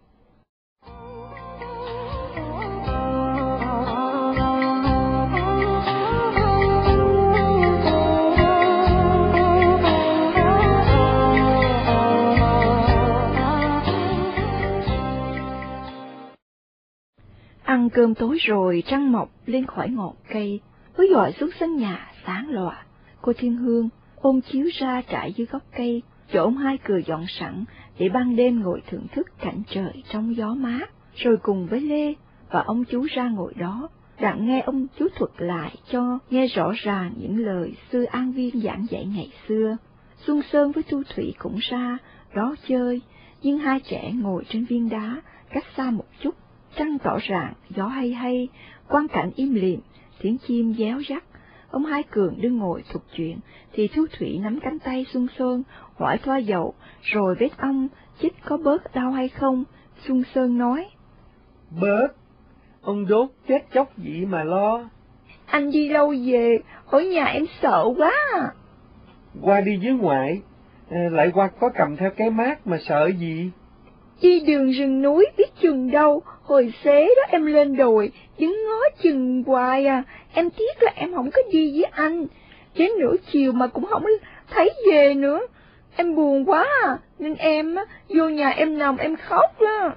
Ăn 17.78 17.88
cơm 17.90 18.14
tối 18.14 18.38
rồi, 18.40 18.82
trăng 18.86 19.12
mọc 19.12 19.30
lên 19.46 19.66
khỏi 19.66 19.88
ngọn 19.90 20.14
cây, 20.28 20.60
mới 20.98 21.08
gọi 21.14 21.32
xuống 21.32 21.50
sân 21.60 21.76
nhà, 21.76 22.12
sáng 22.26 22.50
lọa. 22.50 22.84
Cô 23.20 23.32
Thiên 23.32 23.56
Hương 23.56 23.88
ôm 24.16 24.40
chiếu 24.40 24.66
ra 24.78 25.02
trải 25.02 25.32
dưới 25.32 25.46
gốc 25.46 25.62
cây, 25.76 26.02
chỗ 26.32 26.42
ông 26.42 26.56
hai 26.56 26.78
cười 26.84 27.02
dọn 27.02 27.24
sẵn 27.28 27.64
để 27.98 28.08
ban 28.08 28.36
đêm 28.36 28.60
ngồi 28.62 28.82
thưởng 28.90 29.06
thức 29.12 29.26
cảnh 29.40 29.62
trời 29.70 30.02
trong 30.12 30.36
gió 30.36 30.54
mát, 30.54 30.90
rồi 31.14 31.36
cùng 31.36 31.66
với 31.66 31.80
Lê 31.80 32.14
và 32.50 32.60
ông 32.60 32.84
chú 32.84 33.06
ra 33.10 33.28
ngồi 33.28 33.54
đó, 33.54 33.88
đặng 34.20 34.46
nghe 34.46 34.60
ông 34.60 34.86
chú 34.98 35.06
thuật 35.16 35.30
lại 35.38 35.76
cho 35.90 36.18
nghe 36.30 36.46
rõ 36.46 36.72
ràng 36.76 37.12
những 37.16 37.38
lời 37.38 37.74
sư 37.92 38.04
An 38.04 38.32
Viên 38.32 38.60
giảng 38.60 38.86
dạy 38.90 39.04
ngày 39.04 39.32
xưa. 39.48 39.76
Xuân 40.26 40.42
Sơn 40.52 40.72
với 40.72 40.82
Thu 40.90 41.02
Thủy 41.14 41.34
cũng 41.38 41.58
ra, 41.60 41.98
đó 42.34 42.54
chơi, 42.68 43.00
nhưng 43.42 43.58
hai 43.58 43.80
trẻ 43.80 44.12
ngồi 44.14 44.44
trên 44.48 44.64
viên 44.64 44.88
đá, 44.88 45.22
cách 45.50 45.64
xa 45.76 45.90
một 45.90 46.04
trăng 46.76 46.98
tỏ 46.98 47.18
rạng, 47.28 47.52
gió 47.70 47.86
hay 47.86 48.12
hay, 48.12 48.48
quan 48.88 49.08
cảnh 49.08 49.30
im 49.36 49.54
lìm, 49.54 49.80
tiếng 50.22 50.38
chim 50.38 50.74
réo 50.78 51.00
rắt. 51.08 51.24
Ông 51.70 51.84
Hai 51.84 52.02
Cường 52.02 52.40
đứng 52.40 52.58
ngồi 52.58 52.82
thuộc 52.92 53.02
chuyện, 53.16 53.38
thì 53.72 53.88
Thu 53.88 54.06
Thủy 54.18 54.38
nắm 54.42 54.60
cánh 54.60 54.78
tay 54.78 55.06
Xuân 55.12 55.26
Sơn, 55.38 55.62
hỏi 55.96 56.18
thoa 56.18 56.38
dầu, 56.38 56.74
rồi 57.02 57.34
vết 57.40 57.58
ông, 57.58 57.88
chích 58.20 58.34
có 58.44 58.56
bớt 58.56 58.94
đau 58.94 59.10
hay 59.10 59.28
không? 59.28 59.64
Xuân 60.06 60.22
Sơn 60.34 60.58
nói. 60.58 60.88
Bớt, 61.80 62.08
ông 62.82 63.06
đốt 63.06 63.28
chết 63.48 63.58
chóc 63.74 63.98
gì 63.98 64.24
mà 64.24 64.44
lo. 64.44 64.88
Anh 65.46 65.70
đi 65.70 65.88
lâu 65.88 66.14
về, 66.26 66.58
ở 66.86 67.00
nhà 67.00 67.24
em 67.24 67.44
sợ 67.62 67.84
quá 67.96 68.12
à. 68.34 68.52
Qua 69.40 69.60
đi 69.60 69.76
với 69.76 69.92
ngoại, 69.92 70.42
à, 70.90 70.98
lại 71.10 71.30
qua 71.34 71.50
có 71.60 71.70
cầm 71.74 71.96
theo 71.96 72.10
cái 72.10 72.30
mát 72.30 72.66
mà 72.66 72.78
sợ 72.88 73.10
gì? 73.18 73.50
Đi 74.22 74.40
đường 74.40 74.70
rừng 74.70 75.02
núi 75.02 75.26
biết 75.38 75.50
chừng 75.60 75.90
đâu, 75.90 76.22
hồi 76.48 76.72
xế 76.84 77.04
đó 77.16 77.22
em 77.28 77.46
lên 77.46 77.76
đồi, 77.76 78.10
đứng 78.38 78.56
ngó 78.66 78.80
chừng 79.02 79.42
hoài 79.46 79.86
à, 79.86 80.02
em 80.34 80.50
tiếc 80.50 80.82
là 80.82 80.92
em 80.94 81.14
không 81.14 81.30
có 81.30 81.42
đi 81.52 81.72
với 81.72 81.84
anh, 81.84 82.26
đến 82.74 82.90
nửa 82.98 83.14
chiều 83.32 83.52
mà 83.52 83.66
cũng 83.66 83.86
không 83.86 84.04
thấy 84.50 84.70
về 84.90 85.14
nữa. 85.14 85.40
Em 85.96 86.14
buồn 86.14 86.44
quá 86.44 86.66
à, 86.82 86.98
nên 87.18 87.34
em 87.34 87.74
á, 87.74 87.84
vô 88.08 88.28
nhà 88.28 88.48
em 88.48 88.78
nằm 88.78 88.96
em 88.96 89.16
khóc 89.16 89.60
đó. 89.60 89.94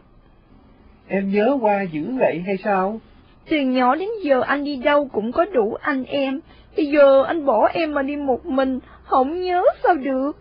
Em 1.07 1.31
nhớ 1.31 1.57
qua 1.61 1.81
giữ 1.81 2.03
vậy 2.19 2.43
hay 2.45 2.57
sao? 2.63 3.01
Từ 3.49 3.57
nhỏ 3.59 3.95
đến 3.95 4.09
giờ 4.23 4.41
anh 4.41 4.63
đi 4.63 4.75
đâu 4.75 5.09
cũng 5.13 5.31
có 5.31 5.45
đủ 5.45 5.77
anh 5.81 6.03
em, 6.03 6.39
bây 6.77 6.85
giờ 6.85 7.23
anh 7.23 7.45
bỏ 7.45 7.69
em 7.73 7.93
mà 7.93 8.01
đi 8.01 8.15
một 8.15 8.45
mình, 8.45 8.79
không 9.03 9.41
nhớ 9.41 9.63
sao 9.83 9.95
được. 9.95 10.31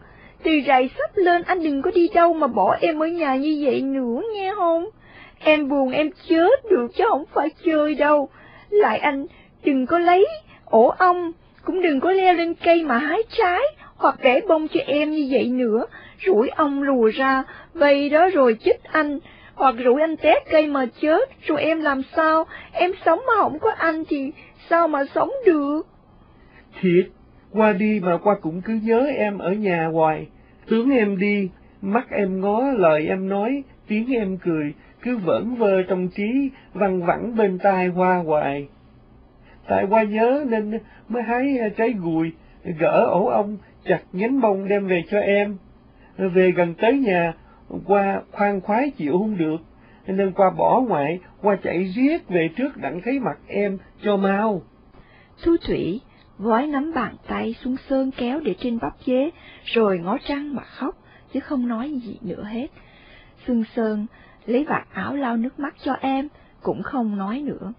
Từ 0.42 0.50
rày 0.66 0.90
sắp 0.98 1.10
lên 1.14 1.42
anh 1.42 1.62
đừng 1.62 1.82
có 1.82 1.90
đi 1.94 2.08
đâu 2.14 2.32
mà 2.32 2.46
bỏ 2.46 2.76
em 2.80 3.02
ở 3.02 3.06
nhà 3.06 3.36
như 3.36 3.62
vậy 3.64 3.80
nữa 3.80 4.22
nghe 4.34 4.52
không? 4.56 4.86
Em 5.44 5.68
buồn 5.68 5.90
em 5.90 6.10
chết 6.28 6.70
được 6.70 6.88
chứ 6.94 7.04
không 7.08 7.24
phải 7.34 7.50
chơi 7.64 7.94
đâu. 7.94 8.28
Lại 8.70 8.98
anh 8.98 9.26
đừng 9.64 9.86
có 9.86 9.98
lấy 9.98 10.26
ổ 10.64 10.86
ong, 10.86 11.32
cũng 11.64 11.82
đừng 11.82 12.00
có 12.00 12.10
leo 12.10 12.34
lên 12.34 12.54
cây 12.54 12.84
mà 12.84 12.98
hái 12.98 13.22
trái, 13.38 13.62
hoặc 13.96 14.14
để 14.22 14.40
bông 14.48 14.68
cho 14.68 14.80
em 14.86 15.10
như 15.10 15.28
vậy 15.30 15.48
nữa, 15.48 15.86
rủi 16.26 16.48
ong 16.48 16.82
lùa 16.82 17.10
ra, 17.14 17.44
vây 17.74 18.08
đó 18.08 18.28
rồi 18.34 18.56
chích 18.64 18.84
anh, 18.84 19.18
hoặc 19.54 19.74
rủi 19.84 20.00
anh 20.00 20.16
té 20.16 20.34
cây 20.50 20.66
mà 20.66 20.86
chết, 21.00 21.30
rồi 21.46 21.62
em 21.62 21.80
làm 21.80 22.02
sao? 22.16 22.44
Em 22.72 22.92
sống 23.04 23.20
mà 23.26 23.32
không 23.42 23.58
có 23.58 23.70
anh 23.70 24.04
thì 24.08 24.32
sao 24.70 24.88
mà 24.88 25.04
sống 25.14 25.30
được? 25.46 25.82
Thiệt, 26.80 27.06
qua 27.52 27.72
đi 27.72 28.00
mà 28.02 28.16
qua 28.16 28.34
cũng 28.42 28.62
cứ 28.62 28.80
nhớ 28.82 29.06
em 29.16 29.38
ở 29.38 29.52
nhà 29.52 29.86
hoài, 29.92 30.26
tướng 30.68 30.90
em 30.90 31.18
đi, 31.18 31.48
mắt 31.82 32.10
em 32.10 32.40
ngó 32.40 32.62
lời 32.62 33.06
em 33.06 33.28
nói, 33.28 33.62
tiếng 33.88 34.14
em 34.14 34.38
cười, 34.38 34.74
cứ 35.02 35.16
vẩn 35.16 35.54
vơ 35.54 35.82
trong 35.82 36.08
trí, 36.08 36.50
văng 36.72 37.06
vẳng 37.06 37.36
bên 37.36 37.58
tai 37.58 37.86
hoa 37.88 38.16
hoài. 38.16 38.68
Tại 39.68 39.86
qua 39.90 40.02
nhớ 40.02 40.44
nên 40.48 40.78
mới 41.08 41.22
hái 41.22 41.58
à, 41.58 41.68
trái 41.76 41.92
gùi, 41.92 42.32
gỡ 42.78 43.06
ổ 43.06 43.26
ong, 43.26 43.56
chặt 43.84 44.00
nhánh 44.12 44.40
bông 44.40 44.68
đem 44.68 44.86
về 44.86 45.02
cho 45.10 45.18
em. 45.18 45.56
Về 46.18 46.50
gần 46.50 46.74
tới 46.74 46.98
nhà, 46.98 47.32
qua 47.86 48.22
khoan 48.32 48.60
khoái 48.60 48.90
chịu 48.90 49.12
không 49.12 49.38
được, 49.38 49.56
nên 50.06 50.32
qua 50.32 50.50
bỏ 50.50 50.80
ngoại, 50.80 51.20
qua 51.42 51.56
chạy 51.62 51.84
riết 51.84 52.28
về 52.28 52.48
trước 52.56 52.76
đặng 52.76 53.00
thấy 53.04 53.18
mặt 53.18 53.38
em 53.46 53.78
cho 54.02 54.16
mau. 54.16 54.62
Thu 55.42 55.56
Thủy 55.66 56.00
vói 56.38 56.66
nắm 56.66 56.92
bàn 56.94 57.14
tay 57.28 57.54
xuống 57.64 57.76
sơn 57.88 58.10
kéo 58.16 58.40
để 58.40 58.54
trên 58.58 58.78
bắp 58.82 58.92
dế, 59.06 59.30
rồi 59.64 59.98
ngó 59.98 60.18
trăng 60.28 60.54
mà 60.54 60.62
khóc, 60.62 60.96
chứ 61.32 61.40
không 61.40 61.68
nói 61.68 61.92
gì 62.04 62.18
nữa 62.22 62.44
hết. 62.44 62.66
Xuân 63.46 63.64
Sơn 63.76 64.06
lấy 64.50 64.64
vạt 64.64 64.88
áo 64.92 65.16
lau 65.16 65.36
nước 65.36 65.58
mắt 65.58 65.74
cho 65.84 65.92
em, 65.92 66.28
cũng 66.62 66.82
không 66.82 67.16
nói 67.16 67.42
nữa. 67.42 67.72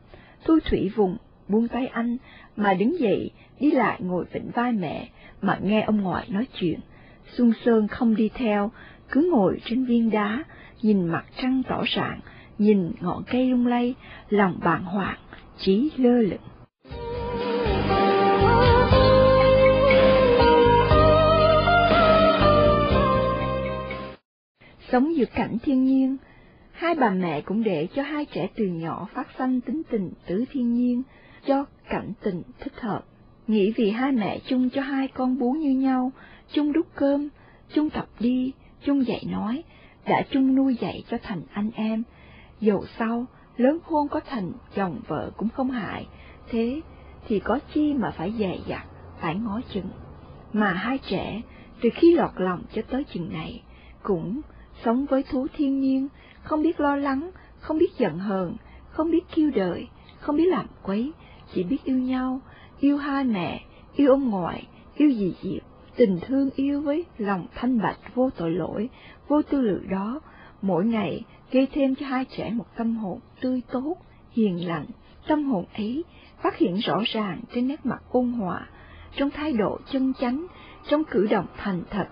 Thu 0.45 0.59
Thủy 0.65 0.91
vùng, 0.95 1.17
buông 1.47 1.67
tay 1.67 1.87
anh, 1.87 2.17
mà 2.55 2.73
đứng 2.73 2.99
dậy, 2.99 3.31
đi 3.59 3.71
lại 3.71 3.99
ngồi 4.01 4.25
vịnh 4.33 4.51
vai 4.53 4.71
mẹ, 4.71 5.09
mà 5.41 5.59
nghe 5.63 5.81
ông 5.81 6.01
ngoại 6.01 6.27
nói 6.29 6.47
chuyện. 6.53 6.79
Xuân 7.37 7.53
Sơn 7.65 7.87
không 7.87 8.15
đi 8.15 8.29
theo, 8.33 8.71
cứ 9.11 9.29
ngồi 9.31 9.61
trên 9.65 9.85
viên 9.85 10.09
đá, 10.09 10.43
nhìn 10.81 11.05
mặt 11.05 11.25
trăng 11.41 11.61
tỏ 11.69 11.83
rạng, 11.95 12.19
nhìn 12.57 12.91
ngọn 12.99 13.23
cây 13.31 13.45
lung 13.45 13.67
lay, 13.67 13.95
lòng 14.29 14.59
bàng 14.63 14.83
hoàng, 14.83 15.17
trí 15.57 15.91
lơ 15.97 16.21
lửng. 16.21 16.41
Sống 24.91 25.15
giữa 25.15 25.25
cảnh 25.35 25.57
thiên 25.63 25.85
nhiên, 25.85 26.17
hai 26.81 26.95
bà 26.95 27.09
mẹ 27.09 27.41
cũng 27.41 27.63
để 27.63 27.87
cho 27.95 28.01
hai 28.01 28.25
trẻ 28.25 28.47
từ 28.55 28.65
nhỏ 28.65 29.07
phát 29.13 29.27
sanh 29.37 29.61
tính 29.61 29.81
tình 29.89 30.11
tứ 30.27 30.45
thiên 30.51 30.73
nhiên, 30.73 31.03
cho 31.45 31.65
cảnh 31.89 32.13
tình 32.23 32.41
thích 32.59 32.79
hợp. 32.79 33.05
Nghĩ 33.47 33.73
vì 33.75 33.89
hai 33.89 34.11
mẹ 34.11 34.39
chung 34.45 34.69
cho 34.69 34.81
hai 34.81 35.07
con 35.07 35.37
bú 35.37 35.51
như 35.51 35.71
nhau, 35.71 36.11
chung 36.51 36.73
đút 36.73 36.87
cơm, 36.95 37.29
chung 37.73 37.89
tập 37.89 38.07
đi, 38.19 38.53
chung 38.85 39.07
dạy 39.07 39.23
nói, 39.31 39.63
đã 40.05 40.21
chung 40.31 40.55
nuôi 40.55 40.77
dạy 40.81 41.03
cho 41.09 41.17
thành 41.23 41.41
anh 41.53 41.69
em. 41.73 42.03
Dầu 42.59 42.85
sau, 42.99 43.25
lớn 43.57 43.79
khôn 43.85 44.07
có 44.07 44.19
thành 44.19 44.51
chồng 44.75 44.99
vợ 45.07 45.31
cũng 45.37 45.49
không 45.49 45.71
hại, 45.71 46.07
thế 46.49 46.81
thì 47.27 47.39
có 47.39 47.59
chi 47.73 47.93
mà 47.93 48.11
phải 48.11 48.33
dè 48.39 48.57
dặt, 48.67 48.85
phải 49.19 49.35
ngó 49.35 49.61
chừng. 49.73 49.89
Mà 50.53 50.73
hai 50.73 50.97
trẻ, 50.97 51.41
từ 51.81 51.89
khi 51.93 52.15
lọt 52.15 52.31
lòng 52.35 52.63
cho 52.73 52.81
tới 52.81 53.03
chừng 53.03 53.33
này, 53.33 53.63
cũng 54.03 54.41
sống 54.85 55.05
với 55.05 55.23
thú 55.23 55.47
thiên 55.57 55.79
nhiên, 55.79 56.07
không 56.43 56.61
biết 56.61 56.79
lo 56.79 56.95
lắng, 56.95 57.31
không 57.59 57.77
biết 57.77 57.97
giận 57.97 58.19
hờn, 58.19 58.55
không 58.89 59.11
biết 59.11 59.23
kêu 59.35 59.51
đợi, 59.55 59.87
không 60.19 60.35
biết 60.35 60.47
làm 60.47 60.65
quấy, 60.83 61.11
chỉ 61.53 61.63
biết 61.63 61.83
yêu 61.83 61.97
nhau, 61.97 62.41
yêu 62.79 62.97
hai 62.97 63.23
mẹ, 63.23 63.65
yêu 63.95 64.11
ông 64.11 64.29
ngoại, 64.29 64.67
yêu 64.95 65.11
dì 65.11 65.33
Diệp, 65.41 65.63
tình 65.95 66.19
thương 66.21 66.49
yêu 66.55 66.81
với 66.81 67.05
lòng 67.17 67.47
thanh 67.55 67.81
bạch 67.81 68.15
vô 68.15 68.29
tội 68.37 68.51
lỗi, 68.51 68.89
vô 69.27 69.41
tư 69.41 69.61
lự 69.61 69.81
đó, 69.89 70.21
mỗi 70.61 70.85
ngày 70.85 71.23
gây 71.51 71.67
thêm 71.73 71.95
cho 71.95 72.05
hai 72.05 72.25
trẻ 72.25 72.51
một 72.51 72.65
tâm 72.77 72.95
hồn 72.95 73.19
tươi 73.41 73.61
tốt, 73.71 73.95
hiền 74.31 74.67
lành. 74.67 74.85
Tâm 75.27 75.43
hồn 75.43 75.65
ấy 75.73 76.03
phát 76.41 76.57
hiện 76.57 76.75
rõ 76.75 77.01
ràng 77.05 77.41
trên 77.53 77.67
nét 77.67 77.85
mặt 77.85 78.03
ôn 78.11 78.31
hòa, 78.31 78.67
trong 79.15 79.29
thái 79.29 79.53
độ 79.53 79.79
chân 79.91 80.13
chánh, 80.19 80.47
trong 80.89 81.03
cử 81.03 81.27
động 81.29 81.45
thành 81.57 81.83
thật. 81.89 82.07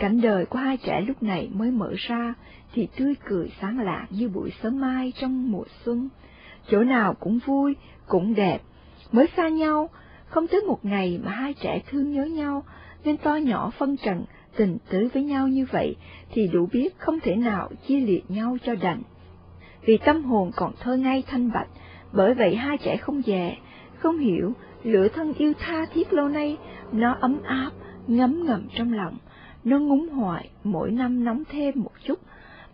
Cảnh 0.00 0.20
đời 0.20 0.46
của 0.46 0.58
hai 0.58 0.76
trẻ 0.76 1.00
lúc 1.00 1.22
này 1.22 1.50
mới 1.52 1.70
mở 1.70 1.92
ra, 1.96 2.34
thì 2.74 2.88
tươi 2.96 3.14
cười 3.24 3.52
sáng 3.60 3.80
lạc 3.80 4.06
như 4.10 4.28
buổi 4.28 4.52
sớm 4.62 4.80
mai 4.80 5.12
trong 5.20 5.52
mùa 5.52 5.64
xuân. 5.84 6.08
Chỗ 6.70 6.80
nào 6.80 7.14
cũng 7.14 7.38
vui, 7.46 7.76
cũng 8.06 8.34
đẹp. 8.34 8.58
Mới 9.12 9.26
xa 9.36 9.48
nhau, 9.48 9.88
không 10.26 10.46
tới 10.46 10.60
một 10.60 10.84
ngày 10.84 11.20
mà 11.24 11.30
hai 11.32 11.54
trẻ 11.54 11.82
thương 11.90 12.12
nhớ 12.12 12.24
nhau, 12.24 12.64
nên 13.04 13.16
to 13.16 13.34
nhỏ 13.34 13.70
phân 13.78 13.96
trần, 13.96 14.24
tình 14.56 14.78
tứ 14.90 15.08
với 15.14 15.22
nhau 15.22 15.48
như 15.48 15.66
vậy, 15.72 15.96
thì 16.32 16.48
đủ 16.48 16.68
biết 16.72 16.98
không 16.98 17.20
thể 17.20 17.36
nào 17.36 17.70
chia 17.86 18.00
liệt 18.00 18.30
nhau 18.30 18.56
cho 18.62 18.74
đành. 18.74 19.02
Vì 19.86 19.98
tâm 19.98 20.24
hồn 20.24 20.50
còn 20.56 20.72
thơ 20.80 20.96
ngây 20.96 21.24
thanh 21.26 21.52
bạch, 21.52 21.68
bởi 22.12 22.34
vậy 22.34 22.56
hai 22.56 22.78
trẻ 22.78 22.96
không 22.96 23.22
dè, 23.26 23.56
không 23.98 24.18
hiểu, 24.18 24.52
lửa 24.82 25.08
thân 25.08 25.32
yêu 25.34 25.52
tha 25.58 25.86
thiết 25.94 26.12
lâu 26.12 26.28
nay, 26.28 26.56
nó 26.92 27.16
ấm 27.20 27.42
áp, 27.44 27.70
ngấm 28.06 28.46
ngầm 28.46 28.68
trong 28.74 28.92
lòng, 28.92 29.16
nó 29.64 29.78
ngúng 29.78 30.08
hoài, 30.08 30.50
mỗi 30.64 30.90
năm 30.90 31.24
nóng 31.24 31.42
thêm 31.50 31.74
một 31.76 31.92
chút. 32.04 32.18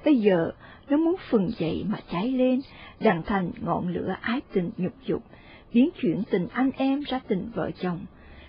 Bây 0.04 0.20
giờ, 0.20 0.50
nó 0.88 0.96
muốn 0.96 1.16
phừng 1.30 1.50
dậy 1.58 1.84
mà 1.88 1.98
cháy 2.12 2.30
lên, 2.30 2.60
đàn 3.00 3.22
thành 3.22 3.50
ngọn 3.60 3.88
lửa 3.88 4.16
ái 4.20 4.40
tình 4.52 4.70
nhục 4.76 4.92
dục, 5.06 5.22
biến 5.72 5.90
chuyển 6.02 6.22
tình 6.30 6.48
anh 6.52 6.70
em 6.76 7.00
ra 7.00 7.20
tình 7.28 7.50
vợ 7.54 7.70
chồng. 7.80 7.98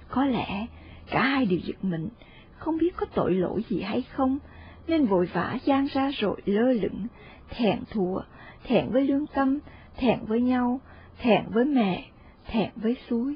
Có 0.10 0.26
lẽ, 0.26 0.66
cả 1.10 1.24
hai 1.24 1.46
đều 1.46 1.60
giật 1.64 1.78
mình, 1.82 2.10
không 2.58 2.78
biết 2.78 2.96
có 2.98 3.06
tội 3.06 3.34
lỗi 3.34 3.64
gì 3.70 3.82
hay 3.82 4.02
không, 4.02 4.40
nên 4.88 5.06
vội 5.06 5.30
vã 5.34 5.58
gian 5.66 5.88
ra 5.94 6.12
rồi 6.18 6.42
lơ 6.46 6.74
lửng, 6.74 7.08
thẹn 7.50 7.80
thùa, 7.92 8.22
thẹn 8.64 8.90
với 8.90 9.04
lương 9.08 9.28
tâm, 9.28 9.60
thẹn 9.98 10.20
với 10.28 10.42
nhau, 10.42 10.80
thẹn 11.20 11.44
với 11.50 11.66
mẹ, 11.66 12.06
thẹn 12.46 12.70
với 12.76 12.96
suối, 13.10 13.36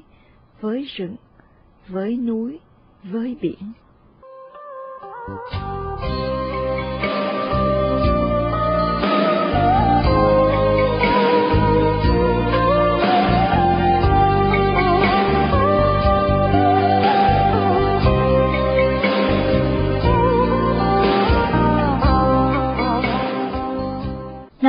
với 0.60 0.88
rừng, 0.96 1.16
với 1.88 2.16
núi, 2.16 2.60
với 3.02 3.36
biển. 3.40 3.72
Nam 5.22 5.34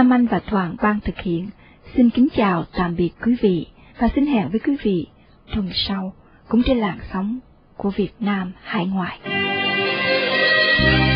Anh 0.09 0.25
và 0.25 0.39
Toàn 0.51 0.75
ban 0.81 0.99
thực 0.99 1.17
hiện. 1.17 1.49
Xin 1.95 2.09
kính 2.09 2.27
chào 2.35 2.63
tạm 2.77 2.95
biệt 2.95 3.11
quý 3.25 3.35
vị 3.41 3.67
và 3.99 4.09
xin 4.15 4.25
hẹn 4.25 4.49
với 4.49 4.59
quý 4.59 4.75
vị 4.83 5.07
tuần 5.55 5.69
sau, 5.73 6.13
cũng 6.47 6.61
trên 6.65 6.77
làn 6.77 6.99
sóng 7.13 7.39
của 7.77 7.89
Việt 7.89 8.11
Nam 8.19 8.51
hải 8.63 8.85
ngoại. 8.85 9.19
Bye. 10.83 11.12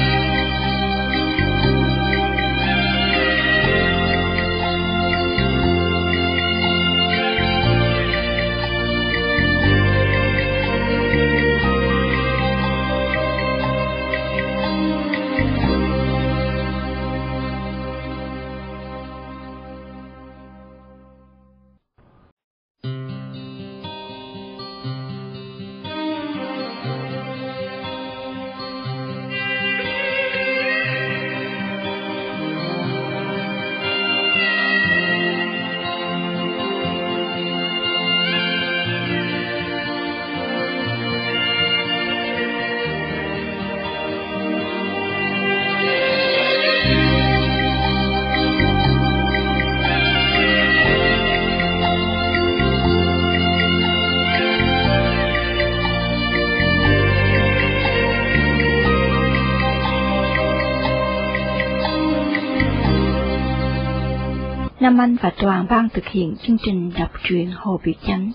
Nam 64.87 64.97
Anh 64.97 65.15
và 65.21 65.31
Toàn 65.37 65.65
ban 65.69 65.89
thực 65.89 66.07
hiện 66.07 66.35
chương 66.43 66.57
trình 66.65 66.91
đọc 66.99 67.11
truyện 67.23 67.51
Hồ 67.55 67.79
Biểu 67.83 67.93
Chánh. 68.07 68.31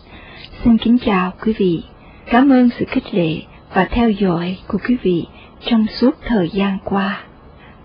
Xin 0.65 0.79
kính 0.79 0.99
chào 0.99 1.33
quý 1.45 1.55
vị. 1.59 1.85
Cảm 2.27 2.53
ơn 2.53 2.69
sự 2.79 2.85
khích 2.89 3.15
lệ 3.15 3.43
và 3.75 3.85
theo 3.85 4.11
dõi 4.11 4.59
của 4.69 4.79
quý 4.89 4.97
vị 5.03 5.27
trong 5.61 5.87
suốt 5.87 6.11
thời 6.27 6.51
gian 6.53 6.79
qua. 6.85 7.21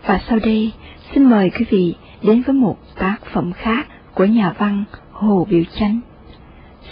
Và 0.05 0.21
sau 0.29 0.39
đây, 0.39 0.71
xin 1.13 1.23
mời 1.23 1.49
quý 1.49 1.65
vị 1.69 1.95
đến 2.21 2.41
với 2.41 2.53
một 2.53 2.77
tác 2.95 3.17
phẩm 3.33 3.53
khác 3.53 3.87
của 4.13 4.25
nhà 4.25 4.53
văn 4.57 4.83
Hồ 5.11 5.47
Biểu 5.49 5.63
Chánh. 5.79 5.99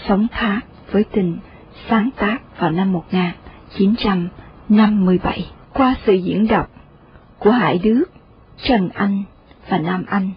Sống 0.08 0.28
khác 0.32 0.60
với 0.92 1.04
tình, 1.04 1.38
sáng 1.90 2.10
tác 2.18 2.38
vào 2.60 2.72
năm 2.72 2.92
1957 2.92 5.46
qua 5.74 5.96
sự 6.06 6.14
diễn 6.14 6.48
đọc 6.48 6.72
của 7.40 7.52
Hải 7.52 7.80
Đức, 7.84 8.06
Trần 8.64 8.90
Anh 8.90 9.24
và 9.70 9.78
Nam 9.78 10.06
Anh. 10.08 10.32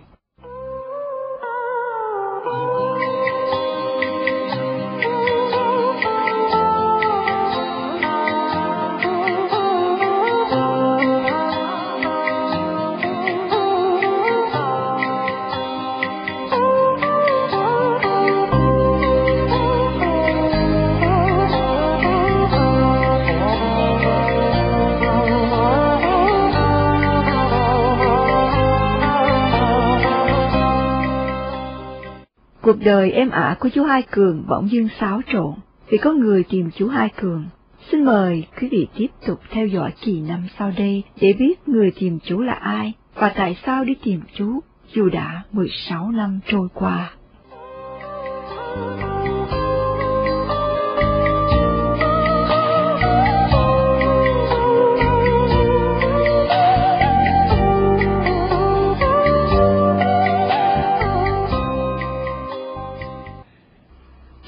Cuộc 32.78 32.84
đời 32.84 33.12
êm 33.12 33.30
ả 33.30 33.56
của 33.60 33.68
chú 33.68 33.84
Hai 33.84 34.02
Cường 34.02 34.44
bỗng 34.48 34.70
dưng 34.70 34.88
xáo 35.00 35.20
trộn, 35.32 35.54
vì 35.88 35.98
có 35.98 36.12
người 36.12 36.44
tìm 36.44 36.70
chú 36.76 36.88
Hai 36.88 37.08
Cường. 37.08 37.46
Xin 37.90 38.04
mời 38.04 38.46
quý 38.60 38.68
vị 38.70 38.86
tiếp 38.94 39.06
tục 39.26 39.40
theo 39.50 39.66
dõi 39.66 39.90
kỳ 40.00 40.20
năm 40.20 40.46
sau 40.58 40.72
đây 40.78 41.02
để 41.20 41.32
biết 41.32 41.68
người 41.68 41.92
tìm 42.00 42.18
chú 42.24 42.40
là 42.40 42.52
ai 42.52 42.92
và 43.14 43.32
tại 43.36 43.56
sao 43.66 43.84
đi 43.84 43.94
tìm 44.04 44.20
chú 44.34 44.60
dù 44.94 45.08
đã 45.08 45.42
16 45.52 46.10
năm 46.10 46.40
trôi 46.46 46.68
qua. 46.74 47.10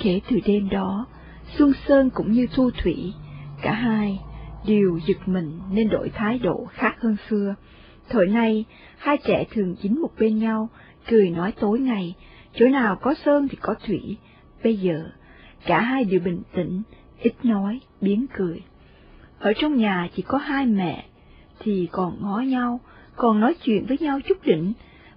Kể 0.03 0.21
từ 0.31 0.37
đêm 0.47 0.69
đó, 0.69 1.07
Xuân 1.59 1.73
Sơn 1.89 2.11
cũng 2.11 2.33
như 2.33 2.47
Thu 2.55 2.71
Thủy, 2.71 3.13
cả 3.63 3.73
hai 3.73 4.21
đều 4.67 4.99
giật 5.07 5.29
mình 5.29 5.61
nên 5.73 5.89
đổi 5.89 6.09
thái 6.09 6.39
độ 6.39 6.67
khác 6.73 6.97
hơn 7.01 7.17
xưa. 7.29 7.55
Thời 8.09 8.27
nay, 8.27 8.65
hai 8.99 9.17
trẻ 9.17 9.45
thường 9.51 9.77
dính 9.83 10.03
một 10.03 10.11
bên 10.19 10.39
nhau, 10.39 10.69
cười 11.09 11.31
nói 11.31 11.53
tối 11.61 11.81
ngày, 11.81 12.15
chỗ 12.55 12.69
nào 12.69 12.97
có 12.97 13.15
Sơn 13.25 13.49
thì 13.49 13.59
có 13.61 13.75
Thủy. 13.87 14.17
Bây 14.65 14.77
giờ, 14.77 15.11
cả 15.67 15.81
hai 15.81 16.05
đều 16.05 16.21
bình 16.21 16.43
tĩnh, 16.55 16.83
ít 17.23 17.35
nói, 17.43 17.81
biến 18.01 18.27
cười. 18.37 18.63
Ở 19.39 19.53
trong 19.57 19.77
nhà 19.77 20.09
chỉ 20.17 20.23
có 20.23 20.39
hai 20.39 20.67
mẹ, 20.67 21.05
thì 21.59 21.89
còn 21.93 22.23
ngó 22.23 22.41
nhau, 22.41 22.81
còn 23.17 23.41
nói 23.41 23.55
chuyện 23.63 23.87
với 23.87 23.99
nhau 24.01 24.21
chút 24.21 24.39
đỉnh, 24.45 24.73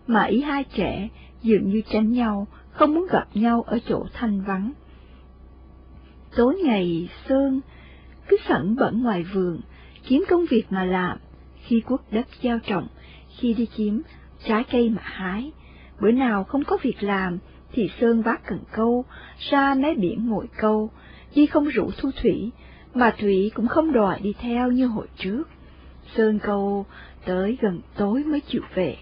mà 0.08 0.24
ý 0.24 0.42
hai 0.42 0.64
trẻ 0.64 1.10
dường 1.42 1.70
như 1.70 1.82
tránh 1.92 2.12
nhau, 2.12 2.48
không 2.74 2.96
muốn 2.96 3.08
gặp 3.12 3.28
nhau 3.34 3.62
ở 3.62 3.80
chỗ 3.90 4.06
thanh 4.14 4.42
vắng. 4.42 4.72
Tối 6.36 6.62
ngày 6.66 7.10
Sơn 7.30 7.62
cứ 8.28 8.38
sẵn 8.48 8.76
bẩn 8.76 9.04
ngoài 9.04 9.24
vườn, 9.34 9.62
kiếm 10.08 10.24
công 10.30 10.46
việc 10.50 10.64
mà 10.70 10.84
làm, 10.84 11.18
khi 11.64 11.82
quốc 11.88 12.02
đất 12.12 12.28
gieo 12.42 12.60
trồng, 12.60 12.88
khi 13.38 13.54
đi 13.54 13.66
kiếm 13.66 14.02
trái 14.46 14.64
cây 14.72 14.90
mà 14.90 15.02
hái. 15.04 15.52
Bữa 16.00 16.12
nào 16.12 16.44
không 16.44 16.64
có 16.64 16.78
việc 16.82 17.04
làm, 17.04 17.38
thì 17.72 17.90
Sơn 18.02 18.22
vác 18.22 18.46
cần 18.48 18.60
câu, 18.72 19.06
ra 19.52 19.74
mé 19.74 19.94
biển 19.94 20.30
ngồi 20.30 20.48
câu, 20.58 20.90
Di 21.36 21.46
không 21.46 21.66
rủ 21.66 21.90
Thu 21.98 22.12
Thủy, 22.22 22.52
mà 22.94 23.16
Thủy 23.20 23.52
cũng 23.56 23.68
không 23.68 23.92
đòi 23.92 24.20
đi 24.20 24.34
theo 24.40 24.72
như 24.72 24.88
hồi 24.88 25.08
trước. 25.18 25.44
Sơn 26.16 26.40
câu 26.40 26.86
tới 27.26 27.58
gần 27.62 27.82
tối 27.98 28.24
mới 28.24 28.42
chịu 28.42 28.62
về. 28.76 28.98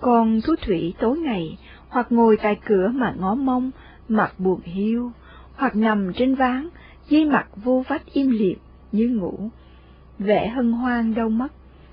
Còn 0.00 0.40
Thu 0.40 0.54
Thủy 0.62 0.94
tối 1.00 1.18
ngày, 1.18 1.58
hoặc 1.92 2.12
ngồi 2.12 2.36
tại 2.36 2.60
cửa 2.64 2.90
mà 2.94 3.14
ngó 3.18 3.34
mông, 3.34 3.70
mặt 4.08 4.32
buồn 4.38 4.60
hiu, 4.64 5.12
hoặc 5.54 5.76
nằm 5.76 6.12
trên 6.12 6.34
ván, 6.34 6.68
dây 7.08 7.24
mặt 7.24 7.46
vô 7.56 7.84
vách 7.88 8.12
im 8.12 8.30
liệt 8.30 8.56
như 8.92 9.08
ngủ. 9.08 9.50
Vẻ 10.18 10.48
hân 10.48 10.72
hoan 10.72 11.14
đâu 11.14 11.28
mất, 11.28 11.52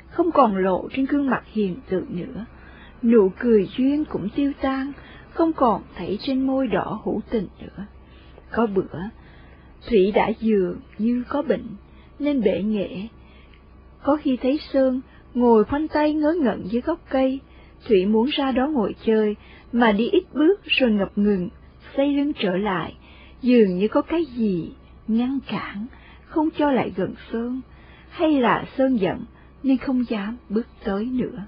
không 0.09 0.31
còn 0.31 0.57
lộ 0.57 0.89
trên 0.95 1.05
gương 1.05 1.29
mặt 1.29 1.43
hiền 1.51 1.75
từ 1.89 2.05
nữa. 2.09 2.45
Nụ 3.03 3.31
cười 3.39 3.69
duyên 3.77 4.05
cũng 4.05 4.29
tiêu 4.35 4.51
tan, 4.61 4.91
không 5.29 5.53
còn 5.53 5.81
thấy 5.95 6.17
trên 6.21 6.47
môi 6.47 6.67
đỏ 6.67 7.01
hữu 7.05 7.21
tình 7.29 7.47
nữa. 7.61 7.85
Có 8.51 8.67
bữa, 8.67 8.99
Thủy 9.89 10.11
đã 10.11 10.29
dường 10.39 10.79
như 10.97 11.23
có 11.29 11.41
bệnh, 11.41 11.65
nên 12.19 12.41
bệ 12.41 12.63
nghệ. 12.63 12.89
Có 14.03 14.17
khi 14.21 14.37
thấy 14.41 14.59
Sơn 14.73 15.01
ngồi 15.33 15.63
khoanh 15.63 15.87
tay 15.87 16.13
ngớ 16.13 16.33
ngẩn 16.41 16.67
dưới 16.71 16.81
gốc 16.81 16.99
cây, 17.09 17.39
Thủy 17.87 18.05
muốn 18.05 18.29
ra 18.31 18.51
đó 18.51 18.67
ngồi 18.67 18.95
chơi, 19.05 19.35
mà 19.71 19.91
đi 19.91 20.09
ít 20.09 20.23
bước 20.33 20.61
rồi 20.65 20.91
ngập 20.91 21.17
ngừng, 21.17 21.49
xây 21.97 22.13
lưng 22.13 22.31
trở 22.39 22.57
lại, 22.57 22.93
dường 23.41 23.77
như 23.77 23.87
có 23.87 24.01
cái 24.01 24.25
gì 24.25 24.71
ngăn 25.07 25.39
cản, 25.47 25.85
không 26.25 26.49
cho 26.57 26.71
lại 26.71 26.91
gần 26.95 27.13
Sơn, 27.31 27.61
hay 28.09 28.39
là 28.39 28.65
Sơn 28.77 28.99
giận 28.99 29.25
nên 29.63 29.77
không 29.77 30.09
dám 30.09 30.37
bước 30.49 30.67
tới 30.83 31.05
nữa. 31.05 31.45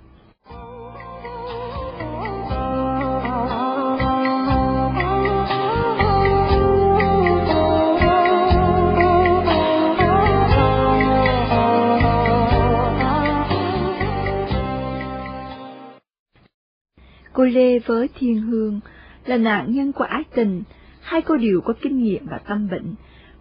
Cô 17.34 17.44
Lê 17.44 17.80
với 17.80 18.10
Thiên 18.16 18.42
Hương 18.42 18.80
là 19.26 19.38
nạn 19.38 19.72
nhân 19.72 19.92
của 19.92 20.04
ái 20.04 20.24
tình, 20.36 20.64
hai 21.02 21.22
cô 21.22 21.38
đều 21.38 21.62
có 21.62 21.74
kinh 21.82 22.04
nghiệm 22.04 22.26
và 22.26 22.38
tâm 22.38 22.68
bệnh. 22.70 22.96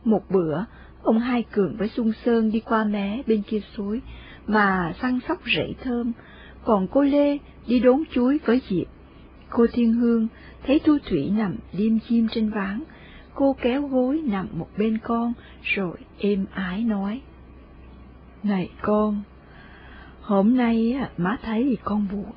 Một 0.05 0.23
bữa, 0.31 0.65
ông 1.03 1.19
Hai 1.19 1.43
Cường 1.43 1.77
với 1.77 1.89
Xuân 1.89 2.13
Sơn 2.25 2.51
đi 2.51 2.61
qua 2.61 2.85
mé 2.85 3.23
bên 3.27 3.43
kia 3.43 3.61
suối 3.77 4.01
mà 4.47 4.93
săn 5.03 5.19
sóc 5.29 5.39
rễ 5.57 5.73
thơm, 5.83 6.13
còn 6.65 6.87
cô 6.91 7.03
Lê 7.03 7.39
đi 7.67 7.81
đốn 7.81 8.03
chuối 8.11 8.39
với 8.45 8.61
Diệp. 8.69 8.87
Cô 9.51 9.67
Thiên 9.73 9.93
Hương 9.93 10.29
thấy 10.67 10.81
Thu 10.85 10.99
Thủy 11.05 11.31
nằm 11.37 11.57
liêm 11.73 11.99
chim 12.09 12.29
trên 12.31 12.51
ván, 12.51 12.83
cô 13.35 13.57
kéo 13.63 13.87
gối 13.87 14.23
nằm 14.25 14.49
một 14.53 14.69
bên 14.77 14.99
con 14.99 15.33
rồi 15.63 15.97
êm 16.19 16.47
ái 16.55 16.85
nói. 16.85 17.21
Này 18.43 18.71
con, 18.83 19.23
hôm 20.21 20.57
nay 20.57 20.97
má 21.17 21.37
thấy 21.43 21.79
con 21.85 22.07
buồn. 22.13 22.33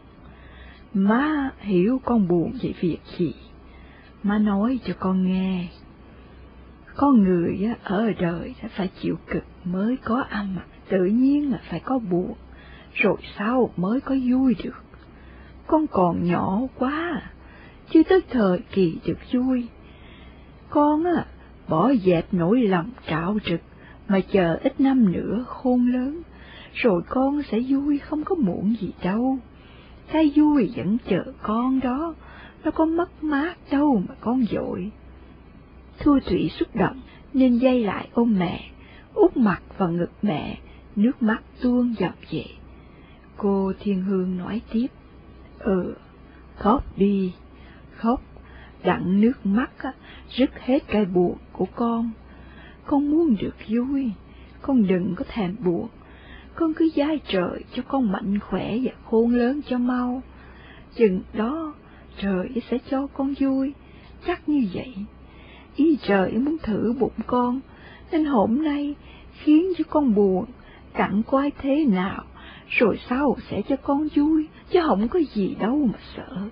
Má 0.93 1.51
hiểu 1.59 2.01
con 2.05 2.27
buồn 2.27 2.53
về 2.61 2.73
việc 2.79 2.99
gì, 3.17 3.33
má 4.23 4.37
nói 4.37 4.79
cho 4.85 4.93
con 4.99 5.23
nghe. 5.27 5.67
Con 6.95 7.23
người 7.23 7.67
ở 7.83 8.11
đời 8.19 8.55
phải 8.75 8.89
chịu 9.01 9.17
cực 9.27 9.43
mới 9.63 9.97
có 10.03 10.23
âm, 10.29 10.57
tự 10.89 11.05
nhiên 11.05 11.51
là 11.51 11.59
phải 11.69 11.79
có 11.79 11.99
buồn, 11.99 12.33
rồi 12.93 13.17
sau 13.37 13.69
mới 13.77 14.01
có 14.01 14.15
vui 14.31 14.55
được. 14.63 14.83
Con 15.67 15.87
còn 15.87 16.23
nhỏ 16.23 16.61
quá, 16.75 17.21
à. 17.21 17.31
chưa 17.89 18.03
tới 18.03 18.21
thời 18.29 18.59
kỳ 18.71 18.99
được 19.05 19.19
vui. 19.33 19.67
Con 20.69 21.03
á, 21.03 21.25
bỏ 21.67 21.93
dẹp 22.05 22.25
nỗi 22.31 22.61
lòng 22.61 22.89
trạo 23.07 23.37
trực, 23.45 23.61
mà 24.07 24.19
chờ 24.19 24.59
ít 24.63 24.79
năm 24.79 25.11
nữa 25.11 25.45
khôn 25.47 25.87
lớn, 25.87 26.21
rồi 26.73 27.01
con 27.09 27.41
sẽ 27.51 27.59
vui 27.69 27.99
không 27.99 28.23
có 28.23 28.35
muộn 28.35 28.75
gì 28.79 28.91
đâu. 29.03 29.39
Cái 30.11 30.31
vui 30.35 30.71
vẫn 30.75 30.97
chờ 31.09 31.23
con 31.41 31.79
đó, 31.79 32.15
nó 32.63 32.71
có 32.71 32.85
mất 32.85 33.23
mát 33.23 33.57
đâu 33.71 34.03
mà 34.09 34.15
con 34.21 34.45
dội. 34.51 34.91
Thu 35.99 36.19
Thủy 36.25 36.51
xúc 36.59 36.75
động, 36.75 37.01
nên 37.33 37.57
dây 37.57 37.83
lại 37.83 38.09
ôm 38.13 38.35
mẹ, 38.39 38.69
úp 39.13 39.37
mặt 39.37 39.61
vào 39.77 39.91
ngực 39.91 40.11
mẹ, 40.21 40.59
nước 40.95 41.23
mắt 41.23 41.41
tuôn 41.61 41.95
dọc 41.99 42.15
về. 42.31 42.45
Cô 43.37 43.73
Thiên 43.79 44.01
Hương 44.01 44.37
nói 44.37 44.61
tiếp, 44.71 44.87
Ừ, 45.59 45.95
khóc 46.57 46.97
đi, 46.97 47.33
khóc, 47.95 48.21
đặng 48.83 49.21
nước 49.21 49.45
mắt 49.45 49.71
á, 49.77 49.93
rứt 50.29 50.49
hết 50.59 50.79
cái 50.87 51.05
buồn 51.05 51.37
của 51.51 51.67
con. 51.75 52.11
Con 52.85 53.11
muốn 53.11 53.35
được 53.41 53.55
vui, 53.69 54.11
con 54.61 54.87
đừng 54.87 55.15
có 55.15 55.25
thèm 55.27 55.55
buồn, 55.63 55.87
con 56.55 56.73
cứ 56.73 56.89
giai 56.95 57.19
trời 57.27 57.63
cho 57.75 57.83
con 57.87 58.11
mạnh 58.11 58.39
khỏe 58.39 58.77
và 58.83 58.91
khôn 59.05 59.35
lớn 59.35 59.61
cho 59.69 59.77
mau. 59.77 60.21
Chừng 60.95 61.21
đó, 61.33 61.73
trời 62.17 62.49
sẽ 62.71 62.77
cho 62.89 63.07
con 63.07 63.33
vui, 63.39 63.73
chắc 64.27 64.49
như 64.49 64.67
vậy. 64.73 64.93
Ý 65.75 65.97
trời 66.07 66.31
muốn 66.31 66.57
thử 66.63 66.95
bụng 66.99 67.19
con, 67.27 67.59
nên 68.11 68.25
hôm 68.25 68.63
nay 68.63 68.95
khiến 69.31 69.73
cho 69.77 69.83
con 69.89 70.15
buồn, 70.15 70.45
cặn 70.93 71.23
quay 71.23 71.51
thế 71.61 71.85
nào, 71.85 72.23
rồi 72.67 72.99
sau 73.09 73.37
sẽ 73.49 73.61
cho 73.61 73.75
con 73.75 74.07
vui, 74.15 74.47
chứ 74.69 74.79
không 74.87 75.07
có 75.07 75.19
gì 75.33 75.55
đâu 75.59 75.89
mà 75.93 75.99
sợ. 76.15 76.49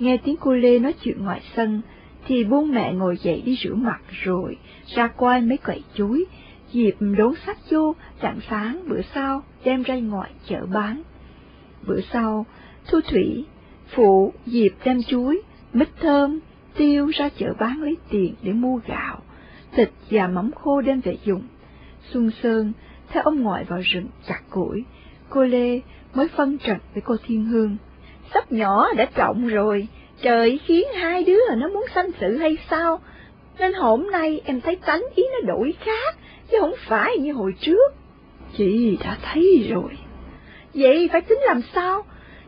Nghe 0.00 0.16
tiếng 0.16 0.36
cô 0.40 0.52
Lê 0.52 0.78
nói 0.78 0.94
chuyện 1.02 1.24
ngoài 1.24 1.40
sân, 1.56 1.80
thì 2.26 2.44
buông 2.44 2.70
mẹ 2.70 2.92
ngồi 2.92 3.16
dậy 3.22 3.42
đi 3.46 3.56
rửa 3.64 3.74
mặt 3.74 4.00
rồi 4.10 4.56
ra 4.86 5.06
quay 5.06 5.40
mấy 5.40 5.56
quậy 5.56 5.82
chuối, 5.94 6.24
dịp 6.72 6.96
đốn 7.00 7.34
sách 7.46 7.58
vô, 7.70 7.94
rạng 8.22 8.40
sáng 8.50 8.84
bữa 8.88 9.00
sau 9.14 9.42
đem 9.64 9.82
ra 9.82 9.94
ngoài 9.94 10.30
chợ 10.46 10.66
bán. 10.72 11.02
Bữa 11.86 12.00
sau, 12.12 12.46
Thu 12.90 13.00
Thủy, 13.10 13.44
phụ 13.88 14.32
dịp 14.46 14.70
đem 14.84 15.02
chuối, 15.02 15.42
mít 15.72 15.88
thơm, 16.00 16.40
tiêu 16.76 17.06
ra 17.06 17.28
chợ 17.28 17.54
bán 17.58 17.82
lấy 17.82 17.96
tiền 18.10 18.34
để 18.42 18.52
mua 18.52 18.80
gạo, 18.86 19.20
thịt 19.72 19.90
và 20.10 20.28
mắm 20.28 20.50
khô 20.54 20.80
đem 20.80 21.00
về 21.00 21.16
dùng. 21.24 21.42
Xuân 22.12 22.30
Sơn 22.42 22.72
theo 23.08 23.22
ông 23.22 23.42
ngoại 23.42 23.64
vào 23.64 23.80
rừng 23.84 24.06
chặt 24.28 24.40
củi, 24.50 24.84
cô 25.28 25.44
Lê 25.44 25.80
mới 26.14 26.28
phân 26.28 26.58
trần 26.58 26.78
với 26.94 27.02
cô 27.02 27.16
Thiên 27.26 27.44
Hương. 27.44 27.76
Sắp 28.34 28.52
nhỏ 28.52 28.92
đã 28.96 29.04
trọng 29.04 29.46
rồi, 29.48 29.88
trời 30.22 30.60
khiến 30.66 30.86
hai 30.94 31.24
đứa 31.24 31.38
nó 31.56 31.68
muốn 31.68 31.84
sanh 31.94 32.10
sự 32.20 32.36
hay 32.36 32.56
sao? 32.70 33.00
Nên 33.58 33.72
hôm 33.72 34.10
nay 34.10 34.40
em 34.44 34.60
thấy 34.60 34.76
tánh 34.76 35.02
ý 35.14 35.24
nó 35.32 35.54
đổi 35.54 35.74
khác, 35.80 36.16
chứ 36.50 36.56
không 36.60 36.74
phải 36.88 37.18
như 37.18 37.32
hồi 37.32 37.54
trước. 37.60 37.94
Chị 38.56 38.98
đã 39.04 39.16
thấy 39.22 39.68
rồi. 39.70 39.98
Vậy 40.74 41.08
phải 41.12 41.20
tính 41.20 41.38
làm 41.46 41.60
sao? 41.74 42.04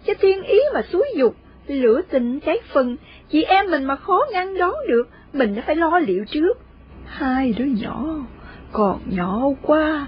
Cho 0.07 0.15
thiên 0.21 0.43
ý 0.43 0.59
mà 0.75 0.83
xúi 0.93 1.05
dục, 1.17 1.37
lửa 1.67 2.01
tình 2.11 2.41
cháy 2.41 2.59
phần, 2.73 2.97
chị 3.31 3.43
em 3.43 3.71
mình 3.71 3.85
mà 3.85 3.97
khó 3.97 4.21
ngăn 4.33 4.59
đón 4.59 4.75
được, 4.89 5.09
mình 5.33 5.55
đã 5.55 5.63
phải 5.67 5.77
lo 5.77 5.99
liệu 5.99 6.25
trước. 6.25 6.59
Hai 7.07 7.55
đứa 7.59 7.65
nhỏ, 7.65 8.05
còn 8.73 9.01
nhỏ 9.07 9.43
quá, 9.63 10.07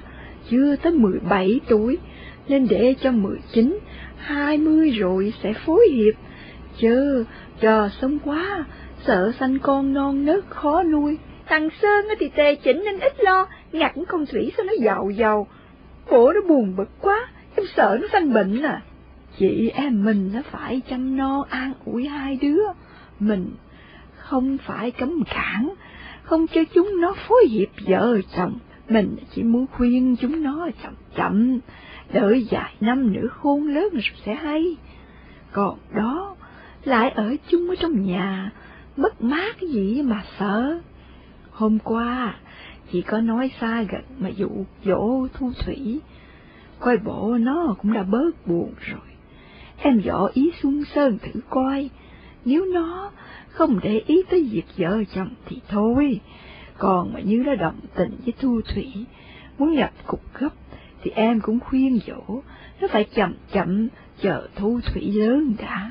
chưa 0.51 0.77
tới 0.77 0.93
mười 0.93 1.19
bảy 1.29 1.61
tuổi, 1.69 1.99
nên 2.49 2.67
để 2.71 2.95
cho 3.01 3.11
mười 3.11 3.39
chín, 3.53 3.79
hai 4.25 4.59
mươi 4.59 4.91
rồi 4.91 5.33
sẽ 5.43 5.53
phối 5.53 5.89
hiệp. 5.93 6.15
Chứ, 6.81 7.25
chờ 7.61 7.89
sớm 8.01 8.19
quá, 8.19 8.65
sợ 9.07 9.33
sanh 9.41 9.59
con 9.59 9.95
non 9.95 10.25
nớt 10.25 10.45
khó 10.49 10.83
nuôi. 10.83 11.19
Thằng 11.47 11.69
Sơn 11.83 12.05
thì 12.19 12.29
tề 12.29 12.55
chỉnh 12.55 12.83
nên 12.85 13.01
ít 13.01 13.13
lo, 13.19 13.47
ngặt 13.73 13.93
con 14.09 14.27
Thủy 14.27 14.53
sao 14.57 14.67
nó 14.67 14.73
giàu 14.81 15.11
giàu. 15.11 15.47
bố 16.11 16.33
nó 16.33 16.41
buồn 16.49 16.77
bực 16.77 16.89
quá, 17.01 17.29
em 17.57 17.67
sợ 17.77 17.99
nó 18.01 18.09
sanh 18.13 18.33
bệnh 18.33 18.63
à. 18.63 18.83
Chị 19.39 19.71
em 19.75 20.05
mình 20.05 20.31
nó 20.35 20.41
phải 20.51 20.81
chăm 20.91 21.17
no 21.17 21.47
an 21.51 21.73
ủi 21.85 22.07
hai 22.07 22.39
đứa. 22.43 22.63
Mình 23.21 23.51
không 24.17 24.59
phải 24.67 24.91
cấm 24.91 25.23
cản, 25.35 25.75
không 26.23 26.47
cho 26.47 26.61
chúng 26.75 27.01
nó 27.01 27.15
phối 27.29 27.47
hiệp 27.51 27.69
vợ 27.87 28.21
chồng. 28.37 28.59
Mình 28.89 29.17
chỉ 29.35 29.43
muốn 29.43 29.67
khuyên 29.73 30.17
chúng 30.17 30.43
nó 30.43 30.69
chậm 30.83 30.93
chậm, 31.17 31.59
đợi 32.13 32.47
vài 32.51 32.75
năm 32.81 33.13
nữa 33.13 33.27
khôn 33.29 33.69
lớn 33.69 33.89
rồi 33.93 34.03
sẽ 34.25 34.35
hay. 34.35 34.77
Còn 35.53 35.79
đó, 35.95 36.37
lại 36.85 37.11
ở 37.11 37.37
chung 37.49 37.69
ở 37.69 37.75
trong 37.75 38.07
nhà, 38.07 38.53
mất 38.97 39.23
mát 39.23 39.61
gì 39.61 40.03
mà 40.03 40.25
sợ. 40.39 40.81
Hôm 41.51 41.79
qua, 41.79 42.35
chỉ 42.93 43.03
có 43.03 43.21
nói 43.21 43.51
xa 43.61 43.83
gần 43.83 44.03
mà 44.19 44.29
dụ 44.29 44.49
dỗ 44.85 45.27
thu 45.35 45.53
thủy, 45.65 46.01
coi 46.79 46.97
bộ 46.97 47.37
nó 47.41 47.75
cũng 47.83 47.93
đã 47.93 48.03
bớt 48.03 48.47
buồn 48.47 48.75
rồi. 48.81 49.01
Em 49.79 50.01
dọ 50.05 50.31
ý 50.35 50.51
Xuân 50.63 50.85
Sơn 50.95 51.19
thử 51.23 51.41
coi, 51.51 51.91
nếu 52.45 52.65
nó 52.65 53.11
không 53.49 53.81
để 53.83 54.03
ý 54.07 54.23
tới 54.31 54.49
việc 54.53 54.65
vợ 54.77 55.03
chồng 55.15 55.31
thì 55.47 55.61
thôi, 55.69 56.21
còn 56.79 57.13
mà 57.13 57.21
như 57.21 57.43
nó 57.47 57.55
động 57.55 57.81
tình 57.95 58.17
với 58.25 58.35
Thu 58.41 58.61
Thủy, 58.75 58.93
muốn 59.59 59.75
nhập 59.75 59.91
cục 60.07 60.21
gấp, 60.35 60.49
thì 61.05 61.11
em 61.15 61.41
cũng 61.41 61.61
khuyên 61.61 62.01
dỗ, 62.07 62.43
nó 62.81 62.89
phải 62.91 63.05
chậm 63.05 63.35
chậm 63.53 63.89
chờ 64.21 64.49
Thu 64.57 64.81
Thủy 64.81 65.13
lớn 65.13 65.55
đã. 65.59 65.91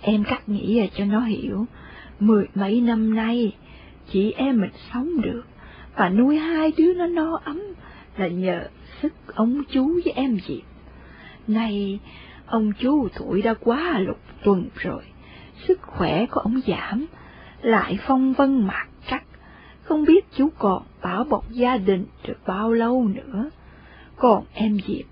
Em 0.00 0.24
cắt 0.24 0.48
nghĩ 0.48 0.88
cho 0.94 1.04
nó 1.04 1.20
hiểu, 1.20 1.66
mười 2.20 2.46
mấy 2.54 2.80
năm 2.80 3.14
nay, 3.14 3.56
chị 4.10 4.32
em 4.36 4.60
mình 4.60 4.70
sống 4.92 5.20
được, 5.20 5.42
và 5.96 6.08
nuôi 6.08 6.36
hai 6.36 6.72
đứa 6.76 6.94
nó 6.94 7.06
no 7.06 7.40
ấm 7.44 7.60
là 8.16 8.28
nhờ 8.28 8.64
sức 9.02 9.12
ông 9.34 9.62
chú 9.70 10.00
với 10.04 10.12
em 10.16 10.38
Diệp. 10.48 10.64
nay 11.46 11.98
ông 12.46 12.72
chú 12.78 13.08
tuổi 13.18 13.42
đã 13.42 13.54
quá 13.54 13.98
lục 13.98 14.18
tuần 14.44 14.64
rồi, 14.74 15.02
sức 15.66 15.82
khỏe 15.82 16.26
của 16.26 16.40
ông 16.40 16.60
giảm, 16.66 17.06
lại 17.62 17.98
phong 18.06 18.32
vân 18.32 18.66
mạc 18.66 18.86
trắc, 19.10 19.24
không 19.82 20.04
biết 20.04 20.24
chú 20.36 20.48
còn 20.58 20.82
bảo 21.02 21.24
bọc 21.24 21.50
gia 21.50 21.76
đình 21.76 22.04
được 22.26 22.38
bao 22.46 22.72
lâu 22.72 23.08
nữa. 23.14 23.50
Còn 24.22 24.44
em 24.54 24.78
Diệp 24.86 25.06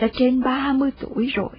đã 0.00 0.08
trên 0.12 0.42
ba 0.42 0.72
mươi 0.72 0.90
tuổi 1.00 1.26
rồi, 1.34 1.50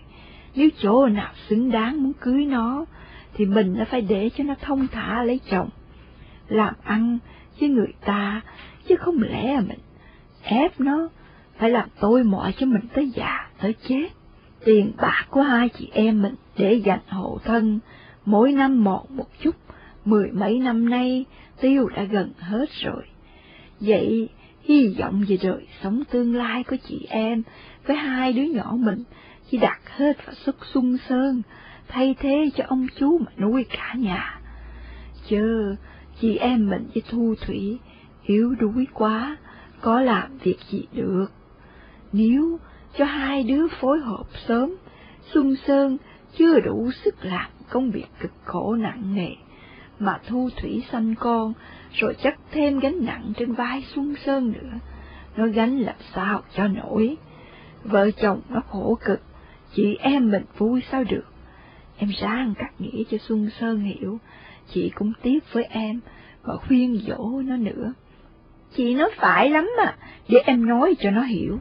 nếu 0.56 0.70
chỗ 0.82 1.08
nào 1.08 1.32
xứng 1.48 1.72
đáng 1.72 2.04
muốn 2.04 2.14
cưới 2.14 2.46
nó, 2.46 2.86
thì 3.34 3.46
mình 3.46 3.76
đã 3.78 3.86
phải 3.86 4.02
để 4.02 4.30
cho 4.38 4.44
nó 4.44 4.54
thông 4.62 4.88
thả 4.88 5.24
lấy 5.24 5.40
chồng. 5.52 5.70
Làm 6.48 6.74
ăn 6.84 7.18
với 7.60 7.70
người 7.70 7.94
ta, 8.06 8.42
chứ 8.88 8.96
không 8.96 9.22
lẽ 9.22 9.60
mình 9.68 9.80
ép 10.44 10.80
nó 10.80 11.10
phải 11.58 11.70
làm 11.70 11.90
tôi 12.00 12.24
mọi 12.24 12.54
cho 12.58 12.66
mình 12.66 12.82
tới 12.94 13.10
già, 13.16 13.50
tới 13.62 13.76
chết. 13.88 14.08
Tiền 14.66 14.92
bạc 14.98 15.26
của 15.30 15.42
hai 15.42 15.70
chị 15.70 15.90
em 15.94 16.22
mình 16.22 16.36
để 16.58 16.74
dành 16.74 17.02
hộ 17.08 17.40
thân, 17.44 17.80
mỗi 18.26 18.52
năm 18.52 18.84
một 18.84 19.12
một 19.12 19.28
chút, 19.42 19.56
mười 20.06 20.32
mấy 20.32 20.60
năm 20.60 20.90
nay 20.90 21.26
tiêu 21.62 21.88
đã 21.96 22.04
gần 22.04 22.32
hết 22.40 22.70
rồi. 22.84 23.04
Vậy, 23.80 24.30
hy 24.72 24.88
vọng 25.00 25.24
về 25.28 25.38
đời 25.44 25.68
sống 25.84 26.04
tương 26.12 26.36
lai 26.36 26.64
của 26.64 26.76
chị 26.90 27.06
em 27.10 27.44
với 27.86 27.96
hai 27.96 28.34
đứa 28.34 28.44
nhỏ 28.44 28.74
mình 28.80 29.04
chỉ 29.50 29.58
đặt 29.58 29.80
hết 29.86 30.26
vào 30.26 30.36
sức 30.36 30.56
xuân 30.74 30.98
sơn, 31.10 31.42
thay 31.88 32.16
thế 32.20 32.50
cho 32.56 32.64
ông 32.68 32.88
chú 32.96 33.18
mà 33.18 33.32
nuôi 33.38 33.66
cả 33.70 33.94
nhà. 33.98 34.40
Chớ, 35.30 35.76
chị 36.22 36.36
em 36.36 36.70
mình 36.70 36.88
với 36.94 37.04
Thu 37.10 37.36
Thủy 37.42 37.80
yếu 38.24 38.56
đuối 38.60 38.88
quá, 38.94 39.38
có 39.82 40.02
làm 40.02 40.38
việc 40.38 40.58
gì 40.70 40.84
được. 40.94 41.28
Nếu 42.14 42.60
cho 42.98 43.06
hai 43.06 43.44
đứa 43.44 43.68
phối 43.68 44.00
hợp 44.00 44.26
sớm, 44.48 44.76
Xuân 45.34 45.56
Sơn 45.68 45.98
chưa 46.38 46.60
đủ 46.60 46.92
sức 47.04 47.16
làm 47.22 47.52
công 47.70 47.92
việc 47.92 48.08
cực 48.20 48.32
khổ 48.44 48.76
nặng 48.76 49.16
nề, 49.16 49.30
mà 50.00 50.20
Thu 50.28 50.50
Thủy 50.62 50.84
sanh 50.92 51.16
con, 51.16 51.54
rồi 51.94 52.16
chắc 52.24 52.40
thêm 52.52 52.80
gánh 52.80 53.06
nặng 53.06 53.34
trên 53.38 53.54
vai 53.54 53.84
Xuân 53.96 54.16
Sơn 54.26 54.52
nữa, 54.52 54.80
nó 55.36 55.48
gánh 55.48 55.80
làm 55.80 55.96
sao 56.16 56.42
cho 56.56 56.68
nổi. 56.68 57.18
Vợ 57.84 58.12
chồng 58.12 58.42
nó 58.50 58.62
khổ 58.70 58.98
cực, 59.06 59.22
chị 59.76 59.98
em 60.00 60.32
mình 60.32 60.44
vui 60.58 60.82
sao 60.92 61.04
được. 61.04 61.26
Em 61.98 62.10
ráng 62.22 62.54
cắt 62.58 62.72
nghĩa 62.80 63.04
cho 63.12 63.18
Xuân 63.18 63.50
Sơn 63.60 63.80
hiểu, 63.80 64.20
chị 64.74 64.92
cũng 64.96 65.14
tiếc 65.22 65.54
với 65.54 65.64
em, 65.64 66.00
và 66.44 66.58
khuyên 66.68 67.02
dỗ 67.08 67.42
nó 67.46 67.56
nữa. 67.56 67.94
Chị 68.76 68.96
nói 68.96 69.10
phải 69.18 69.50
lắm 69.50 69.70
mà, 69.78 69.96
để 70.30 70.40
em 70.46 70.68
nói 70.68 70.96
cho 71.00 71.12
nó 71.12 71.22
hiểu. 71.22 71.60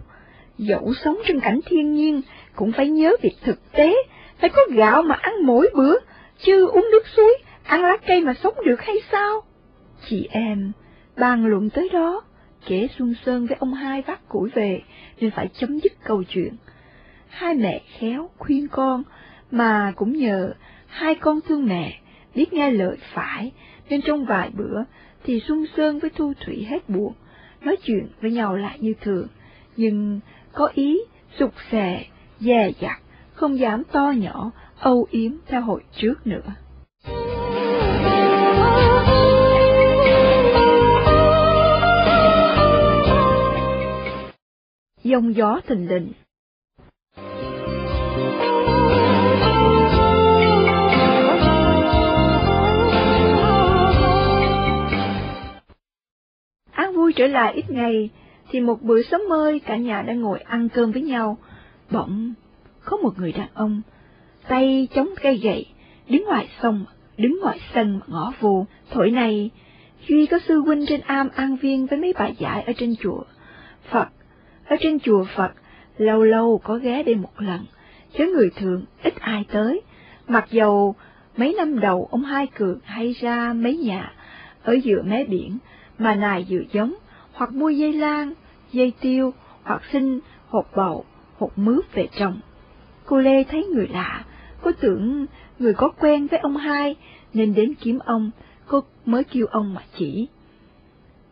Dẫu 0.59 0.93
sống 1.05 1.19
trong 1.27 1.41
cảnh 1.41 1.61
thiên 1.67 1.93
nhiên, 1.93 2.23
cũng 2.57 2.73
phải 2.73 2.89
nhớ 2.89 3.17
việc 3.23 3.35
thực 3.43 3.73
tế, 3.73 3.95
phải 4.41 4.51
có 4.51 4.61
gạo 4.73 5.03
mà 5.03 5.15
ăn 5.15 5.35
mỗi 5.47 5.71
bữa, 5.75 5.95
chứ 6.39 6.67
uống 6.67 6.89
nước 6.93 7.03
suối, 7.17 7.39
ăn 7.65 7.83
lá 7.83 7.97
cây 8.07 8.21
mà 8.21 8.35
sống 8.43 8.55
được 8.65 8.81
hay 8.83 8.97
sao? 9.13 9.43
Chị 10.09 10.29
em, 10.31 10.73
bàn 11.17 11.47
luận 11.47 11.71
tới 11.71 11.89
đó, 11.93 12.23
kể 12.67 12.89
Xuân 12.99 13.15
Sơn 13.25 13.47
với 13.47 13.57
ông 13.61 13.75
hai 13.75 14.03
vác 14.03 14.29
củi 14.29 14.51
về, 14.51 14.83
nên 15.21 15.31
phải 15.31 15.49
chấm 15.49 15.79
dứt 15.79 15.93
câu 16.05 16.23
chuyện. 16.25 16.55
Hai 17.29 17.55
mẹ 17.55 17.81
khéo 17.99 18.31
khuyên 18.39 18.69
con, 18.69 19.03
mà 19.51 19.93
cũng 19.97 20.13
nhờ 20.13 20.53
hai 20.87 21.15
con 21.15 21.41
thương 21.49 21.67
mẹ, 21.67 22.01
biết 22.35 22.53
nghe 22.53 22.71
lời 22.71 22.97
phải, 23.15 23.53
nên 23.89 24.01
trong 24.03 24.25
vài 24.25 24.51
bữa 24.55 24.83
thì 25.25 25.41
Xuân 25.41 25.65
Sơn 25.77 25.99
với 25.99 26.11
Thu 26.11 26.33
Thủy 26.41 26.67
hết 26.69 26.89
buồn, 26.89 27.13
nói 27.61 27.77
chuyện 27.83 28.09
với 28.21 28.31
nhau 28.31 28.57
lại 28.57 28.79
như 28.81 28.95
thường, 29.01 29.27
nhưng 29.77 30.21
có 30.53 30.71
ý 30.75 31.01
sụt 31.39 31.51
sè, 31.71 32.05
dè 32.41 32.71
dặt, 32.81 33.01
không 33.35 33.59
dám 33.59 33.83
to 33.93 34.13
nhỏ, 34.17 34.51
âu 34.79 35.07
yếm 35.11 35.33
theo 35.47 35.61
hồi 35.61 35.81
trước 35.93 36.27
nữa. 36.27 36.55
dông 45.11 45.37
gió 45.37 45.61
thình 45.67 45.89
lình. 45.89 46.13
Án 56.73 56.97
vui 56.97 57.13
trở 57.17 57.27
lại 57.27 57.55
ít 57.55 57.71
ngày, 57.71 58.11
thì 58.51 58.61
một 58.61 58.83
bữa 58.83 59.03
sớm 59.03 59.21
mơi 59.29 59.59
cả 59.59 59.77
nhà 59.77 60.03
đang 60.03 60.21
ngồi 60.21 60.39
ăn 60.41 60.69
cơm 60.69 60.93
với 60.93 61.03
nhau, 61.03 61.39
bỗng 61.91 62.35
có 62.85 62.97
một 62.97 63.19
người 63.19 63.33
đàn 63.33 63.49
ông, 63.55 63.83
tay 64.49 64.89
chống 64.95 65.09
cây 65.23 65.37
gậy, 65.43 65.67
đứng 66.09 66.25
ngoài 66.25 66.49
sông, 66.63 66.85
đứng 67.17 67.41
ngoài 67.41 67.59
sân 67.75 68.01
ngõ 68.07 68.33
vù, 68.41 68.65
thổi 68.91 69.11
này, 69.11 69.51
Duy 70.09 70.27
có 70.27 70.39
sư 70.49 70.61
huynh 70.61 70.87
trên 70.87 71.01
am 71.01 71.29
an 71.35 71.57
viên 71.57 71.87
với 71.87 71.99
mấy 71.99 72.13
bà 72.19 72.27
giải 72.27 72.63
ở 72.63 72.73
trên 72.77 72.95
chùa, 73.03 73.23
Phật 73.91 74.09
ở 74.71 74.77
trên 74.81 75.01
chùa 75.01 75.25
Phật, 75.37 75.53
lâu 75.99 76.23
lâu 76.23 76.61
có 76.65 76.75
ghé 76.75 77.03
đây 77.03 77.15
một 77.15 77.41
lần, 77.41 77.61
chứ 78.19 78.33
người 78.35 78.51
thường 78.57 78.85
ít 79.03 79.15
ai 79.21 79.45
tới. 79.53 79.81
Mặc 80.29 80.47
dầu 80.51 80.95
mấy 81.37 81.55
năm 81.59 81.81
đầu 81.81 82.09
ông 82.11 82.25
Hai 82.25 82.47
Cường 82.47 82.79
hay 82.85 83.13
ra 83.21 83.53
mấy 83.53 83.77
nhà 83.77 84.13
ở 84.63 84.73
giữa 84.73 85.03
mé 85.03 85.25
biển 85.25 85.59
mà 85.99 86.15
nài 86.15 86.45
dự 86.45 86.65
giống, 86.73 86.95
hoặc 87.33 87.53
mua 87.53 87.69
dây 87.69 87.93
lan, 87.93 88.33
dây 88.73 88.93
tiêu, 89.01 89.33
hoặc 89.63 89.83
xin 89.93 90.21
hột 90.49 90.67
bầu, 90.77 91.05
hột 91.39 91.59
mướp 91.59 91.95
về 91.95 92.09
trồng. 92.19 92.41
Cô 93.07 93.19
Lê 93.19 93.45
thấy 93.45 93.67
người 93.67 93.89
lạ, 93.89 94.25
cô 94.63 94.71
tưởng 94.81 95.27
người 95.59 95.75
có 95.75 95.89
quen 95.89 96.27
với 96.27 96.39
ông 96.39 96.57
hai, 96.57 96.97
nên 97.35 97.55
đến 97.55 97.75
kiếm 97.75 97.99
ông, 97.99 98.31
cô 98.67 98.81
mới 99.07 99.25
kêu 99.25 99.47
ông 99.47 99.75
mà 99.75 99.83
chỉ. 99.99 100.29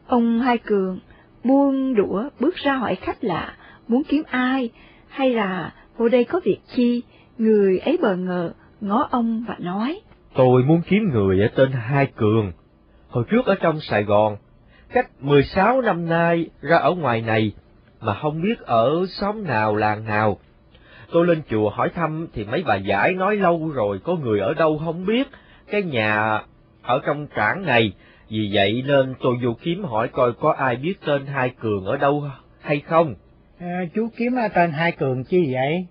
Ông 0.06 0.40
Hai 0.40 0.58
Cường 0.58 0.98
buông 1.44 1.94
đũa 1.94 2.24
bước 2.40 2.56
ra 2.56 2.72
hỏi 2.74 2.94
khách 2.94 3.24
lạ, 3.24 3.54
muốn 3.88 4.02
kiếm 4.08 4.22
ai, 4.30 4.70
hay 5.08 5.30
là 5.30 5.72
vô 5.96 6.08
đây 6.08 6.24
có 6.24 6.40
việc 6.44 6.58
chi, 6.74 7.02
người 7.38 7.78
ấy 7.78 7.98
bờ 8.02 8.16
ngờ, 8.16 8.52
ngó 8.80 9.08
ông 9.10 9.44
và 9.48 9.56
nói. 9.58 10.00
Tôi 10.34 10.62
muốn 10.62 10.82
kiếm 10.88 11.10
người 11.12 11.40
ở 11.40 11.48
tên 11.56 11.72
Hai 11.72 12.06
Cường. 12.06 12.52
Hồi 13.08 13.24
trước 13.30 13.46
ở 13.46 13.54
trong 13.54 13.80
Sài 13.80 14.04
Gòn, 14.04 14.36
cách 14.92 15.10
16 15.20 15.80
năm 15.80 16.08
nay 16.08 16.48
ra 16.60 16.76
ở 16.76 16.94
ngoài 16.94 17.22
này, 17.22 17.52
mà 18.00 18.14
không 18.14 18.42
biết 18.42 18.60
ở 18.60 19.06
xóm 19.08 19.44
nào 19.44 19.76
làng 19.76 20.04
nào. 20.04 20.38
Tôi 21.12 21.26
lên 21.26 21.42
chùa 21.50 21.70
hỏi 21.70 21.90
thăm 21.94 22.26
thì 22.32 22.44
mấy 22.44 22.62
bà 22.66 22.76
giải 22.76 23.12
nói 23.12 23.36
lâu 23.36 23.70
rồi 23.74 23.98
có 24.04 24.14
người 24.14 24.40
ở 24.40 24.54
đâu 24.54 24.80
không 24.84 25.06
biết, 25.06 25.28
cái 25.70 25.82
nhà 25.82 26.40
ở 26.82 27.00
trong 27.06 27.26
trảng 27.36 27.62
này, 27.66 27.92
vì 28.30 28.50
vậy 28.52 28.82
nên 28.86 29.14
tôi 29.20 29.36
vô 29.44 29.56
kiếm 29.62 29.84
hỏi 29.84 30.08
coi 30.08 30.32
có 30.32 30.52
ai 30.52 30.76
biết 30.76 30.94
tên 31.06 31.26
Hai 31.26 31.50
Cường 31.60 31.84
ở 31.84 31.96
đâu 31.96 32.24
hay 32.60 32.80
không. 32.80 33.14
À, 33.58 33.84
chú 33.94 34.08
kiếm 34.16 34.32
tên 34.54 34.70
Hai 34.70 34.92
Cường 34.92 35.24
chi 35.24 35.52
vậy? 35.52 35.86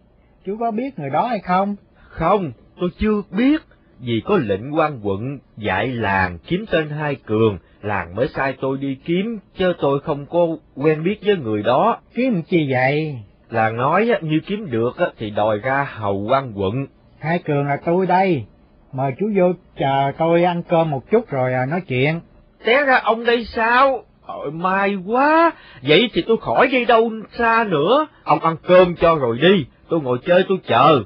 Chú 0.46 0.58
có 0.60 0.72
biết 0.72 1.00
người 1.00 1.10
đó 1.10 1.28
hay 1.28 1.40
không? 1.40 1.76
Không, 1.96 2.52
tôi 2.80 2.90
chưa 3.00 3.22
biết, 3.32 3.62
vì 4.00 4.22
có 4.26 4.38
lệnh 4.38 4.76
quan 4.76 5.00
quận 5.04 5.40
dạy 5.58 5.88
làng 5.88 6.38
kiếm 6.48 6.66
tên 6.72 6.90
Hai 6.90 7.16
Cường, 7.16 7.58
làng 7.82 8.16
mới 8.16 8.28
sai 8.28 8.56
tôi 8.62 8.78
đi 8.78 8.98
kiếm, 9.06 9.40
chứ 9.58 9.74
tôi 9.80 10.00
không 10.00 10.26
có 10.26 10.48
quen 10.76 11.04
biết 11.04 11.20
với 11.26 11.38
người 11.38 11.64
đó. 11.64 12.00
Kiếm 12.16 12.42
chi 12.48 12.68
vậy? 12.72 13.20
Làng 13.50 13.78
nói 13.78 14.10
như 14.22 14.40
kiếm 14.46 14.72
được 14.72 14.92
thì 15.18 15.30
đòi 15.30 15.58
ra 15.58 15.88
hầu 15.90 16.26
quan 16.30 16.54
quận. 16.56 16.88
Hai 17.20 17.40
Cường 17.40 17.68
là 17.68 17.78
tôi 17.86 18.08
đây, 18.08 18.46
mời 18.94 19.12
chú 19.20 19.32
vô 19.36 19.54
chờ 19.78 20.12
tôi 20.18 20.44
ăn 20.44 20.64
cơm 20.70 20.90
một 20.90 21.12
chút 21.12 21.30
rồi 21.30 21.54
à, 21.54 21.66
nói 21.66 21.82
chuyện. 21.88 22.20
Té 22.66 22.84
ra 22.84 23.00
ông 23.04 23.26
đây 23.26 23.46
sao? 23.46 24.04
Ôi, 24.26 24.52
may 24.52 24.96
quá, 25.06 25.52
vậy 25.84 26.10
thì 26.14 26.24
tôi 26.28 26.38
khỏi 26.42 26.68
đi 26.68 26.86
đâu 26.86 27.12
xa 27.38 27.66
nữa, 27.70 28.08
ông 28.24 28.40
ăn 28.40 28.56
cơm 28.68 28.96
cho 28.96 29.16
rồi 29.16 29.38
đi, 29.42 29.66
tôi 29.90 30.02
ngồi 30.02 30.18
chơi 30.26 30.44
tôi 30.48 30.58
chờ. 30.68 31.04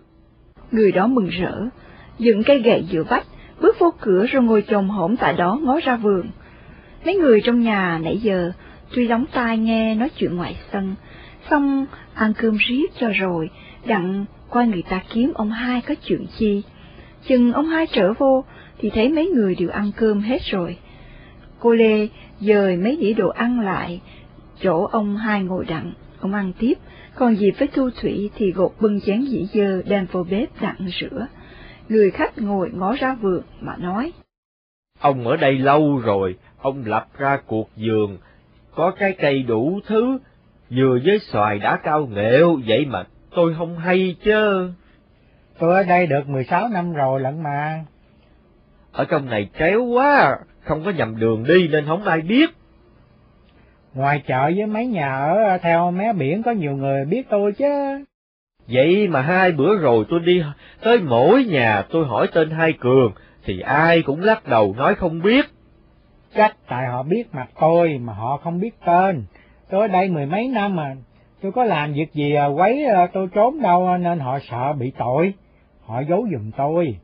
Người 0.71 0.91
đó 0.91 1.07
mừng 1.07 1.29
rỡ, 1.29 1.55
dựng 2.19 2.43
cây 2.43 2.61
gậy 2.61 2.83
giữa 2.89 3.03
vách, 3.03 3.25
bước 3.61 3.79
vô 3.79 3.93
cửa 4.01 4.25
rồi 4.25 4.43
ngồi 4.43 4.63
chồm 4.67 4.89
hổm 4.89 5.17
tại 5.17 5.33
đó 5.33 5.59
ngó 5.63 5.79
ra 5.83 5.95
vườn. 5.95 6.29
Mấy 7.05 7.15
người 7.15 7.41
trong 7.41 7.61
nhà 7.61 7.99
nãy 8.03 8.17
giờ, 8.17 8.51
tuy 8.95 9.07
đóng 9.07 9.25
tai 9.33 9.57
nghe 9.57 9.95
nói 9.95 10.09
chuyện 10.09 10.35
ngoài 10.35 10.55
sân, 10.71 10.95
xong 11.49 11.85
ăn 12.13 12.33
cơm 12.37 12.57
riết 12.67 12.85
cho 12.99 13.09
rồi, 13.09 13.49
đặng 13.85 14.25
coi 14.49 14.67
người 14.67 14.83
ta 14.89 15.01
kiếm 15.13 15.31
ông 15.35 15.51
hai 15.51 15.81
có 15.81 15.95
chuyện 16.07 16.25
chi. 16.37 16.63
Chừng 17.27 17.53
ông 17.53 17.67
hai 17.67 17.87
trở 17.87 18.13
vô, 18.13 18.43
thì 18.77 18.89
thấy 18.89 19.09
mấy 19.09 19.27
người 19.27 19.55
đều 19.55 19.69
ăn 19.69 19.91
cơm 19.97 20.21
hết 20.21 20.41
rồi. 20.51 20.77
Cô 21.61 21.73
Lê 21.73 22.07
dời 22.39 22.77
mấy 22.77 22.97
đĩa 23.01 23.13
đồ 23.13 23.29
ăn 23.29 23.59
lại, 23.59 24.01
chỗ 24.59 24.83
ông 24.91 25.17
hai 25.17 25.43
ngồi 25.43 25.65
đặng, 25.65 25.93
ông 26.19 26.33
ăn 26.33 26.51
tiếp, 26.59 26.73
còn 27.15 27.35
dịp 27.35 27.51
với 27.59 27.67
Thu 27.67 27.89
Thủy 28.01 28.29
thì 28.35 28.51
gột 28.51 28.71
bưng 28.79 29.01
chén 29.01 29.21
dĩ 29.21 29.47
dơ 29.53 29.81
đem 29.81 30.05
vô 30.11 30.23
bếp 30.23 30.61
đặng 30.61 30.87
rửa. 30.99 31.27
Người 31.89 32.11
khách 32.11 32.37
ngồi 32.37 32.71
ngó 32.73 32.95
ra 32.99 33.15
vườn 33.21 33.41
mà 33.59 33.75
nói. 33.77 34.11
Ông 34.99 35.27
ở 35.27 35.37
đây 35.37 35.57
lâu 35.57 35.97
rồi, 35.97 36.35
ông 36.61 36.83
lập 36.85 37.07
ra 37.17 37.39
cuộc 37.45 37.69
vườn, 37.75 38.17
có 38.75 38.91
cái 38.91 39.15
cây 39.19 39.43
đủ 39.43 39.79
thứ, 39.87 40.17
vừa 40.69 40.99
với 41.05 41.19
xoài 41.19 41.59
đã 41.59 41.79
cao 41.83 42.05
nghệu, 42.05 42.59
vậy 42.67 42.85
mà 42.85 43.03
tôi 43.35 43.55
không 43.57 43.77
hay 43.77 44.15
chứ. 44.23 44.71
Tôi 45.59 45.75
ở 45.75 45.83
đây 45.83 46.07
được 46.07 46.27
16 46.29 46.67
năm 46.67 46.93
rồi 46.93 47.19
lận 47.19 47.43
mà. 47.43 47.85
Ở 48.91 49.05
trong 49.05 49.25
này 49.25 49.49
tréo 49.59 49.83
quá, 49.83 50.37
không 50.63 50.83
có 50.85 50.91
nhầm 50.91 51.19
đường 51.19 51.43
đi 51.43 51.67
nên 51.67 51.85
không 51.85 52.03
ai 52.03 52.21
biết. 52.21 52.49
Ngoài 53.93 54.23
chợ 54.27 54.51
với 54.55 54.65
mấy 54.65 54.87
nhà 54.87 55.15
ở 55.15 55.57
theo 55.61 55.91
mé 55.91 56.13
biển 56.13 56.43
có 56.43 56.51
nhiều 56.51 56.77
người 56.77 57.05
biết 57.05 57.29
tôi 57.29 57.51
chứ. 57.53 58.03
Vậy 58.67 59.07
mà 59.07 59.21
hai 59.21 59.51
bữa 59.51 59.77
rồi 59.77 60.05
tôi 60.09 60.19
đi 60.19 60.43
tới 60.83 60.99
mỗi 60.99 61.43
nhà 61.43 61.83
tôi 61.89 62.05
hỏi 62.05 62.27
tên 62.33 62.49
Hai 62.49 62.73
Cường, 62.73 63.11
thì 63.43 63.59
ai 63.59 64.01
cũng 64.01 64.21
lắc 64.21 64.47
đầu 64.47 64.75
nói 64.77 64.95
không 64.95 65.21
biết. 65.21 65.45
Chắc 66.35 66.55
tại 66.67 66.87
họ 66.87 67.03
biết 67.03 67.35
mặt 67.35 67.47
tôi 67.59 67.97
mà 67.97 68.13
họ 68.13 68.37
không 68.37 68.59
biết 68.59 68.75
tên. 68.85 69.23
Tôi 69.69 69.81
ở 69.81 69.87
đây 69.87 70.09
mười 70.09 70.25
mấy 70.25 70.47
năm 70.47 70.75
mà, 70.75 70.95
tôi 71.41 71.51
có 71.51 71.63
làm 71.63 71.93
việc 71.93 72.13
gì 72.13 72.33
à, 72.33 72.45
quấy 72.45 72.85
à, 72.85 73.07
tôi 73.13 73.27
trốn 73.33 73.61
đâu 73.61 73.97
nên 73.97 74.19
họ 74.19 74.39
sợ 74.49 74.73
bị 74.73 74.91
tội. 74.97 75.33
Họ 75.85 76.01
giấu 76.09 76.27
giùm 76.31 76.51
tôi. 76.57 76.97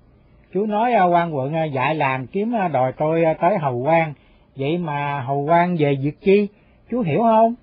Chú 0.53 0.65
nói 0.65 0.93
à, 0.93 1.03
quan 1.03 1.35
quận 1.35 1.53
dạy 1.73 1.95
làm 1.95 2.27
kiếm 2.27 2.53
đòi 2.73 2.93
tôi 2.97 3.23
tới 3.41 3.57
hầu 3.57 3.77
quan, 3.77 4.13
vậy 4.55 4.77
mà 4.77 5.21
hầu 5.21 5.39
quan 5.39 5.77
về 5.77 5.97
việc 6.03 6.21
chi, 6.21 6.47
chú 6.91 7.01
hiểu 7.01 7.19
không? 7.19 7.55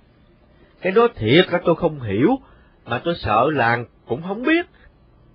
Cái 0.81 0.93
đó 0.93 1.09
thiệt 1.17 1.45
là 1.53 1.61
tôi 1.65 1.75
không 1.75 2.01
hiểu, 2.01 2.31
mà 2.87 3.01
tôi 3.05 3.15
sợ 3.15 3.51
làng 3.53 3.85
cũng 4.09 4.23
không 4.23 4.43
biết. 4.43 4.67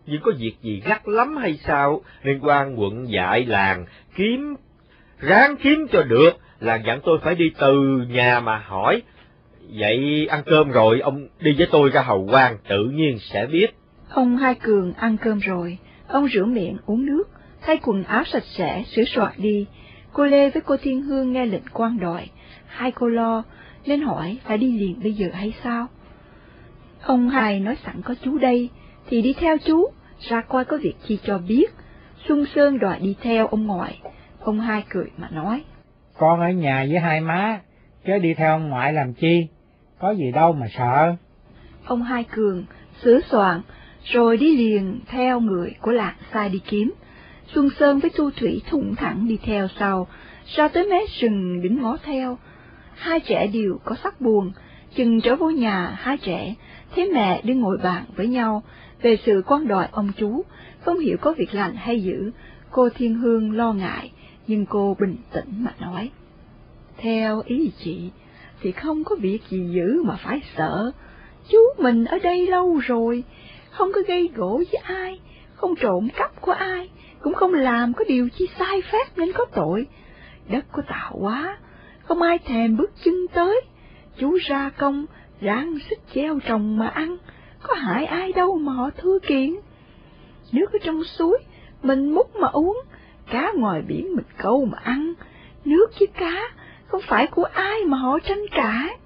Nhưng 0.06 0.22
có 0.22 0.32
việc 0.40 0.54
gì 0.62 0.82
gắt 0.86 1.08
lắm 1.08 1.38
hay 1.38 1.58
sao, 1.58 2.02
nên 2.24 2.40
quan 2.40 2.80
quận 2.80 3.10
dạy 3.10 3.46
làng 3.46 3.86
kiếm, 4.16 4.56
ráng 5.20 5.56
kiếm 5.64 5.88
cho 5.92 6.04
được, 6.04 6.30
làng 6.60 6.84
dặn 6.86 7.00
tôi 7.04 7.20
phải 7.24 7.36
đi 7.36 7.52
từ 7.60 8.06
nhà 8.10 8.40
mà 8.40 8.58
hỏi. 8.58 9.02
Vậy 9.74 10.28
ăn 10.30 10.44
cơm 10.46 10.72
rồi, 10.72 11.00
ông 11.00 11.28
đi 11.40 11.56
với 11.58 11.68
tôi 11.72 11.90
ra 11.90 12.02
hầu 12.02 12.28
quan, 12.32 12.58
tự 12.70 12.84
nhiên 12.86 13.20
sẽ 13.20 13.46
biết. 13.46 13.68
Ông 14.10 14.38
Hai 14.38 14.56
Cường 14.56 14.94
ăn 14.94 15.18
cơm 15.18 15.40
rồi, 15.40 15.78
ông 16.08 16.28
rửa 16.28 16.46
miệng 16.46 16.78
uống 16.86 17.06
nước, 17.06 17.24
thay 17.62 17.78
quần 17.78 18.04
áo 18.04 18.24
sạch 18.26 18.44
sẽ, 18.46 18.84
sửa 18.88 19.04
soạn 19.04 19.34
đi. 19.38 19.66
Cô 20.14 20.26
Lê 20.26 20.50
với 20.50 20.62
cô 20.62 20.78
Thiên 20.78 21.02
Hương 21.02 21.34
nghe 21.34 21.46
lệnh 21.46 21.64
quan 21.74 22.00
đòi, 22.00 22.28
hai 22.68 22.92
cô 22.92 23.08
lo, 23.08 23.44
nên 23.86 24.02
hỏi 24.02 24.38
phải 24.44 24.58
đi 24.58 24.80
liền 24.80 25.00
bây 25.04 25.14
giờ 25.14 25.28
hay 25.34 25.54
sao? 25.64 25.88
Ông 27.02 27.30
Hai 27.30 27.60
nói 27.60 27.78
sẵn 27.86 28.02
có 28.02 28.16
chú 28.24 28.38
đây, 28.38 28.70
thì 29.10 29.22
đi 29.22 29.34
theo 29.34 29.58
chú, 29.58 29.88
ra 30.20 30.42
coi 30.42 30.66
có 30.66 30.78
việc 30.78 30.96
chi 31.08 31.20
cho 31.24 31.38
biết. 31.38 31.66
Xuân 32.28 32.46
Sơn 32.56 32.80
đòi 32.80 33.00
đi 33.00 33.16
theo 33.22 33.48
ông 33.48 33.68
ngoại, 33.68 34.00
ông 34.40 34.60
Hai 34.60 34.84
cười 34.90 35.12
mà 35.18 35.30
nói. 35.32 35.64
Con 36.18 36.42
ở 36.42 36.50
nhà 36.50 36.86
với 36.90 37.00
hai 37.00 37.22
má, 37.22 37.60
chứ 38.06 38.18
đi 38.18 38.34
theo 38.34 38.52
ông 38.52 38.70
ngoại 38.70 38.94
làm 38.94 39.14
chi, 39.14 39.48
có 40.00 40.12
gì 40.12 40.32
đâu 40.32 40.54
mà 40.54 40.68
sợ. 40.78 41.16
Ông 41.86 42.04
Hai 42.04 42.24
Cường 42.24 42.66
sửa 43.04 43.20
soạn, 43.32 43.62
rồi 44.04 44.38
đi 44.38 44.58
liền 44.58 45.00
theo 45.08 45.40
người 45.40 45.74
của 45.82 45.92
làng 45.92 46.16
sai 46.34 46.50
đi 46.50 46.60
kiếm. 46.70 46.94
Xuân 47.54 47.70
Sơn 47.80 48.00
với 48.00 48.12
Thu 48.16 48.30
Thủy 48.32 48.62
thủng 48.70 48.96
thẳng 48.96 49.28
đi 49.28 49.38
theo 49.44 49.68
sau, 49.80 50.08
ra 50.56 50.68
tới 50.68 50.88
mé 50.90 51.00
rừng 51.20 51.62
đứng 51.62 51.82
ngó 51.82 51.98
theo. 52.04 52.38
Hai 52.96 53.20
trẻ 53.20 53.48
đều 53.48 53.80
có 53.86 53.96
sắc 54.04 54.22
buồn, 54.22 54.52
chừng 54.96 55.22
trở 55.22 55.36
vô 55.36 55.50
nhà 55.50 55.98
hai 56.00 56.18
trẻ, 56.18 56.56
thấy 56.96 57.12
mẹ 57.12 57.42
đi 57.44 57.54
ngồi 57.54 57.78
bàn 57.78 58.04
với 58.16 58.28
nhau, 58.28 58.64
về 59.02 59.18
sự 59.26 59.42
quan 59.48 59.68
đòi 59.68 59.88
ông 59.92 60.12
chú, 60.18 60.44
không 60.80 61.00
hiểu 61.00 61.18
có 61.22 61.34
việc 61.38 61.54
lành 61.54 61.76
hay 61.76 62.04
dữ, 62.04 62.32
cô 62.72 62.90
Thiên 62.90 63.16
Hương 63.16 63.52
lo 63.52 63.74
ngại, 63.74 64.12
nhưng 64.48 64.66
cô 64.66 64.98
bình 65.00 65.16
tĩnh 65.34 65.64
mà 65.64 65.74
nói. 65.80 66.10
Theo 66.98 67.42
ý 67.46 67.72
chị, 67.84 68.10
thì 68.62 68.72
không 68.72 69.04
có 69.04 69.16
việc 69.16 69.40
gì 69.50 69.70
dữ 69.72 70.04
mà 70.04 70.16
phải 70.24 70.42
sợ, 70.58 70.92
chú 71.50 71.58
mình 71.78 72.06
ở 72.06 72.20
đây 72.20 72.48
lâu 72.48 72.78
rồi, 72.78 73.24
không 73.70 73.92
có 73.96 74.02
gây 74.08 74.30
gỗ 74.36 74.64
với 74.72 74.82
ai, 74.84 75.20
không 75.56 75.76
trộm 75.76 76.08
cắp 76.16 76.42
của 76.42 76.52
ai, 76.52 76.90
cũng 77.22 77.34
không 77.34 77.54
làm 77.54 77.94
có 77.94 78.04
điều 78.08 78.30
chi 78.30 78.50
sai 78.60 78.82
phép 78.92 79.18
nên 79.18 79.32
có 79.34 79.46
tội. 79.54 79.88
Đất 80.50 80.66
có 80.72 80.82
tạo 80.88 81.18
quá, 81.20 81.58
không 82.04 82.22
ai 82.22 82.38
thèm 82.40 82.78
bước 82.78 82.92
chân 83.04 83.28
tới, 83.34 83.62
chú 84.18 84.38
ra 84.48 84.70
công, 84.70 85.06
ráng 85.42 85.78
sức 85.90 86.00
gieo 86.16 86.40
trồng 86.40 86.78
mà 86.78 86.88
ăn, 86.88 87.18
có 87.64 87.74
hại 87.74 88.06
ai 88.06 88.32
đâu 88.32 88.58
mà 88.58 88.74
họ 88.74 88.90
thưa 88.98 89.20
kiện. 89.20 89.56
Nước 90.52 90.72
ở 90.74 90.80
trong 90.84 91.04
suối, 91.04 91.38
mình 91.84 92.10
múc 92.10 92.36
mà 92.36 92.48
uống, 92.48 92.82
cá 93.32 93.52
ngoài 93.56 93.82
biển 93.88 94.16
mình 94.16 94.26
câu 94.38 94.66
mà 94.66 94.78
ăn, 94.84 95.14
nước 95.66 95.88
với 96.00 96.08
cá, 96.08 96.42
không 96.88 97.02
phải 97.08 97.28
của 97.28 97.44
ai 97.44 97.86
mà 97.86 97.98
họ 97.98 98.20
tranh 98.20 98.46
cãi. 98.52 98.98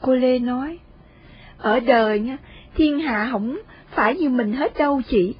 Cô 0.00 0.14
Lê 0.14 0.38
nói, 0.38 0.78
ở 1.58 1.80
đời 1.80 2.20
nha, 2.20 2.36
thiên 2.74 2.98
hạ 2.98 3.28
không 3.32 3.58
phải 3.94 4.16
như 4.16 4.28
mình 4.28 4.52
hết 4.52 4.78
đâu 4.78 5.02
chị. 5.08 5.34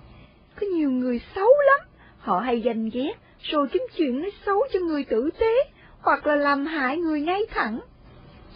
Có 0.62 0.68
nhiều 0.68 0.90
người 0.90 1.20
xấu 1.34 1.48
lắm, 1.66 1.86
họ 2.18 2.40
hay 2.40 2.60
ganh 2.60 2.90
ghét, 2.92 3.12
rồi 3.40 3.68
kiếm 3.72 3.82
chuyện 3.96 4.20
nói 4.20 4.30
xấu 4.46 4.66
cho 4.72 4.80
người 4.80 5.04
tử 5.04 5.30
tế, 5.38 5.54
hoặc 6.00 6.26
là 6.26 6.36
làm 6.36 6.66
hại 6.66 6.96
người 6.96 7.20
ngay 7.20 7.40
thẳng. 7.50 7.80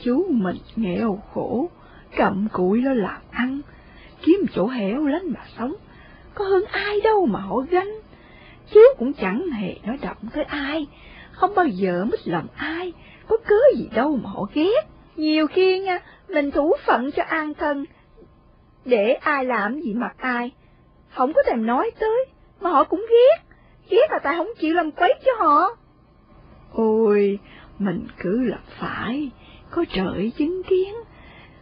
Chú 0.02 0.26
mình 0.30 0.56
nghèo 0.76 1.22
khổ, 1.32 1.70
cầm 2.16 2.48
cụi 2.52 2.82
lo 2.82 2.94
làm 2.94 3.20
ăn, 3.30 3.60
kiếm 4.22 4.46
chỗ 4.54 4.66
hẻo 4.66 5.06
lánh 5.06 5.32
mà 5.32 5.40
sống, 5.58 5.74
có 6.34 6.44
hơn 6.44 6.64
ai 6.64 7.00
đâu 7.00 7.26
mà 7.26 7.40
họ 7.40 7.56
ganh. 7.70 8.00
Chú 8.72 8.80
cũng 8.98 9.12
chẳng 9.12 9.50
hề 9.50 9.74
nói 9.84 9.98
động 10.02 10.16
tới 10.32 10.44
ai, 10.44 10.86
không 11.32 11.54
bao 11.54 11.66
giờ 11.66 12.04
mất 12.04 12.20
lòng 12.24 12.46
ai, 12.56 12.92
có 13.28 13.36
cớ 13.36 13.60
gì 13.76 13.88
đâu 13.94 14.18
mà 14.22 14.30
họ 14.30 14.46
ghét. 14.54 14.86
Nhiều 15.16 15.46
khi 15.46 15.78
nha, 15.80 15.98
mình 16.28 16.50
thủ 16.50 16.72
phận 16.86 17.10
cho 17.12 17.22
an 17.22 17.54
thân, 17.54 17.84
để 18.84 19.12
ai 19.12 19.44
làm 19.44 19.80
gì 19.80 19.94
mặc 19.94 20.14
ai, 20.18 20.52
không 21.16 21.32
có 21.32 21.42
thèm 21.46 21.66
nói 21.66 21.90
tới, 22.00 22.26
mà 22.60 22.70
họ 22.70 22.84
cũng 22.84 23.06
ghét, 23.10 23.44
ghét 23.90 24.06
là 24.10 24.18
tại 24.22 24.36
không 24.36 24.48
chịu 24.58 24.74
làm 24.74 24.90
quấy 24.90 25.14
cho 25.24 25.32
họ. 25.44 25.76
Ôi, 26.72 27.38
mình 27.78 28.06
cứ 28.18 28.44
lập 28.44 28.60
phải, 28.78 29.30
có 29.70 29.84
trời 29.90 30.32
chứng 30.36 30.62
kiến, 30.62 30.94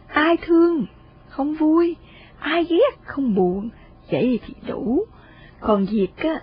ai 0.07 0.37
thương, 0.37 0.85
không 1.29 1.53
vui, 1.53 1.95
ai 2.39 2.63
ghét, 2.63 3.05
không 3.05 3.35
buồn, 3.35 3.69
vậy 4.11 4.39
thì 4.45 4.53
đủ. 4.67 5.05
Còn 5.59 5.85
việc 5.85 6.17
á, 6.17 6.41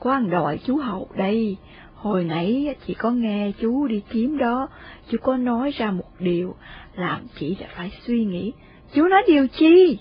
quan 0.00 0.30
đòi 0.30 0.58
chú 0.64 0.76
Hậu 0.76 1.08
đây, 1.16 1.56
hồi 1.94 2.24
nãy 2.24 2.74
chỉ 2.86 2.94
có 2.94 3.10
nghe 3.10 3.52
chú 3.60 3.86
đi 3.86 4.02
kiếm 4.10 4.38
đó, 4.38 4.68
chú 5.10 5.18
có 5.22 5.36
nói 5.36 5.70
ra 5.70 5.90
một 5.90 6.10
điều, 6.18 6.54
làm 6.94 7.20
chị 7.38 7.56
đã 7.60 7.66
phải 7.76 7.92
suy 8.06 8.24
nghĩ. 8.24 8.52
Chú 8.94 9.08
nói 9.08 9.22
điều 9.26 9.46
chi? 9.46 9.98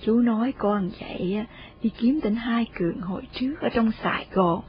Chú 0.00 0.18
nói 0.18 0.52
con 0.58 0.90
vậy 1.00 1.46
đi 1.82 1.90
kiếm 1.98 2.20
tỉnh 2.20 2.34
Hai 2.34 2.66
Cường 2.78 3.00
hồi 3.00 3.22
trước 3.32 3.54
ở 3.60 3.68
trong 3.68 3.90
Sài 4.02 4.26
Gòn, 4.32 4.60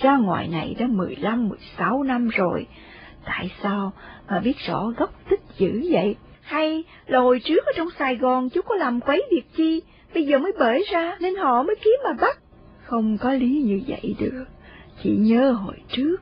ra 0.00 0.16
ngoài 0.16 0.48
này 0.48 0.76
đã 0.78 0.86
mười 0.86 1.16
lăm, 1.16 1.48
mười 1.48 1.58
sáu 1.78 2.02
năm 2.02 2.28
rồi. 2.28 2.66
Tại 3.24 3.50
sao 3.62 3.92
mà 4.28 4.40
biết 4.40 4.56
rõ 4.66 4.92
gốc 4.96 5.10
tích 5.30 5.40
dữ 5.58 5.82
vậy? 5.90 6.16
Hay 6.42 6.84
là 7.06 7.18
hồi 7.18 7.40
trước 7.44 7.66
ở 7.66 7.72
trong 7.76 7.88
Sài 7.98 8.16
Gòn 8.16 8.50
chú 8.50 8.60
có 8.62 8.74
làm 8.74 9.00
quấy 9.00 9.22
việc 9.30 9.54
chi, 9.56 9.82
bây 10.14 10.26
giờ 10.26 10.38
mới 10.38 10.52
bể 10.60 10.82
ra 10.92 11.16
nên 11.20 11.36
họ 11.36 11.62
mới 11.62 11.76
kiếm 11.84 12.00
mà 12.04 12.12
bắt? 12.20 12.38
Không 12.82 13.18
có 13.18 13.32
lý 13.32 13.62
như 13.62 13.80
vậy 13.86 14.16
được. 14.18 14.44
Chị 15.02 15.16
nhớ 15.16 15.52
hồi 15.52 15.76
trước, 15.88 16.16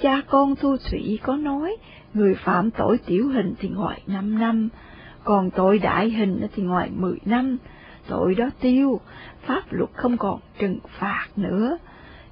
cha 0.00 0.22
con 0.28 0.56
Thu 0.56 0.76
Thủy 0.90 1.18
có 1.22 1.36
nói, 1.36 1.76
người 2.14 2.34
phạm 2.34 2.70
tội 2.70 2.98
tiểu 3.06 3.28
hình 3.28 3.54
thì 3.58 3.68
ngoài 3.68 4.02
năm 4.06 4.38
năm, 4.38 4.68
còn 5.24 5.50
tội 5.50 5.78
đại 5.78 6.10
hình 6.10 6.46
thì 6.54 6.62
ngoài 6.62 6.90
mười 6.96 7.18
năm, 7.24 7.58
tội 8.10 8.34
đó 8.34 8.50
tiêu, 8.60 9.00
pháp 9.42 9.62
luật 9.70 9.90
không 9.94 10.16
còn 10.16 10.40
trừng 10.58 10.78
phạt 10.98 11.26
nữa. 11.36 11.78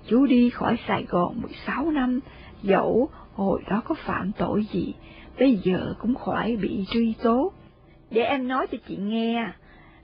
Chú 0.09 0.27
đi 0.27 0.51
khỏi 0.51 0.77
Sài 0.89 1.05
Gòn 1.09 1.43
16 1.43 1.91
năm, 1.91 2.21
dẫu 2.63 3.09
hồi 3.35 3.63
đó 3.71 3.83
có 3.85 3.95
phạm 3.95 4.33
tội 4.39 4.67
gì, 4.73 4.95
bây 5.39 5.57
giờ 5.57 5.95
cũng 5.99 6.15
khỏi 6.15 6.57
bị 6.57 6.85
truy 6.91 7.15
tố. 7.23 7.53
Để 8.11 8.23
em 8.23 8.49
nói 8.49 8.67
cho 8.73 8.79
chị 8.89 8.97
nghe, 8.97 9.47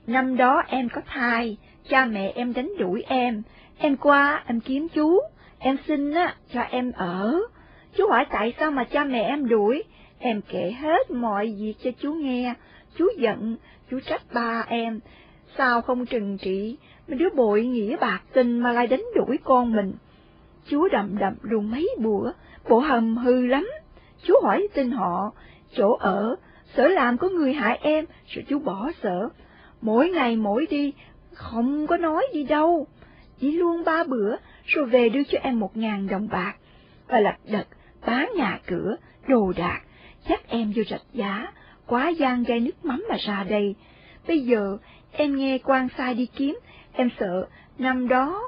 năm 0.07 0.37
đó 0.37 0.63
em 0.67 0.89
có 0.89 1.01
thai, 1.05 1.57
cha 1.89 2.05
mẹ 2.05 2.31
em 2.35 2.53
đánh 2.53 2.71
đuổi 2.79 3.03
em, 3.07 3.41
em 3.77 3.97
qua 3.97 4.43
em 4.47 4.59
kiếm 4.59 4.87
chú, 4.93 5.19
em 5.59 5.77
xin 5.87 6.13
á 6.13 6.35
cho 6.53 6.61
em 6.61 6.91
ở. 6.91 7.39
Chú 7.97 8.07
hỏi 8.09 8.25
tại 8.31 8.53
sao 8.59 8.71
mà 8.71 8.83
cha 8.83 9.03
mẹ 9.03 9.23
em 9.23 9.47
đuổi, 9.47 9.83
em 10.19 10.41
kể 10.49 10.71
hết 10.79 11.11
mọi 11.11 11.55
việc 11.59 11.73
cho 11.83 11.91
chú 11.99 12.13
nghe, 12.13 12.53
chú 12.97 13.05
giận, 13.17 13.57
chú 13.91 13.99
trách 13.99 14.21
ba 14.33 14.65
em, 14.67 14.99
sao 15.57 15.81
không 15.81 16.05
trừng 16.05 16.37
trị, 16.37 16.77
mình 17.07 17.17
đứa 17.17 17.29
bội 17.35 17.65
nghĩa 17.65 17.97
bạc 17.97 18.21
tình 18.33 18.59
mà 18.59 18.71
lại 18.71 18.87
đánh 18.87 19.03
đuổi 19.15 19.37
con 19.43 19.75
mình. 19.75 19.93
chúa 20.69 20.89
đậm 20.89 21.17
đậm 21.17 21.33
luôn 21.41 21.71
mấy 21.71 21.89
bữa, 21.99 22.31
bộ 22.69 22.79
hầm 22.79 23.17
hư 23.17 23.45
lắm. 23.45 23.69
chúa 24.23 24.41
hỏi 24.43 24.67
tin 24.73 24.91
họ, 24.91 25.31
chỗ 25.75 25.93
ở, 25.99 26.35
sở 26.75 26.87
làm 26.87 27.17
có 27.17 27.29
người 27.29 27.53
hại 27.53 27.79
em, 27.81 28.05
rồi 28.27 28.45
chú 28.47 28.59
bỏ 28.59 28.91
sở. 29.03 29.29
Mỗi 29.81 30.09
ngày 30.09 30.35
mỗi 30.35 30.67
đi, 30.69 30.93
không 31.33 31.87
có 31.87 31.97
nói 31.97 32.27
đi 32.33 32.43
đâu. 32.43 32.87
Chỉ 33.39 33.51
luôn 33.51 33.83
ba 33.83 34.03
bữa, 34.03 34.35
rồi 34.65 34.85
về 34.85 35.09
đưa 35.09 35.23
cho 35.23 35.37
em 35.41 35.59
một 35.59 35.77
ngàn 35.77 36.07
đồng 36.07 36.27
bạc. 36.31 36.53
Và 37.07 37.19
lật 37.19 37.35
đật, 37.51 37.67
bán 38.05 38.29
nhà 38.35 38.59
cửa, 38.67 38.95
đồ 39.27 39.53
đạc, 39.57 39.81
dắt 40.29 40.41
em 40.47 40.71
vô 40.75 40.83
rạch 40.89 41.13
giá, 41.13 41.47
quá 41.85 42.09
gian 42.09 42.43
gây 42.43 42.59
nước 42.59 42.85
mắm 42.85 43.05
mà 43.09 43.15
ra 43.19 43.45
đây. 43.49 43.75
Bây 44.27 44.39
giờ, 44.39 44.77
em 45.17 45.35
nghe 45.35 45.57
quan 45.57 45.87
sai 45.97 46.13
đi 46.13 46.25
kiếm, 46.25 46.59
em 46.93 47.09
sợ, 47.19 47.47
năm 47.77 48.07
đó, 48.07 48.41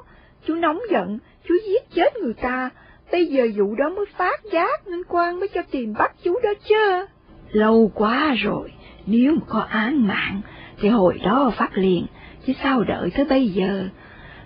chú 0.46 0.54
nóng 0.54 0.80
giận, 0.90 1.18
chú 1.48 1.54
giết 1.66 1.90
chết 1.94 2.16
người 2.16 2.34
ta, 2.34 2.70
bây 3.12 3.26
giờ 3.26 3.48
vụ 3.56 3.74
đó 3.74 3.88
mới 3.88 4.06
phát 4.16 4.40
giác 4.52 4.86
nên 4.86 5.02
quan 5.08 5.40
mới 5.40 5.48
cho 5.48 5.62
tìm 5.70 5.94
bắt 5.98 6.12
chú 6.24 6.38
đó 6.42 6.50
chứ. 6.68 7.06
Lâu 7.52 7.92
quá 7.94 8.34
rồi, 8.38 8.72
nếu 9.06 9.32
mà 9.32 9.40
có 9.48 9.60
án 9.60 10.06
mạng, 10.06 10.40
thì 10.80 10.88
hồi 10.88 11.18
đó 11.24 11.52
phát 11.56 11.78
liền, 11.78 12.06
chứ 12.46 12.52
sao 12.62 12.84
đợi 12.84 13.10
tới 13.16 13.24
bây 13.24 13.48
giờ. 13.48 13.88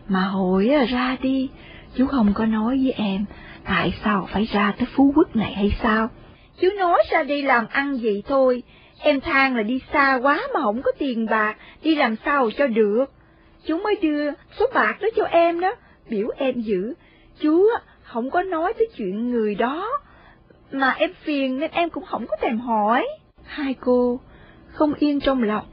Mà 0.08 0.20
hồi 0.20 0.70
ra 0.88 1.16
đi, 1.22 1.50
chú 1.96 2.06
không 2.06 2.32
có 2.34 2.46
nói 2.46 2.78
với 2.82 2.92
em, 2.92 3.24
tại 3.64 3.94
sao 4.04 4.28
phải 4.32 4.44
ra 4.44 4.74
tới 4.78 4.86
Phú 4.94 5.12
Quốc 5.16 5.36
này 5.36 5.52
hay 5.54 5.76
sao? 5.82 6.08
Chú 6.60 6.68
nói 6.78 7.02
ra 7.10 7.22
đi 7.22 7.42
làm 7.42 7.66
ăn 7.66 7.94
gì 7.96 8.22
thôi, 8.28 8.62
em 9.02 9.20
than 9.20 9.56
là 9.56 9.62
đi 9.62 9.80
xa 9.92 10.18
quá 10.22 10.40
mà 10.54 10.60
không 10.60 10.82
có 10.82 10.92
tiền 10.98 11.26
bạc, 11.26 11.56
đi 11.82 11.94
làm 11.94 12.16
sao 12.24 12.50
cho 12.56 12.66
được. 12.66 13.04
Chú 13.66 13.78
mới 13.78 13.96
đưa 14.02 14.30
số 14.58 14.66
bạc 14.74 14.98
đó 15.00 15.08
cho 15.16 15.24
em 15.24 15.60
đó, 15.60 15.74
biểu 16.08 16.28
em 16.36 16.60
giữ. 16.60 16.94
Chú 17.40 17.64
không 18.02 18.30
có 18.30 18.42
nói 18.42 18.72
tới 18.78 18.88
chuyện 18.96 19.30
người 19.30 19.54
đó, 19.54 19.88
mà 20.72 20.90
em 20.90 21.12
phiền 21.22 21.58
nên 21.58 21.70
em 21.70 21.90
cũng 21.90 22.04
không 22.04 22.26
có 22.26 22.36
thèm 22.40 22.58
hỏi. 22.58 23.06
Hai 23.44 23.74
cô 23.80 24.20
không 24.72 24.94
yên 24.94 25.20
trong 25.20 25.42
lòng, 25.42 25.66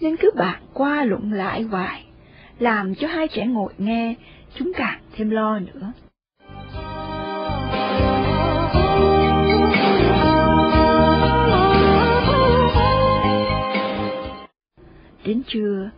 nên 0.00 0.16
cứ 0.16 0.30
bạc 0.36 0.58
qua 0.74 1.04
luận 1.04 1.32
lại 1.32 1.62
hoài, 1.62 2.04
làm 2.58 2.94
cho 2.94 3.08
hai 3.08 3.28
trẻ 3.28 3.46
ngồi 3.46 3.72
nghe, 3.78 4.14
chúng 4.54 4.72
càng 4.76 5.00
thêm 5.16 5.30
lo 5.30 5.58
nữa. 5.58 5.92
Đến 15.24 15.42
trưa, 15.46 15.90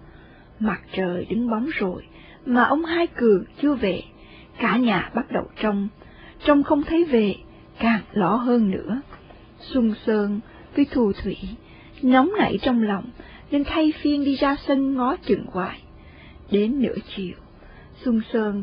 mặt 0.60 0.80
trời 0.92 1.24
đứng 1.24 1.50
bóng 1.50 1.66
rồi, 1.74 2.02
mà 2.46 2.62
ông 2.62 2.84
Hai 2.84 3.06
Cường 3.06 3.44
chưa 3.62 3.74
về, 3.74 4.02
cả 4.58 4.76
nhà 4.76 5.10
bắt 5.14 5.32
đầu 5.32 5.44
trông, 5.62 5.88
trông 6.44 6.62
không 6.62 6.82
thấy 6.82 7.04
về, 7.04 7.34
càng 7.78 8.00
lõ 8.12 8.34
hơn 8.34 8.70
nữa. 8.70 9.00
Xuân 9.60 9.94
Sơn 10.06 10.40
với 10.76 10.86
Thu 10.90 11.12
Thủy, 11.12 11.36
nóng 12.02 12.30
nảy 12.38 12.58
trong 12.62 12.82
lòng, 12.82 13.04
nên 13.50 13.64
thay 13.64 13.92
phiên 14.00 14.24
đi 14.24 14.34
ra 14.34 14.56
sân 14.66 14.94
ngó 14.94 15.16
chừng 15.16 15.46
hoài. 15.52 15.82
Đến 16.50 16.82
nửa 16.82 16.96
chiều, 17.16 17.34
Xuân 18.04 18.20
Sơn 18.32 18.62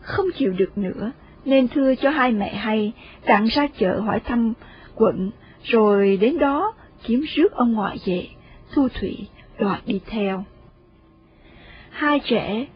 không 0.00 0.26
chịu 0.38 0.52
được 0.52 0.78
nữa, 0.78 1.12
nên 1.44 1.68
thưa 1.68 1.94
cho 1.94 2.10
hai 2.10 2.32
mẹ 2.32 2.54
hay, 2.54 2.92
đặng 3.26 3.46
ra 3.46 3.66
chợ 3.78 4.00
hỏi 4.00 4.20
thăm 4.20 4.52
quận, 4.94 5.30
rồi 5.62 6.16
đến 6.16 6.38
đó 6.38 6.72
kiếm 7.04 7.24
rước 7.34 7.52
ông 7.52 7.72
ngoại 7.72 7.98
về, 8.06 8.28
Thu 8.74 8.88
Thủy 8.88 9.26
đoạt 9.58 9.80
đi 9.86 10.00
theo. 10.06 10.44
Hai 11.90 12.20
trẻ 12.20 12.66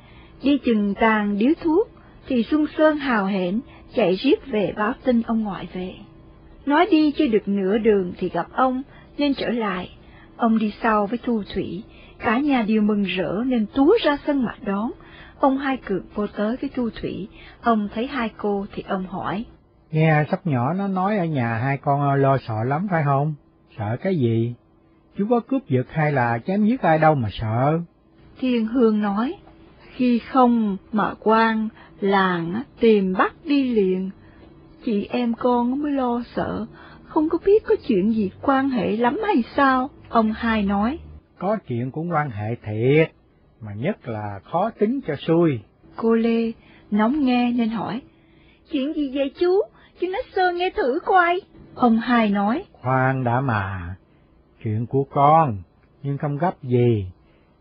đi 0.42 0.58
chừng 0.58 0.94
tàn 0.94 1.38
điếu 1.38 1.52
thuốc, 1.62 1.88
thì 2.26 2.42
Xuân 2.42 2.66
Sơn 2.78 2.96
hào 2.96 3.26
hển 3.26 3.60
chạy 3.94 4.14
riết 4.14 4.46
về 4.46 4.72
báo 4.76 4.92
tin 5.04 5.22
ông 5.22 5.42
ngoại 5.42 5.68
về. 5.72 5.94
Nói 6.66 6.86
đi 6.90 7.12
chưa 7.12 7.26
được 7.26 7.48
nửa 7.48 7.78
đường 7.78 8.12
thì 8.18 8.28
gặp 8.28 8.46
ông, 8.52 8.82
nên 9.18 9.34
trở 9.34 9.48
lại. 9.48 9.90
Ông 10.36 10.58
đi 10.58 10.72
sau 10.82 11.06
với 11.06 11.18
Thu 11.22 11.42
Thủy, 11.54 11.82
cả 12.18 12.38
nhà 12.38 12.62
đều 12.62 12.82
mừng 12.82 13.02
rỡ 13.02 13.42
nên 13.46 13.66
túa 13.74 13.96
ra 14.02 14.16
sân 14.26 14.44
mà 14.44 14.54
đón. 14.62 14.90
Ông 15.38 15.58
hai 15.58 15.76
cược 15.76 16.14
vô 16.14 16.26
tới 16.26 16.56
với 16.60 16.70
Thu 16.74 16.90
Thủy, 17.00 17.28
ông 17.62 17.88
thấy 17.94 18.06
hai 18.06 18.30
cô 18.36 18.66
thì 18.74 18.84
ông 18.88 19.06
hỏi. 19.06 19.44
Nghe 19.90 20.24
sắp 20.30 20.46
nhỏ 20.46 20.72
nó 20.74 20.88
nói 20.88 21.18
ở 21.18 21.24
nhà 21.24 21.54
hai 21.54 21.78
con 21.78 22.14
lo 22.14 22.38
sợ 22.38 22.64
lắm 22.64 22.86
phải 22.90 23.02
không? 23.04 23.34
Sợ 23.78 23.96
cái 24.02 24.16
gì? 24.16 24.54
Chú 25.18 25.26
có 25.30 25.40
cướp 25.40 25.68
giật 25.68 25.86
hay 25.90 26.12
là 26.12 26.38
chém 26.46 26.64
giết 26.64 26.82
ai 26.82 26.98
đâu 26.98 27.14
mà 27.14 27.28
sợ? 27.32 27.80
Thiên 28.38 28.66
Hương 28.66 29.02
nói, 29.02 29.34
khi 29.94 30.18
không 30.18 30.76
mà 30.92 31.14
quan 31.20 31.68
làng 32.00 32.62
tìm 32.80 33.12
bắt 33.12 33.32
đi 33.44 33.74
liền, 33.74 34.10
chị 34.84 35.06
em 35.10 35.34
con 35.34 35.82
mới 35.82 35.92
lo 35.92 36.22
sợ, 36.34 36.66
không 37.04 37.28
có 37.28 37.38
biết 37.44 37.64
có 37.66 37.74
chuyện 37.88 38.12
gì 38.12 38.30
quan 38.42 38.70
hệ 38.70 38.96
lắm 38.96 39.18
hay 39.26 39.44
sao? 39.56 39.90
Ông 40.08 40.32
hai 40.32 40.62
nói. 40.62 40.98
Có 41.38 41.56
chuyện 41.68 41.90
cũng 41.90 42.10
quan 42.12 42.30
hệ 42.30 42.54
thiệt, 42.54 43.12
mà 43.60 43.72
nhất 43.74 44.08
là 44.08 44.40
khó 44.44 44.70
tính 44.70 45.00
cho 45.06 45.14
xui. 45.26 45.60
Cô 45.96 46.14
Lê 46.14 46.52
nóng 46.90 47.24
nghe 47.24 47.52
nên 47.52 47.68
hỏi, 47.68 48.00
chuyện 48.72 48.92
gì 48.94 49.10
vậy 49.14 49.32
chú? 49.40 49.60
Chú 50.00 50.06
nói 50.06 50.22
sơ 50.34 50.52
nghe 50.52 50.70
thử 50.70 50.98
coi. 51.04 51.40
Ông 51.74 51.98
hai 51.98 52.30
nói, 52.30 52.64
Khoan 52.72 53.24
đã 53.24 53.40
mà, 53.40 53.94
chuyện 54.64 54.86
của 54.86 55.04
con, 55.04 55.56
nhưng 56.02 56.18
không 56.18 56.38
gấp 56.38 56.62
gì. 56.62 57.06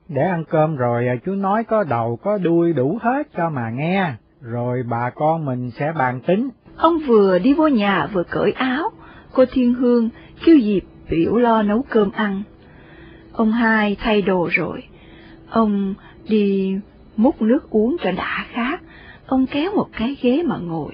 Để 0.10 0.22
ăn 0.22 0.44
cơm 0.50 0.76
rồi 0.76 1.08
à, 1.08 1.16
chú 1.26 1.32
nói 1.32 1.64
có 1.64 1.84
đầu 1.84 2.20
có 2.24 2.38
đuôi 2.38 2.74
đủ 2.74 3.00
hết 3.02 3.28
cho 3.38 3.50
mà 3.50 3.70
nghe, 3.70 4.14
rồi 4.42 4.84
bà 4.90 5.10
con 5.16 5.46
mình 5.46 5.72
sẽ 5.72 5.92
bàn 5.98 6.22
tính. 6.28 6.50
Ông 6.78 7.00
vừa 7.08 7.40
đi 7.40 7.54
vô 7.54 7.68
nhà 7.68 8.08
vừa 8.14 8.24
cởi 8.24 8.52
áo, 8.52 8.90
cô 9.34 9.46
Thiên 9.52 9.74
Hương 9.74 10.10
kêu 10.46 10.58
dịp 10.58 10.84
biểu 11.10 11.38
lo 11.38 11.62
nấu 11.62 11.86
cơm 11.90 12.12
ăn. 12.12 12.44
Ông 13.34 13.52
hai 13.52 13.98
thay 14.00 14.22
đồ 14.22 14.50
rồi, 14.52 14.84
ông 15.50 15.94
đi 16.30 16.76
múc 17.16 17.42
nước 17.42 17.70
uống 17.70 17.98
cho 18.04 18.12
đã 18.12 18.46
khát, 18.52 18.82
ông 19.28 19.46
kéo 19.46 19.72
một 19.76 19.88
cái 19.98 20.18
ghế 20.22 20.44
mà 20.46 20.58
ngồi. 20.58 20.92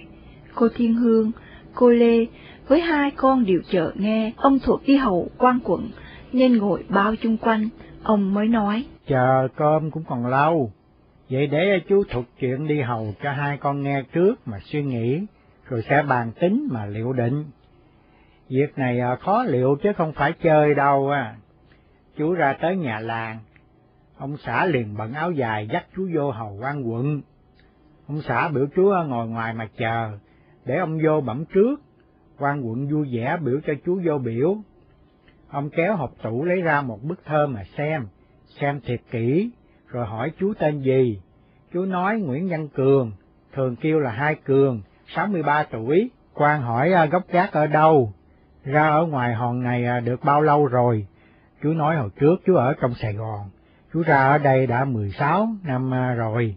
Cô 0.55 0.67
Thiên 0.75 0.93
Hương, 0.93 1.31
cô 1.73 1.89
Lê 1.89 2.25
với 2.67 2.81
hai 2.81 3.11
con 3.11 3.45
đều 3.45 3.61
chờ 3.71 3.91
nghe, 3.95 4.31
ông 4.37 4.59
thuộc 4.59 4.81
đi 4.85 4.95
hầu 4.95 5.27
quan 5.37 5.59
quận, 5.63 5.89
nên 6.33 6.57
ngồi 6.57 6.85
bao 6.89 7.15
chung 7.15 7.37
quanh, 7.37 7.69
ông 8.03 8.33
mới 8.33 8.47
nói. 8.47 8.85
Chờ 9.07 9.47
cơm 9.55 9.91
cũng 9.91 10.03
còn 10.07 10.25
lâu, 10.25 10.71
vậy 11.29 11.47
để 11.47 11.81
chú 11.89 12.03
thuật 12.09 12.25
chuyện 12.39 12.67
đi 12.67 12.81
hầu 12.81 13.13
cho 13.23 13.31
hai 13.31 13.57
con 13.57 13.81
nghe 13.81 14.03
trước 14.13 14.47
mà 14.47 14.59
suy 14.63 14.83
nghĩ, 14.83 15.21
rồi 15.69 15.81
sẽ 15.89 16.03
bàn 16.09 16.31
tính 16.39 16.67
mà 16.71 16.85
liệu 16.85 17.13
định. 17.13 17.45
Việc 18.49 18.77
này 18.77 18.99
à, 18.99 19.15
khó 19.15 19.43
liệu 19.43 19.77
chứ 19.83 19.93
không 19.97 20.13
phải 20.13 20.33
chơi 20.33 20.75
đâu 20.75 21.09
à. 21.09 21.35
Chú 22.17 22.33
ra 22.33 22.55
tới 22.61 22.75
nhà 22.75 22.99
làng, 22.99 23.39
ông 24.17 24.37
xã 24.37 24.65
liền 24.65 24.97
bận 24.97 25.13
áo 25.13 25.31
dài 25.31 25.67
dắt 25.71 25.85
chú 25.95 26.09
vô 26.15 26.31
hầu 26.31 26.57
quan 26.61 26.91
quận. 26.91 27.21
Ông 28.07 28.21
xã 28.21 28.49
biểu 28.49 28.65
chú 28.75 28.89
à, 28.89 29.03
ngồi 29.03 29.27
ngoài 29.27 29.53
mà 29.53 29.69
chờ, 29.77 30.17
để 30.65 30.77
ông 30.77 30.99
vô 31.05 31.21
bẩm 31.21 31.45
trước, 31.53 31.81
quan 32.39 32.67
quận 32.67 32.87
vui 32.87 33.07
vẻ 33.11 33.37
biểu 33.41 33.59
cho 33.67 33.73
chú 33.85 34.01
vô 34.05 34.17
biểu. 34.17 34.57
Ông 35.49 35.69
kéo 35.69 35.95
hộp 35.95 36.11
tủ 36.23 36.45
lấy 36.45 36.61
ra 36.61 36.81
một 36.81 37.03
bức 37.03 37.25
thơ 37.25 37.47
mà 37.47 37.63
xem, 37.77 38.07
xem 38.59 38.79
thiệt 38.85 39.01
kỹ, 39.11 39.51
rồi 39.87 40.05
hỏi 40.05 40.31
chú 40.39 40.53
tên 40.59 40.79
gì. 40.79 41.21
Chú 41.73 41.85
nói 41.85 42.19
Nguyễn 42.19 42.49
Văn 42.49 42.67
Cường, 42.67 43.11
thường 43.53 43.75
kêu 43.75 43.99
là 43.99 44.11
Hai 44.11 44.35
Cường, 44.35 44.81
63 45.15 45.63
tuổi. 45.63 46.09
quan 46.33 46.61
hỏi 46.61 46.93
à, 46.93 47.05
gốc 47.05 47.23
gác 47.29 47.51
ở 47.51 47.67
đâu, 47.67 48.13
ra 48.63 48.89
ở 48.89 49.05
ngoài 49.05 49.33
hòn 49.33 49.63
này 49.63 49.85
à, 49.85 49.99
được 49.99 50.23
bao 50.23 50.41
lâu 50.41 50.65
rồi. 50.65 51.07
Chú 51.63 51.73
nói 51.73 51.95
hồi 51.95 52.09
trước 52.19 52.35
chú 52.45 52.55
ở 52.55 52.73
trong 52.81 52.93
Sài 52.93 53.13
Gòn, 53.13 53.49
chú 53.93 54.03
ra 54.03 54.27
ở 54.27 54.37
đây 54.37 54.67
đã 54.67 54.85
16 54.85 55.49
năm 55.63 55.93
à, 55.93 56.13
rồi. 56.13 56.55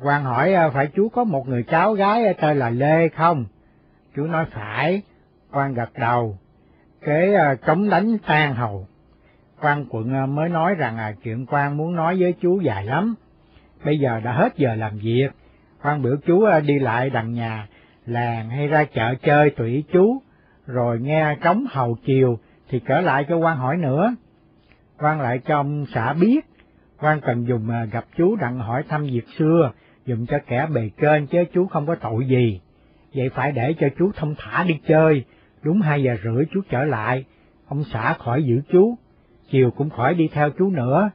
quan 0.00 0.24
hỏi 0.24 0.54
phải 0.74 0.86
chú 0.86 1.08
có 1.08 1.24
một 1.24 1.48
người 1.48 1.62
cháu 1.62 1.92
gái 1.92 2.34
tên 2.40 2.58
là 2.58 2.70
Lê 2.70 3.08
không? 3.08 3.44
Chú 4.20 4.26
nói 4.26 4.44
phải, 4.50 5.02
quan 5.52 5.74
gật 5.74 5.90
đầu, 5.98 6.38
kế 7.04 7.34
à, 7.34 7.54
chống 7.66 7.90
đánh 7.90 8.18
tan 8.26 8.54
hầu. 8.54 8.86
quan 9.60 9.84
quận 9.90 10.14
à, 10.14 10.26
mới 10.26 10.48
nói 10.48 10.74
rằng 10.74 10.98
à, 10.98 11.12
chuyện 11.24 11.46
quan 11.46 11.76
muốn 11.76 11.96
nói 11.96 12.16
với 12.20 12.34
chú 12.40 12.60
dài 12.60 12.84
lắm, 12.84 13.14
bây 13.84 13.98
giờ 13.98 14.20
đã 14.24 14.32
hết 14.32 14.56
giờ 14.56 14.74
làm 14.74 14.98
việc, 14.98 15.28
quan 15.82 16.02
biểu 16.02 16.16
chú 16.26 16.46
đi 16.66 16.78
lại 16.78 17.10
đằng 17.10 17.32
nhà, 17.32 17.68
làng 18.06 18.50
hay 18.50 18.66
ra 18.66 18.84
chợ 18.84 19.14
chơi 19.22 19.50
tùy 19.50 19.84
chú, 19.92 20.22
rồi 20.66 21.00
nghe 21.00 21.36
trống 21.42 21.64
hầu 21.70 21.96
chiều 22.06 22.38
thì 22.68 22.80
trở 22.88 23.00
lại 23.00 23.26
cho 23.28 23.36
quan 23.36 23.56
hỏi 23.56 23.76
nữa. 23.76 24.14
quan 24.98 25.20
lại 25.20 25.38
cho 25.46 25.56
ông 25.56 25.86
xã 25.94 26.12
biết, 26.12 26.40
quan 27.00 27.20
cần 27.20 27.48
dùng 27.48 27.68
gặp 27.92 28.04
chú 28.16 28.36
đặng 28.36 28.58
hỏi 28.58 28.82
thăm 28.88 29.02
việc 29.02 29.24
xưa, 29.38 29.72
dùng 30.06 30.26
cho 30.26 30.38
kẻ 30.46 30.66
bề 30.74 30.90
trên 31.00 31.26
chứ 31.26 31.44
chú 31.52 31.66
không 31.66 31.86
có 31.86 31.94
tội 31.94 32.26
gì. 32.26 32.60
Vậy 33.14 33.28
phải 33.34 33.52
để 33.52 33.74
cho 33.80 33.88
chú 33.98 34.10
thông 34.16 34.34
thả 34.38 34.64
đi 34.64 34.78
chơi, 34.86 35.24
đúng 35.62 35.80
hai 35.80 36.02
giờ 36.02 36.16
rưỡi 36.24 36.44
chú 36.52 36.60
trở 36.70 36.84
lại, 36.84 37.24
ông 37.68 37.84
xã 37.84 38.14
khỏi 38.18 38.44
giữ 38.44 38.60
chú, 38.72 38.94
chiều 39.50 39.70
cũng 39.70 39.90
khỏi 39.90 40.14
đi 40.14 40.28
theo 40.32 40.50
chú 40.50 40.70
nữa. 40.70 41.10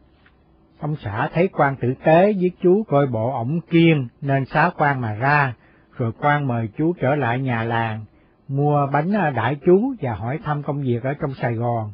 Ông 0.80 0.96
xã 0.96 1.30
thấy 1.34 1.48
quan 1.48 1.76
tử 1.76 1.94
tế 2.04 2.34
với 2.34 2.52
chú 2.62 2.84
coi 2.88 3.08
bộ 3.08 3.32
ổng 3.32 3.62
kiên 3.62 4.08
nên 4.22 4.46
xá 4.46 4.70
quan 4.78 5.02
mà 5.02 5.14
ra, 5.14 5.54
rồi 5.98 6.12
quan 6.20 6.48
mời 6.48 6.70
chú 6.78 6.94
trở 6.94 7.16
lại 7.16 7.40
nhà 7.40 7.64
làng, 7.64 8.06
mua 8.48 8.88
bánh 8.94 9.16
à, 9.16 9.30
đãi 9.30 9.58
chú 9.66 9.94
và 10.02 10.16
hỏi 10.16 10.40
thăm 10.44 10.64
công 10.64 10.82
việc 10.82 11.04
ở 11.04 11.14
trong 11.14 11.34
Sài 11.34 11.54
Gòn. 11.54 11.92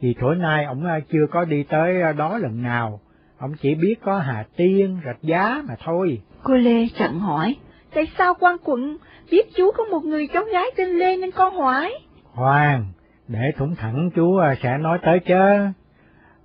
Vì 0.00 0.14
thổi 0.20 0.36
nay 0.36 0.64
ổng 0.64 0.84
à, 0.84 1.00
chưa 1.12 1.26
có 1.30 1.44
đi 1.44 1.62
tới 1.62 2.02
à, 2.02 2.12
đó 2.12 2.38
lần 2.38 2.62
nào, 2.62 3.00
ổng 3.38 3.52
chỉ 3.60 3.74
biết 3.74 3.94
có 4.04 4.18
Hà 4.18 4.44
Tiên, 4.56 5.00
Rạch 5.06 5.22
Giá 5.22 5.62
mà 5.68 5.74
thôi. 5.84 6.22
Cô 6.42 6.54
Lê 6.54 6.86
chặn 6.98 7.20
hỏi, 7.20 7.56
tại 7.94 8.06
sao 8.18 8.34
quan 8.40 8.56
quận 8.64 8.96
biết 9.30 9.54
chú 9.56 9.70
có 9.76 9.84
một 9.84 10.04
người 10.04 10.26
cháu 10.26 10.44
gái 10.44 10.64
tên 10.76 10.88
Lê 10.88 11.16
nên 11.16 11.30
con 11.30 11.56
hỏi? 11.56 11.94
Khoan, 12.34 12.84
để 13.28 13.52
thủng 13.56 13.74
thẳng 13.74 14.10
chú 14.16 14.40
sẽ 14.62 14.78
nói 14.78 14.98
tới 15.02 15.18
chứ. 15.18 15.68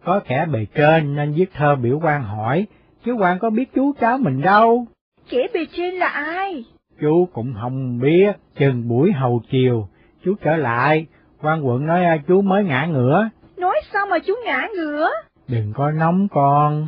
Có 0.06 0.20
kẻ 0.28 0.46
bề 0.52 0.66
trên 0.76 1.16
nên 1.16 1.34
viết 1.34 1.54
thơ 1.54 1.76
biểu 1.76 2.00
quan 2.04 2.24
hỏi, 2.24 2.68
chứ 3.06 3.14
quan 3.14 3.40
có 3.40 3.50
biết 3.50 3.74
chú 3.76 3.94
cháu 4.00 4.18
mình 4.18 4.42
đâu. 4.42 4.86
Kẻ 5.30 5.48
bề 5.54 5.66
trên 5.78 5.94
là 5.94 6.08
ai? 6.08 6.64
Chú 7.02 7.28
cũng 7.34 7.54
không 7.62 8.00
biết, 8.00 8.32
chừng 8.56 8.88
buổi 8.88 9.12
hầu 9.12 9.42
chiều, 9.52 9.88
chú 10.26 10.36
trở 10.44 10.56
lại, 10.56 11.06
quan 11.42 11.68
quận 11.68 11.88
nói 11.88 12.22
chú 12.28 12.42
mới 12.42 12.64
ngã 12.64 12.86
ngửa. 12.86 13.30
Nói 13.58 13.82
sao 13.94 14.06
mà 14.06 14.20
chú 14.20 14.34
ngã 14.46 14.68
ngửa? 14.76 15.10
Đừng 15.48 15.74
có 15.76 15.92
nóng 15.92 16.28
con, 16.32 16.88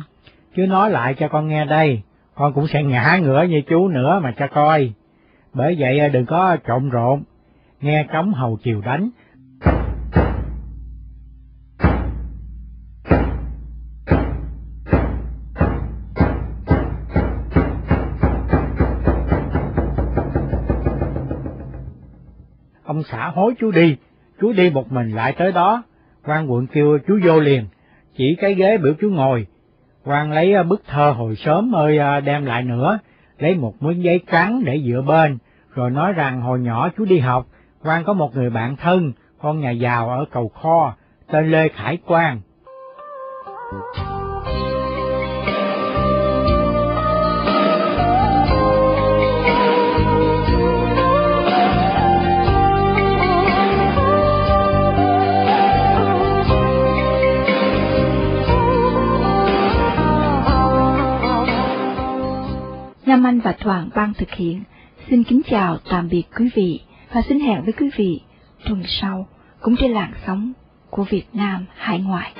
chú 0.56 0.62
nói 0.66 0.90
lại 0.90 1.14
cho 1.18 1.28
con 1.28 1.48
nghe 1.48 1.64
đây, 1.64 2.02
con 2.34 2.52
cũng 2.52 2.66
sẽ 2.66 2.82
ngã 2.82 3.18
ngửa 3.22 3.42
như 3.42 3.62
chú 3.68 3.88
nữa 3.88 4.20
mà 4.22 4.34
cho 4.38 4.46
coi. 4.46 4.92
Bởi 5.56 5.76
vậy 5.78 5.98
à, 5.98 6.08
đừng 6.08 6.26
có 6.26 6.56
trộn 6.68 6.90
rộn, 6.90 7.22
nghe 7.80 8.06
trống 8.12 8.32
hầu 8.32 8.58
chiều 8.62 8.80
đánh, 8.80 9.10
ông 22.84 23.02
xã 23.02 23.28
hối 23.28 23.54
chú 23.58 23.70
đi, 23.70 23.96
chú 24.40 24.52
đi 24.52 24.70
một 24.70 24.92
mình 24.92 25.10
lại 25.10 25.34
tới 25.38 25.52
đó, 25.52 25.82
quan 26.24 26.52
quận 26.52 26.66
kêu 26.66 26.98
chú 27.06 27.18
vô 27.24 27.40
liền, 27.40 27.64
chỉ 28.16 28.36
cái 28.38 28.54
ghế 28.54 28.78
biểu 28.78 28.94
chú 29.00 29.10
ngồi, 29.10 29.46
quan 30.04 30.32
lấy 30.32 30.54
à, 30.54 30.62
bức 30.62 30.82
thơ 30.86 31.10
hồi 31.10 31.36
sớm 31.36 31.74
ơi 31.74 31.98
à, 31.98 32.20
đem 32.20 32.44
lại 32.44 32.62
nữa, 32.62 32.98
lấy 33.38 33.54
một 33.54 33.82
miếng 33.82 34.02
giấy 34.02 34.20
trắng 34.30 34.62
để 34.64 34.82
dựa 34.86 35.02
bên, 35.06 35.38
rồi 35.76 35.90
nói 35.90 36.12
rằng 36.12 36.40
hồi 36.40 36.60
nhỏ 36.60 36.88
chú 36.96 37.04
đi 37.04 37.18
học, 37.18 37.46
quang 37.82 38.04
có 38.04 38.12
một 38.12 38.36
người 38.36 38.50
bạn 38.50 38.76
thân, 38.76 39.12
con 39.38 39.60
nhà 39.60 39.70
giàu 39.70 40.08
ở 40.08 40.24
cầu 40.32 40.48
kho, 40.48 40.94
tên 41.32 41.50
Lê 41.50 41.68
Khải 41.68 41.96
Quang. 41.96 42.40
Nam 63.06 63.26
Anh 63.26 63.40
và 63.40 63.54
Thoảng 63.60 63.88
Bang 63.94 64.12
thực 64.14 64.30
hiện. 64.30 64.62
Xin 65.10 65.24
kính 65.24 65.42
chào 65.50 65.78
tạm 65.90 66.08
biệt 66.08 66.22
quý 66.38 66.48
vị 66.54 66.80
và 67.12 67.22
xin 67.28 67.40
hẹn 67.40 67.64
với 67.64 67.72
quý 67.72 67.90
vị 67.96 68.20
tuần 68.64 68.82
sau, 68.86 69.28
cũng 69.60 69.76
trên 69.76 69.92
làn 69.92 70.12
sóng 70.26 70.52
của 70.90 71.04
Việt 71.10 71.24
Nam 71.32 71.66
hải 71.76 72.00
ngoại. 72.00 72.32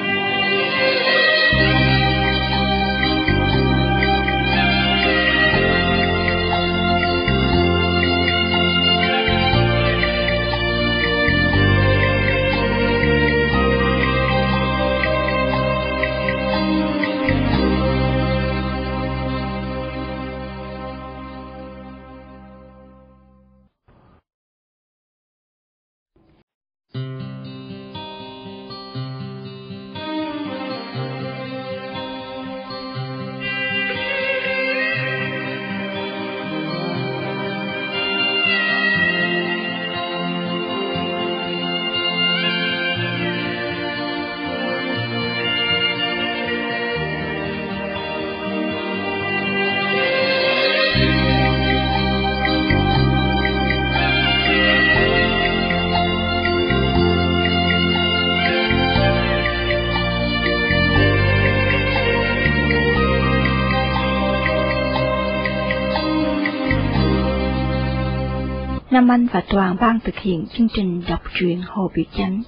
Nam 69.07 69.21
Anh 69.21 69.27
và 69.33 69.43
Toàn 69.49 69.77
ban 69.81 70.01
thực 70.01 70.19
hiện 70.19 70.47
chương 70.47 70.69
trình 70.75 71.03
đọc 71.09 71.23
truyện 71.35 71.63
Hồ 71.67 71.91
Biểu 71.95 72.05
Chánh. 72.17 72.43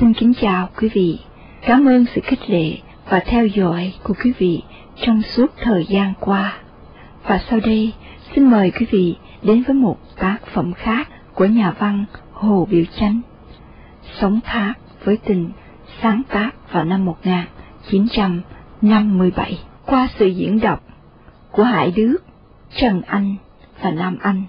Xin 0.00 0.14
kính 0.14 0.34
chào 0.34 0.68
quý 0.80 0.88
vị. 0.94 1.18
Cảm 1.62 1.88
ơn 1.88 2.04
sự 2.14 2.20
khích 2.24 2.50
lệ 2.50 2.78
và 3.08 3.20
theo 3.26 3.46
dõi 3.46 3.94
của 4.02 4.14
quý 4.24 4.32
vị 4.38 4.62
trong 5.00 5.22
suốt 5.22 5.46
thời 5.62 5.86
gian 5.88 6.12
qua. 6.20 6.58
Và 7.22 7.40
sau 7.50 7.60
đây, 7.60 7.92
xin 8.34 8.50
mời 8.50 8.70
quý 8.70 8.86
vị 8.90 9.16
đến 9.42 9.62
với 9.62 9.74
một 9.74 9.96
tác 10.16 10.38
phẩm 10.54 10.72
khác 10.72 11.08
của 11.34 11.44
nhà 11.44 11.74
văn 11.78 12.04
Hồ 12.32 12.68
Biểu 12.70 12.84
Chánh. 12.98 13.20
Sống 14.20 14.40
thác 14.44 14.74
với 15.04 15.16
tình 15.16 15.50
sáng 16.02 16.22
tác 16.28 16.50
vào 16.72 16.84
năm 16.84 17.04
1957 17.04 19.58
qua 19.86 20.08
sự 20.18 20.26
diễn 20.26 20.60
đọc 20.60 20.84
của 21.50 21.64
Hải 21.64 21.90
Đức, 21.90 22.16
Trần 22.76 23.02
Anh 23.02 23.36
và 23.82 23.90
Nam 23.90 24.18
Anh. 24.22 24.42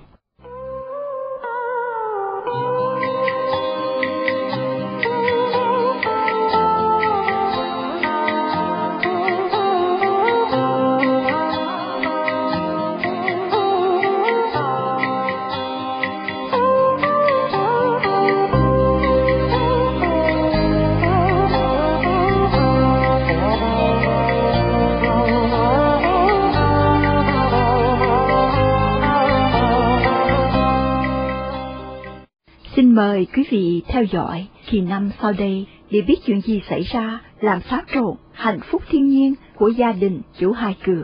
Quý 33.38 33.44
vị 33.50 33.82
theo 33.88 34.04
dõi 34.04 34.48
kỳ 34.70 34.82
năm 34.82 35.12
sau 35.22 35.34
đây 35.34 35.66
để 35.92 36.02
biết 36.02 36.16
chuyện 36.26 36.42
gì 36.42 36.62
xảy 36.70 36.82
ra 36.82 37.22
làm 37.40 37.62
xáo 37.70 37.82
trộn 37.94 38.16
hạnh 38.32 38.60
phúc 38.72 38.82
thiên 38.90 39.08
nhiên 39.08 39.34
của 39.56 39.68
gia 39.68 39.92
đình 39.92 40.22
chủ 40.40 40.52
Hai 40.52 40.76
Cường. 40.86 41.04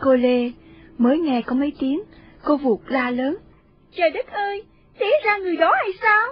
Cô 0.00 0.14
Lê 0.14 0.50
mới 0.98 1.18
nghe 1.18 1.42
có 1.42 1.54
mấy 1.54 1.72
tiếng, 1.78 2.02
cô 2.44 2.56
vụt 2.56 2.80
la 2.86 3.10
lớn. 3.10 3.36
Trời 3.96 4.10
đất 4.10 4.26
ơi, 4.26 4.62
té 5.06 5.12
ra 5.24 5.36
người 5.36 5.56
đó 5.56 5.72
hay 5.76 5.92
sao? 6.02 6.28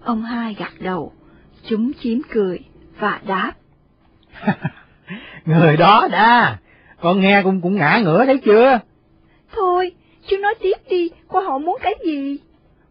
Ông 0.00 0.22
hai 0.22 0.54
gật 0.58 0.80
đầu, 0.80 1.12
chúng 1.68 1.92
chiếm 2.00 2.18
cười 2.30 2.58
và 2.98 3.20
đáp. 3.26 3.52
Người 5.44 5.76
đó 5.76 6.08
đã, 6.12 6.56
con 7.00 7.20
nghe 7.20 7.42
cũng 7.42 7.60
cũng 7.60 7.76
ngã 7.76 8.00
ngửa 8.04 8.24
thấy 8.24 8.38
chưa? 8.38 8.78
Thôi, 9.56 9.92
chú 10.28 10.36
nói 10.36 10.54
tiếp 10.60 10.74
đi, 10.90 11.10
cô 11.28 11.40
họ 11.40 11.58
muốn 11.58 11.78
cái 11.82 11.94
gì? 12.04 12.38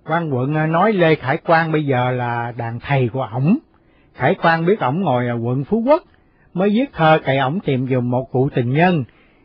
quan 0.06 0.30
quận 0.30 0.56
à, 0.56 0.66
nói 0.66 0.94
Lê 0.94 1.16
Khải 1.16 1.38
Quang 1.38 1.72
bây 1.72 1.86
giờ 1.86 2.12
là 2.12 2.54
đàn 2.58 2.80
thầy 2.80 3.10
của 3.14 3.28
ổng. 3.34 3.58
Khải 4.14 4.36
Quang 4.36 4.66
biết 4.66 4.80
ổng 4.80 5.02
ngồi 5.02 5.28
ở 5.28 5.36
quận 5.44 5.64
Phú 5.64 5.84
Quốc, 5.86 6.04
mới 6.54 6.70
viết 6.70 6.94
thơ 6.94 7.20
cậy 7.26 7.38
ổng 7.38 7.60
tìm 7.60 7.88
dùm 7.88 8.12
một 8.12 8.32
cụ 8.32 8.50
tình 8.56 8.74
nhân, 8.74 9.04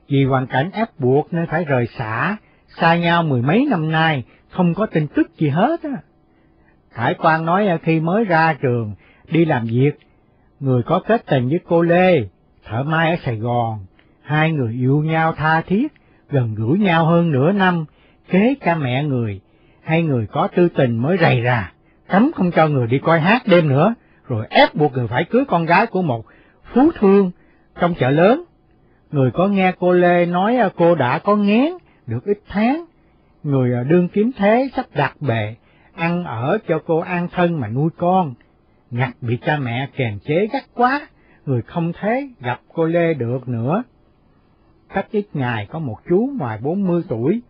vì 0.08 0.24
hoàn 0.24 0.46
cảnh 0.46 0.70
ép 0.72 0.88
buộc 0.98 1.32
nên 1.32 1.46
phải 1.46 1.64
rời 1.64 1.86
xã, 1.98 2.36
xa 2.80 2.96
nhau 2.96 3.22
mười 3.22 3.42
mấy 3.42 3.66
năm 3.70 3.92
nay, 3.92 4.24
không 4.50 4.74
có 4.74 4.86
tin 4.86 5.06
tức 5.06 5.36
gì 5.38 5.48
hết 5.48 5.82
á. 5.82 5.90
Khải 6.90 7.14
Quang 7.14 7.46
nói 7.46 7.66
ờ, 7.66 7.78
khi 7.82 8.00
mới 8.00 8.24
ra 8.24 8.54
trường, 8.60 8.94
đi 9.30 9.44
làm 9.44 9.66
việc, 9.66 9.98
người 10.60 10.82
có 10.82 11.02
kết 11.06 11.26
tình 11.26 11.48
với 11.48 11.60
cô 11.68 11.82
Lê, 11.82 12.24
thợ 12.64 12.82
mai 12.82 13.10
ở 13.10 13.16
Sài 13.24 13.36
Gòn, 13.36 13.78
hai 14.22 14.52
người 14.52 14.72
yêu 14.72 15.02
nhau 15.02 15.32
tha 15.32 15.60
thiết, 15.60 15.92
gần 16.30 16.54
gũi 16.54 16.78
nhau 16.78 17.06
hơn 17.06 17.32
nửa 17.32 17.52
năm, 17.52 17.84
kế 18.28 18.54
cha 18.64 18.74
mẹ 18.74 19.04
người, 19.04 19.40
hai 19.82 20.02
người 20.02 20.26
có 20.26 20.48
tư 20.56 20.68
tình 20.68 20.98
mới 20.98 21.16
rầy 21.20 21.40
ra, 21.40 21.72
cấm 22.08 22.30
không 22.34 22.50
cho 22.50 22.68
người 22.68 22.86
đi 22.86 22.98
coi 22.98 23.20
hát 23.20 23.42
đêm 23.46 23.68
nữa, 23.68 23.94
rồi 24.28 24.46
ép 24.50 24.74
buộc 24.74 24.92
người 24.92 25.06
phải 25.06 25.24
cưới 25.24 25.44
con 25.48 25.66
gái 25.66 25.86
của 25.86 26.02
một 26.02 26.24
phú 26.74 26.90
thương 26.98 27.30
trong 27.80 27.94
chợ 27.94 28.10
lớn. 28.10 28.44
Người 29.10 29.30
có 29.30 29.48
nghe 29.48 29.72
cô 29.78 29.92
Lê 29.92 30.26
nói 30.26 30.56
ờ, 30.56 30.70
cô 30.76 30.94
đã 30.94 31.18
có 31.18 31.36
ngén 31.36 31.72
được 32.06 32.24
ít 32.24 32.38
tháng, 32.48 32.84
người 33.42 33.74
à, 33.74 33.82
đương 33.82 34.08
kiếm 34.08 34.30
thế 34.36 34.68
sắp 34.76 34.86
đặt 34.94 35.16
bề, 35.20 35.54
ăn 35.94 36.24
ở 36.24 36.58
cho 36.68 36.80
cô 36.86 36.98
an 36.98 37.28
thân 37.32 37.60
mà 37.60 37.68
nuôi 37.68 37.90
con. 37.96 38.34
Ngặt 38.90 39.10
bị 39.20 39.38
cha 39.46 39.56
mẹ 39.56 39.88
kèm 39.96 40.18
chế 40.18 40.46
gắt 40.52 40.64
quá, 40.74 41.08
người 41.46 41.62
không 41.62 41.92
thế 42.00 42.28
gặp 42.40 42.60
cô 42.74 42.84
Lê 42.84 43.14
được 43.14 43.48
nữa. 43.48 43.82
Cách 44.94 45.06
ít 45.10 45.26
ngày 45.34 45.66
có 45.70 45.78
một 45.78 45.98
chú 46.08 46.30
ngoài 46.38 46.58
bốn 46.62 46.86
mươi 46.86 47.02
tuổi, 47.08 47.40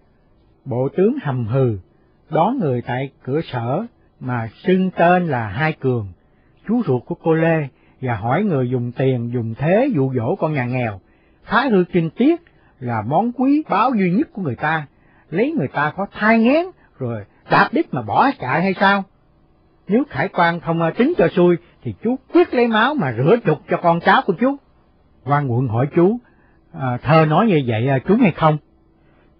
bộ 0.64 0.88
tướng 0.96 1.16
hầm 1.22 1.46
hừ, 1.46 1.78
đón 2.30 2.58
người 2.58 2.82
tại 2.82 3.10
cửa 3.22 3.40
sở 3.40 3.86
mà 4.20 4.48
xưng 4.54 4.90
tên 4.90 5.26
là 5.26 5.48
Hai 5.48 5.72
Cường, 5.72 6.06
chú 6.68 6.82
ruột 6.86 7.02
của 7.06 7.14
cô 7.14 7.34
Lê, 7.34 7.68
và 8.00 8.14
hỏi 8.14 8.44
người 8.44 8.70
dùng 8.70 8.92
tiền 8.92 9.30
dùng 9.32 9.54
thế 9.54 9.88
dụ 9.94 10.12
dỗ 10.14 10.36
con 10.36 10.52
nhà 10.52 10.64
nghèo, 10.64 11.00
thái 11.46 11.70
hư 11.70 11.84
kinh 11.92 12.10
tiết 12.10 12.40
là 12.80 13.02
món 13.02 13.32
quý 13.32 13.62
báo 13.68 13.90
duy 13.94 14.10
nhất 14.10 14.28
của 14.32 14.42
người 14.42 14.56
ta, 14.56 14.86
lấy 15.30 15.52
người 15.52 15.68
ta 15.68 15.92
có 15.96 16.06
thai 16.12 16.38
ngén 16.38 16.66
rồi 16.98 17.24
đạp 17.50 17.68
đít 17.72 17.94
mà 17.94 18.02
bỏ 18.02 18.30
chạy 18.40 18.62
hay 18.62 18.74
sao? 18.80 19.04
Nếu 19.88 20.02
Khải 20.10 20.28
Quan 20.28 20.60
không 20.60 20.82
à, 20.82 20.90
tính 20.96 21.12
cho 21.18 21.28
xui 21.28 21.56
thì 21.82 21.94
chú 22.02 22.16
quyết 22.34 22.54
lấy 22.54 22.68
máu 22.68 22.94
mà 22.94 23.12
rửa 23.16 23.36
trục 23.46 23.58
cho 23.70 23.76
con 23.76 24.00
cháu 24.00 24.22
của 24.26 24.32
chú. 24.40 24.56
quan 25.24 25.52
quận 25.52 25.68
hỏi 25.68 25.86
chú, 25.94 26.18
à, 26.72 26.98
thơ 27.02 27.26
nói 27.26 27.46
như 27.46 27.62
vậy 27.66 27.88
à, 27.88 27.98
chú 28.08 28.16
hay 28.20 28.30
không? 28.30 28.58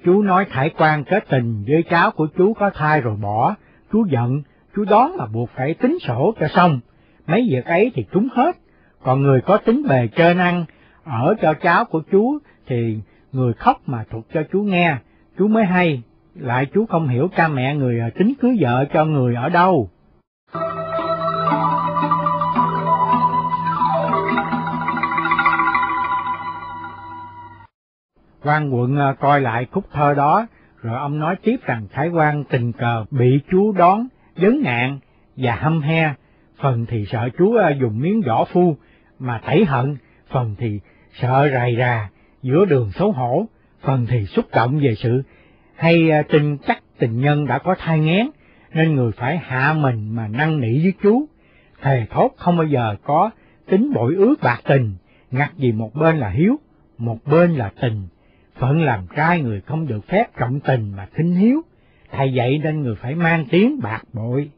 Chú 0.05 0.22
nói 0.22 0.45
Khải 0.51 0.70
Quan 0.78 1.05
kết 1.05 1.24
tình 1.28 1.64
với 1.68 1.82
cháu 1.91 2.11
của 2.11 2.26
chú 2.38 2.55
có 2.55 2.70
thai 2.70 3.01
rồi 3.01 3.16
bỏ, 3.16 3.55
chú 3.93 4.05
giận, 4.11 4.43
chú 4.76 4.84
đón 4.84 5.16
mà 5.16 5.26
buộc 5.26 5.51
phải 5.57 5.74
tính 5.74 5.99
sổ 6.01 6.34
cho 6.41 6.49
xong. 6.49 6.80
Mấy 7.26 7.49
việc 7.51 7.64
ấy 7.64 7.93
thì 7.95 8.05
trúng 8.12 8.28
hết, 8.34 8.57
còn 9.03 9.22
người 9.22 9.41
có 9.41 9.57
tính 9.57 9.82
bề 9.88 10.09
trơn 10.16 10.38
ăn, 10.38 10.64
ở 11.05 11.34
cho 11.43 11.55
cháu 11.55 11.84
của 11.84 12.03
chú 12.12 12.38
thì 12.66 12.99
người 13.32 13.53
khóc 13.53 13.80
mà 13.86 14.05
thuật 14.11 14.24
cho 14.34 14.43
chú 14.53 14.62
nghe, 14.62 14.97
chú 15.41 15.49
mới 15.49 15.64
hay, 15.64 16.03
lại 16.34 16.66
chú 16.74 16.86
không 16.86 17.09
hiểu 17.09 17.28
cha 17.36 17.49
mẹ 17.49 17.74
người 17.74 18.01
à, 18.01 18.11
tính 18.18 18.32
cưới 18.41 18.57
vợ 18.61 18.84
cho 18.93 19.05
người 19.05 19.34
ở 19.34 19.49
đâu. 19.49 19.91
quan 28.43 28.74
quận 28.74 28.97
à, 28.97 29.14
coi 29.20 29.41
lại 29.41 29.66
khúc 29.72 29.84
thơ 29.93 30.14
đó, 30.14 30.47
rồi 30.82 30.99
ông 30.99 31.18
nói 31.18 31.36
tiếp 31.43 31.57
rằng 31.62 31.86
Thái 31.93 32.09
quan 32.09 32.45
tình 32.45 32.72
cờ 32.72 33.05
bị 33.11 33.41
chú 33.51 33.72
đón, 33.72 34.07
vấn 34.36 34.62
nạn 34.62 34.99
và 35.36 35.55
hâm 35.55 35.80
he, 35.80 36.14
phần 36.61 36.86
thì 36.88 37.05
sợ 37.07 37.28
chú 37.38 37.57
à, 37.57 37.70
dùng 37.80 38.01
miếng 38.01 38.22
vỏ 38.26 38.45
phu 38.45 38.76
mà 39.18 39.41
tẩy 39.47 39.64
hận, 39.64 39.97
phần 40.30 40.55
thì 40.59 40.80
sợ 41.12 41.49
rầy 41.53 41.76
rà 41.78 42.11
giữa 42.43 42.64
đường 42.64 42.91
xấu 42.93 43.12
hổ, 43.12 43.47
phần 43.82 44.06
thì 44.08 44.26
xúc 44.26 44.44
động 44.52 44.80
về 44.82 44.94
sự 44.94 45.22
hay 45.74 46.10
à, 46.10 46.22
tin 46.28 46.58
chắc 46.58 46.82
tình 46.98 47.20
nhân 47.20 47.46
đã 47.46 47.58
có 47.58 47.74
thai 47.78 47.98
ngén, 47.98 48.26
nên 48.74 48.94
người 48.94 49.12
phải 49.12 49.38
hạ 49.38 49.72
mình 49.72 50.14
mà 50.14 50.28
năn 50.28 50.60
nỉ 50.60 50.82
với 50.82 50.92
chú, 51.02 51.26
thề 51.82 52.06
thốt 52.10 52.30
không 52.36 52.56
bao 52.56 52.66
giờ 52.66 52.96
có 53.02 53.30
tính 53.66 53.92
bội 53.94 54.14
ước 54.14 54.34
bạc 54.42 54.60
tình, 54.64 54.94
ngặt 55.30 55.54
gì 55.56 55.72
một 55.72 55.94
bên 55.94 56.16
là 56.16 56.28
hiếu, 56.28 56.56
một 56.98 57.18
bên 57.26 57.50
là 57.54 57.72
tình, 57.80 58.08
phận 58.54 58.82
làm 58.82 59.06
trai 59.16 59.40
người 59.40 59.60
không 59.60 59.86
được 59.86 60.08
phép 60.08 60.24
trọng 60.38 60.60
tình 60.60 60.92
mà 60.96 61.06
khinh 61.12 61.34
hiếu, 61.34 61.60
thay 62.10 62.32
vậy 62.34 62.60
nên 62.64 62.82
người 62.82 62.94
phải 62.94 63.14
mang 63.14 63.46
tiếng 63.50 63.80
bạc 63.82 64.02
bội. 64.12 64.50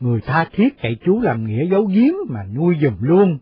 Người 0.00 0.20
tha 0.20 0.46
thiết 0.52 0.80
cậy 0.82 0.96
chú 1.04 1.20
làm 1.20 1.44
nghĩa 1.44 1.66
giấu 1.70 1.84
giếm 1.84 2.14
mà 2.28 2.40
nuôi 2.54 2.76
dùm 2.82 2.94
luôn. 3.00 3.38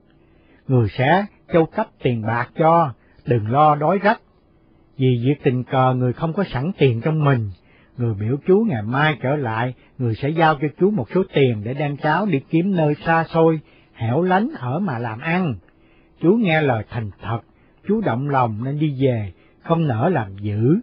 Người 0.69 0.89
sẽ 0.89 1.27
châu 1.53 1.67
cấp 1.67 1.87
tiền 2.03 2.23
bạc 2.23 2.51
cho, 2.59 2.93
đừng 3.27 3.51
lo 3.51 3.75
đói 3.75 3.99
rách. 3.99 4.21
Vì 4.97 5.21
việc 5.25 5.43
tình 5.43 5.65
cờ 5.65 5.95
người 5.95 6.13
không 6.13 6.33
có 6.33 6.45
sẵn 6.45 6.73
tiền 6.79 7.01
trong 7.01 7.25
mình, 7.25 7.51
người 7.99 8.15
biểu 8.15 8.37
chú 8.47 8.65
ngày 8.69 8.83
mai 8.83 9.17
trở 9.23 9.37
lại, 9.37 9.75
người 9.99 10.15
sẽ 10.15 10.29
giao 10.29 10.55
cho 10.61 10.69
chú 10.81 10.91
một 10.91 11.07
số 11.15 11.23
tiền 11.35 11.61
để 11.65 11.75
đem 11.75 11.97
cháu 11.97 12.27
đi 12.27 12.41
kiếm 12.51 12.77
nơi 12.77 12.95
xa 13.07 13.25
xôi, 13.25 13.61
hẻo 13.95 14.23
lánh 14.23 14.51
ở 14.59 14.79
mà 14.79 14.99
làm 14.99 15.21
ăn. 15.21 15.55
Chú 16.21 16.39
nghe 16.41 16.63
lời 16.63 16.85
thành 16.91 17.11
thật, 17.23 17.41
chú 17.89 18.01
động 18.01 18.29
lòng 18.29 18.65
nên 18.65 18.79
đi 18.79 18.97
về, 19.01 19.33
không 19.63 19.89
nỡ 19.89 20.09
làm 20.09 20.37
dữ. 20.39 20.81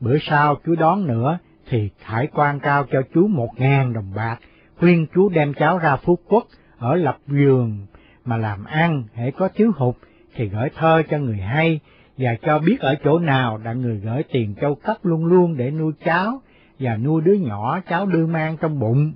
Bữa 0.00 0.16
sau 0.20 0.56
chú 0.66 0.74
đón 0.74 1.06
nữa, 1.06 1.38
thì 1.68 1.90
hải 2.02 2.26
quan 2.26 2.60
cao 2.60 2.86
cho 2.92 3.02
chú 3.14 3.26
một 3.26 3.48
ngàn 3.56 3.92
đồng 3.92 4.12
bạc, 4.14 4.38
khuyên 4.78 5.06
chú 5.14 5.28
đem 5.28 5.54
cháu 5.54 5.78
ra 5.78 5.96
Phú 5.96 6.18
Quốc, 6.28 6.46
ở 6.78 6.94
lập 6.94 7.18
vườn, 7.26 7.86
mà 8.24 8.36
làm 8.36 8.64
ăn 8.64 9.04
hễ 9.14 9.30
có 9.30 9.48
thiếu 9.54 9.72
hụt 9.76 9.94
thì 10.34 10.48
gửi 10.48 10.68
thơ 10.76 11.02
cho 11.10 11.18
người 11.18 11.36
hay 11.36 11.80
và 12.18 12.36
cho 12.42 12.58
biết 12.58 12.80
ở 12.80 12.94
chỗ 13.04 13.18
nào 13.18 13.58
đã 13.58 13.72
người 13.72 13.96
gửi 13.96 14.22
tiền 14.32 14.54
châu 14.60 14.74
cấp 14.74 14.96
luôn 15.02 15.24
luôn 15.26 15.56
để 15.56 15.70
nuôi 15.70 15.92
cháu 16.04 16.40
và 16.78 16.96
nuôi 16.96 17.22
đứa 17.22 17.34
nhỏ 17.34 17.80
cháu 17.88 18.06
đưa 18.06 18.26
mang 18.26 18.56
trong 18.56 18.78
bụng. 18.78 19.12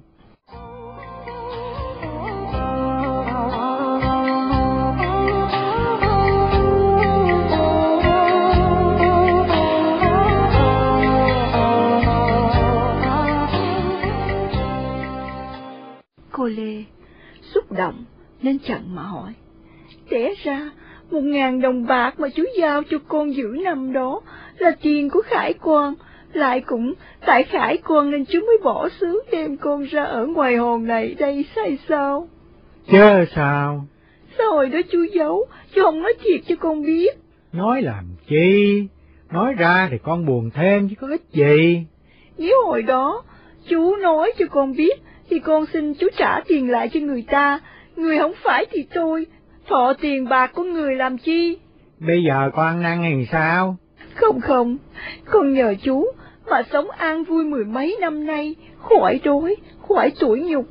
Nên 18.50 18.58
chặn 18.58 18.94
mà 18.94 19.02
hỏi. 19.02 19.32
Té 20.10 20.34
ra, 20.44 20.70
một 21.10 21.20
ngàn 21.20 21.60
đồng 21.60 21.86
bạc 21.86 22.20
mà 22.20 22.28
chú 22.28 22.44
giao 22.58 22.82
cho 22.90 22.98
con 23.08 23.34
giữ 23.34 23.56
năm 23.64 23.92
đó 23.92 24.20
là 24.58 24.70
tiền 24.82 25.10
của 25.10 25.22
Khải 25.26 25.52
Quan, 25.62 25.94
lại 26.32 26.60
cũng 26.60 26.94
tại 27.26 27.42
Khải 27.42 27.76
Quan 27.88 28.10
nên 28.10 28.24
chú 28.24 28.40
mới 28.40 28.58
bỏ 28.64 28.88
xứ 29.00 29.22
đem 29.32 29.56
con 29.56 29.82
ra 29.82 30.04
ở 30.04 30.26
ngoài 30.26 30.56
hòn 30.56 30.86
này 30.86 31.14
đây 31.18 31.44
sai 31.56 31.78
sao? 31.88 32.28
Chứ 32.90 33.24
sao? 33.34 33.84
Sao 34.38 34.52
hồi 34.52 34.68
đó 34.68 34.78
chú 34.92 34.98
giấu, 35.12 35.46
chú 35.74 35.82
không 35.82 36.02
nói 36.02 36.14
thiệt 36.24 36.40
cho 36.48 36.56
con 36.56 36.82
biết? 36.82 37.18
Nói 37.52 37.82
làm 37.82 38.04
chi? 38.28 38.86
Nói 39.30 39.54
ra 39.54 39.88
thì 39.90 39.98
con 40.02 40.26
buồn 40.26 40.50
thêm 40.54 40.88
chứ 40.88 40.94
có 41.00 41.08
ích 41.08 41.22
gì. 41.32 41.84
Nếu 42.38 42.64
hồi 42.66 42.82
đó 42.82 43.22
chú 43.68 43.96
nói 43.96 44.32
cho 44.38 44.46
con 44.50 44.76
biết 44.76 45.02
thì 45.30 45.38
con 45.38 45.66
xin 45.72 45.94
chú 45.94 46.06
trả 46.16 46.40
tiền 46.48 46.70
lại 46.70 46.88
cho 46.92 47.00
người 47.00 47.24
ta, 47.30 47.60
người 48.00 48.18
không 48.18 48.34
phải 48.44 48.66
thì 48.70 48.86
thôi, 48.94 49.26
thọ 49.68 49.92
tiền 50.00 50.28
bạc 50.28 50.50
của 50.54 50.62
người 50.62 50.94
làm 50.94 51.18
chi? 51.18 51.58
Bây 51.98 52.22
giờ 52.28 52.50
con 52.54 52.66
ăn 52.66 52.82
năn 52.82 53.02
hay 53.02 53.28
sao? 53.32 53.76
Không 54.14 54.40
không, 54.40 54.76
con 55.24 55.54
nhờ 55.54 55.74
chú 55.82 56.06
mà 56.50 56.62
sống 56.72 56.90
an 56.90 57.24
vui 57.24 57.44
mười 57.44 57.64
mấy 57.64 57.96
năm 58.00 58.26
nay, 58.26 58.54
khỏi 58.78 59.20
đói, 59.24 59.56
khỏi 59.88 60.12
tuổi 60.20 60.40
nhục. 60.40 60.66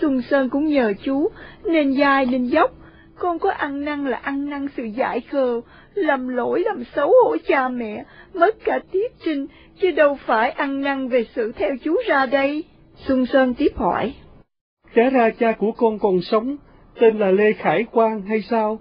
Xuân 0.00 0.22
Sơn 0.22 0.48
cũng 0.48 0.66
nhờ 0.66 0.92
chú, 1.02 1.30
nên 1.64 1.94
dai 1.94 2.26
nên 2.26 2.44
dốc. 2.44 2.70
Con 3.18 3.38
có 3.38 3.50
ăn 3.50 3.84
năn 3.84 4.06
là 4.06 4.16
ăn 4.22 4.50
năn 4.50 4.66
sự 4.76 4.84
dại 4.84 5.20
khờ, 5.20 5.60
làm 5.94 6.28
lỗi 6.28 6.62
làm 6.66 6.84
xấu 6.96 7.12
hổ 7.24 7.36
cha 7.48 7.68
mẹ, 7.68 8.04
mất 8.34 8.64
cả 8.64 8.78
tiết 8.92 9.12
trinh, 9.24 9.46
chứ 9.80 9.90
đâu 9.90 10.18
phải 10.26 10.50
ăn 10.50 10.80
năn 10.80 11.08
về 11.08 11.26
sự 11.34 11.52
theo 11.56 11.70
chú 11.84 11.96
ra 12.06 12.26
đây. 12.26 12.64
Xuân 13.06 13.26
Sơn 13.26 13.54
tiếp 13.54 13.72
hỏi. 13.76 14.14
Té 14.94 15.10
ra 15.10 15.30
cha 15.30 15.52
của 15.52 15.72
con 15.72 15.98
còn 15.98 16.20
sống, 16.20 16.56
tên 17.00 17.18
là 17.18 17.30
Lê 17.30 17.52
Khải 17.52 17.84
Quang 17.84 18.22
hay 18.22 18.42
sao? 18.42 18.78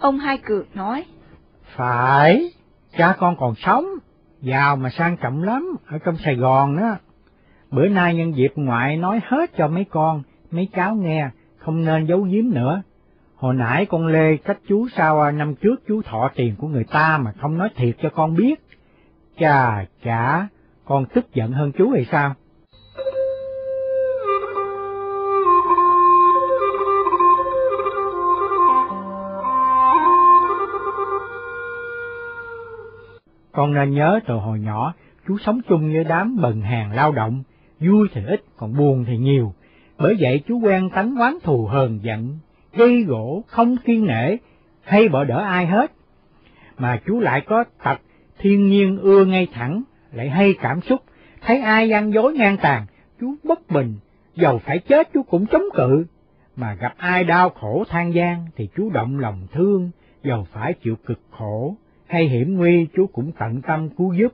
Ông 0.00 0.18
Hai 0.18 0.38
Cược 0.38 0.76
nói. 0.76 1.04
Phải, 1.76 2.52
cha 2.98 3.16
con 3.18 3.36
còn 3.40 3.54
sống, 3.54 3.86
giàu 4.40 4.76
mà 4.76 4.90
sang 4.90 5.16
trọng 5.16 5.42
lắm, 5.42 5.76
ở 5.86 5.98
trong 5.98 6.16
Sài 6.24 6.34
Gòn 6.34 6.76
đó. 6.76 6.96
Bữa 7.70 7.88
nay 7.88 8.14
nhân 8.14 8.36
dịp 8.36 8.52
ngoại 8.56 8.96
nói 8.96 9.20
hết 9.24 9.50
cho 9.56 9.68
mấy 9.68 9.84
con, 9.90 10.22
mấy 10.50 10.68
cháu 10.74 10.94
nghe, 10.94 11.30
không 11.58 11.84
nên 11.84 12.06
giấu 12.06 12.20
giếm 12.20 12.50
nữa. 12.50 12.82
Hồi 13.34 13.54
nãy 13.54 13.86
con 13.86 14.06
Lê 14.06 14.36
cách 14.36 14.58
chú 14.68 14.88
sao 14.88 15.20
à, 15.20 15.30
năm 15.30 15.54
trước 15.54 15.76
chú 15.88 16.02
thọ 16.02 16.30
tiền 16.34 16.54
của 16.58 16.68
người 16.68 16.84
ta 16.84 17.18
mà 17.18 17.32
không 17.40 17.58
nói 17.58 17.68
thiệt 17.76 17.96
cho 18.02 18.10
con 18.10 18.36
biết. 18.36 18.54
Chà, 19.38 19.84
chả, 20.04 20.48
con 20.84 21.04
tức 21.14 21.34
giận 21.34 21.52
hơn 21.52 21.72
chú 21.72 21.90
hay 21.90 22.04
sao? 22.04 22.34
Con 33.52 33.74
nên 33.74 33.90
nhớ 33.90 34.20
từ 34.26 34.34
hồi 34.34 34.60
nhỏ, 34.60 34.94
chú 35.28 35.38
sống 35.38 35.60
chung 35.68 35.92
với 35.92 36.04
đám 36.04 36.36
bần 36.42 36.60
hàng 36.60 36.92
lao 36.92 37.12
động, 37.12 37.42
vui 37.80 38.08
thì 38.12 38.20
ít, 38.26 38.44
còn 38.56 38.76
buồn 38.76 39.04
thì 39.08 39.16
nhiều. 39.16 39.52
Bởi 39.98 40.16
vậy 40.20 40.42
chú 40.48 40.58
quen 40.58 40.90
tánh 40.90 41.14
oán 41.16 41.38
thù 41.42 41.66
hờn 41.66 41.98
giận, 42.02 42.38
gây 42.72 43.02
gỗ, 43.02 43.44
không 43.46 43.76
kiên 43.76 44.06
nể, 44.06 44.36
hay 44.82 45.08
bỏ 45.08 45.24
đỡ 45.24 45.38
ai 45.38 45.66
hết. 45.66 45.92
Mà 46.78 47.00
chú 47.06 47.20
lại 47.20 47.40
có 47.40 47.64
tật 47.84 48.00
thiên 48.38 48.68
nhiên 48.68 48.98
ưa 48.98 49.24
ngay 49.24 49.46
thẳng, 49.52 49.82
lại 50.12 50.28
hay 50.28 50.54
cảm 50.60 50.80
xúc, 50.80 51.02
thấy 51.40 51.60
ai 51.60 51.88
gian 51.88 52.12
dối 52.12 52.34
ngang 52.34 52.56
tàn, 52.56 52.86
chú 53.20 53.34
bất 53.44 53.70
bình, 53.70 53.94
dầu 54.34 54.58
phải 54.58 54.78
chết 54.78 55.08
chú 55.14 55.22
cũng 55.22 55.46
chống 55.46 55.64
cự. 55.74 56.06
Mà 56.56 56.74
gặp 56.74 56.94
ai 56.96 57.24
đau 57.24 57.50
khổ 57.50 57.84
than 57.88 58.14
gian 58.14 58.46
thì 58.56 58.68
chú 58.76 58.90
động 58.90 59.18
lòng 59.18 59.46
thương, 59.52 59.90
dầu 60.22 60.46
phải 60.52 60.74
chịu 60.74 60.96
cực 61.06 61.20
khổ, 61.30 61.74
hay 62.06 62.28
hiểm 62.28 62.56
nguy 62.56 62.86
chú 62.96 63.06
cũng 63.06 63.32
tận 63.38 63.62
tâm 63.62 63.88
cứu 63.88 64.12
giúp. 64.12 64.32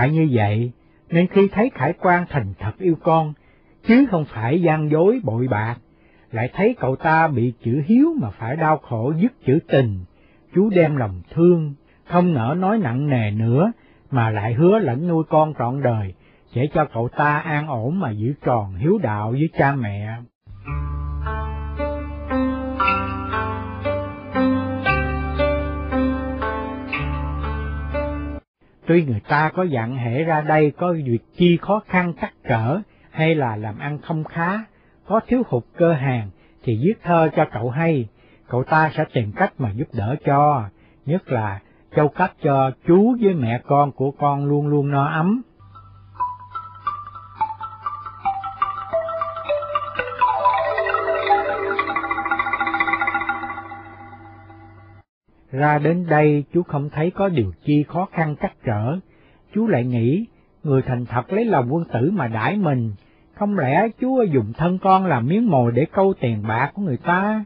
Tại 0.00 0.10
như 0.10 0.28
vậy, 0.32 0.72
nên 1.10 1.26
khi 1.26 1.48
thấy 1.52 1.70
Khải 1.74 1.92
Quan 1.92 2.24
thành 2.28 2.54
thật 2.58 2.72
yêu 2.78 2.96
con, 3.02 3.32
chứ 3.88 4.06
không 4.10 4.24
phải 4.24 4.62
gian 4.62 4.90
dối 4.90 5.20
bội 5.24 5.48
bạc, 5.48 5.76
lại 6.32 6.50
thấy 6.54 6.76
cậu 6.80 6.96
ta 6.96 7.28
bị 7.28 7.52
chữ 7.64 7.82
hiếu 7.86 8.14
mà 8.20 8.30
phải 8.30 8.56
đau 8.56 8.78
khổ 8.78 9.12
dứt 9.16 9.32
chữ 9.46 9.58
tình, 9.68 10.04
chú 10.54 10.70
đem 10.70 10.96
lòng 10.96 11.22
thương, 11.30 11.74
không 12.04 12.34
nỡ 12.34 12.54
nói 12.58 12.78
nặng 12.78 13.08
nề 13.08 13.30
nữa, 13.30 13.72
mà 14.10 14.30
lại 14.30 14.54
hứa 14.54 14.78
lãnh 14.78 15.08
nuôi 15.08 15.24
con 15.28 15.54
trọn 15.58 15.82
đời, 15.82 16.14
sẽ 16.54 16.66
cho 16.74 16.84
cậu 16.84 17.08
ta 17.08 17.38
an 17.38 17.68
ổn 17.68 18.00
mà 18.00 18.10
giữ 18.10 18.32
tròn 18.44 18.74
hiếu 18.74 18.98
đạo 18.98 19.30
với 19.30 19.48
cha 19.58 19.74
mẹ. 19.74 20.08
Tuy 28.86 29.04
người 29.04 29.20
ta 29.28 29.50
có 29.54 29.62
dặn 29.62 29.96
hệ 29.96 30.24
ra 30.24 30.40
đây 30.40 30.72
có 30.76 30.94
việc 31.04 31.18
chi 31.36 31.58
khó 31.62 31.82
khăn 31.86 32.12
cắt 32.12 32.32
trở, 32.48 32.78
hay 33.10 33.34
là 33.34 33.56
làm 33.56 33.78
ăn 33.78 33.98
không 33.98 34.24
khá, 34.24 34.58
có 35.06 35.20
thiếu 35.26 35.42
hụt 35.48 35.64
cơ 35.76 35.92
hàng, 35.92 36.30
thì 36.62 36.80
viết 36.82 36.94
thơ 37.02 37.28
cho 37.36 37.44
cậu 37.52 37.70
hay, 37.70 38.08
cậu 38.48 38.64
ta 38.64 38.90
sẽ 38.96 39.04
tìm 39.12 39.32
cách 39.32 39.52
mà 39.58 39.70
giúp 39.70 39.88
đỡ 39.92 40.16
cho, 40.24 40.64
nhất 41.06 41.32
là 41.32 41.60
châu 41.96 42.08
cấp 42.08 42.32
cho 42.42 42.70
chú 42.86 43.16
với 43.20 43.34
mẹ 43.34 43.60
con 43.66 43.92
của 43.92 44.10
con 44.10 44.44
luôn 44.44 44.66
luôn 44.66 44.90
no 44.90 45.04
ấm. 45.04 45.42
Ra 55.52 55.78
đến 55.78 56.06
đây 56.08 56.44
chú 56.52 56.62
không 56.62 56.90
thấy 56.90 57.10
có 57.10 57.28
điều 57.28 57.52
chi 57.64 57.84
khó 57.88 58.08
khăn 58.12 58.36
cắt 58.36 58.52
trở, 58.64 58.96
chú 59.54 59.66
lại 59.66 59.84
nghĩ 59.84 60.26
người 60.64 60.82
thành 60.82 61.06
thật 61.06 61.32
lấy 61.32 61.44
lòng 61.44 61.74
quân 61.74 61.84
tử 61.92 62.10
mà 62.10 62.28
đãi 62.28 62.56
mình, 62.56 62.92
không 63.34 63.58
lẽ 63.58 63.88
chú 64.00 64.22
dùng 64.22 64.52
thân 64.52 64.78
con 64.78 65.06
làm 65.06 65.26
miếng 65.26 65.50
mồi 65.50 65.72
để 65.72 65.86
câu 65.92 66.14
tiền 66.20 66.42
bạc 66.48 66.70
của 66.74 66.82
người 66.82 66.96
ta? 66.96 67.44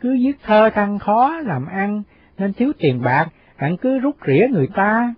Cứ 0.00 0.16
viết 0.20 0.36
thơ 0.42 0.70
thăng 0.70 0.98
khó 0.98 1.38
làm 1.44 1.66
ăn 1.66 2.02
nên 2.38 2.52
thiếu 2.52 2.72
tiền 2.78 3.02
bạc, 3.02 3.28
bạn 3.60 3.76
cứ 3.76 3.98
rút 3.98 4.16
rỉa 4.26 4.46
người 4.50 4.68
ta. 4.74 5.14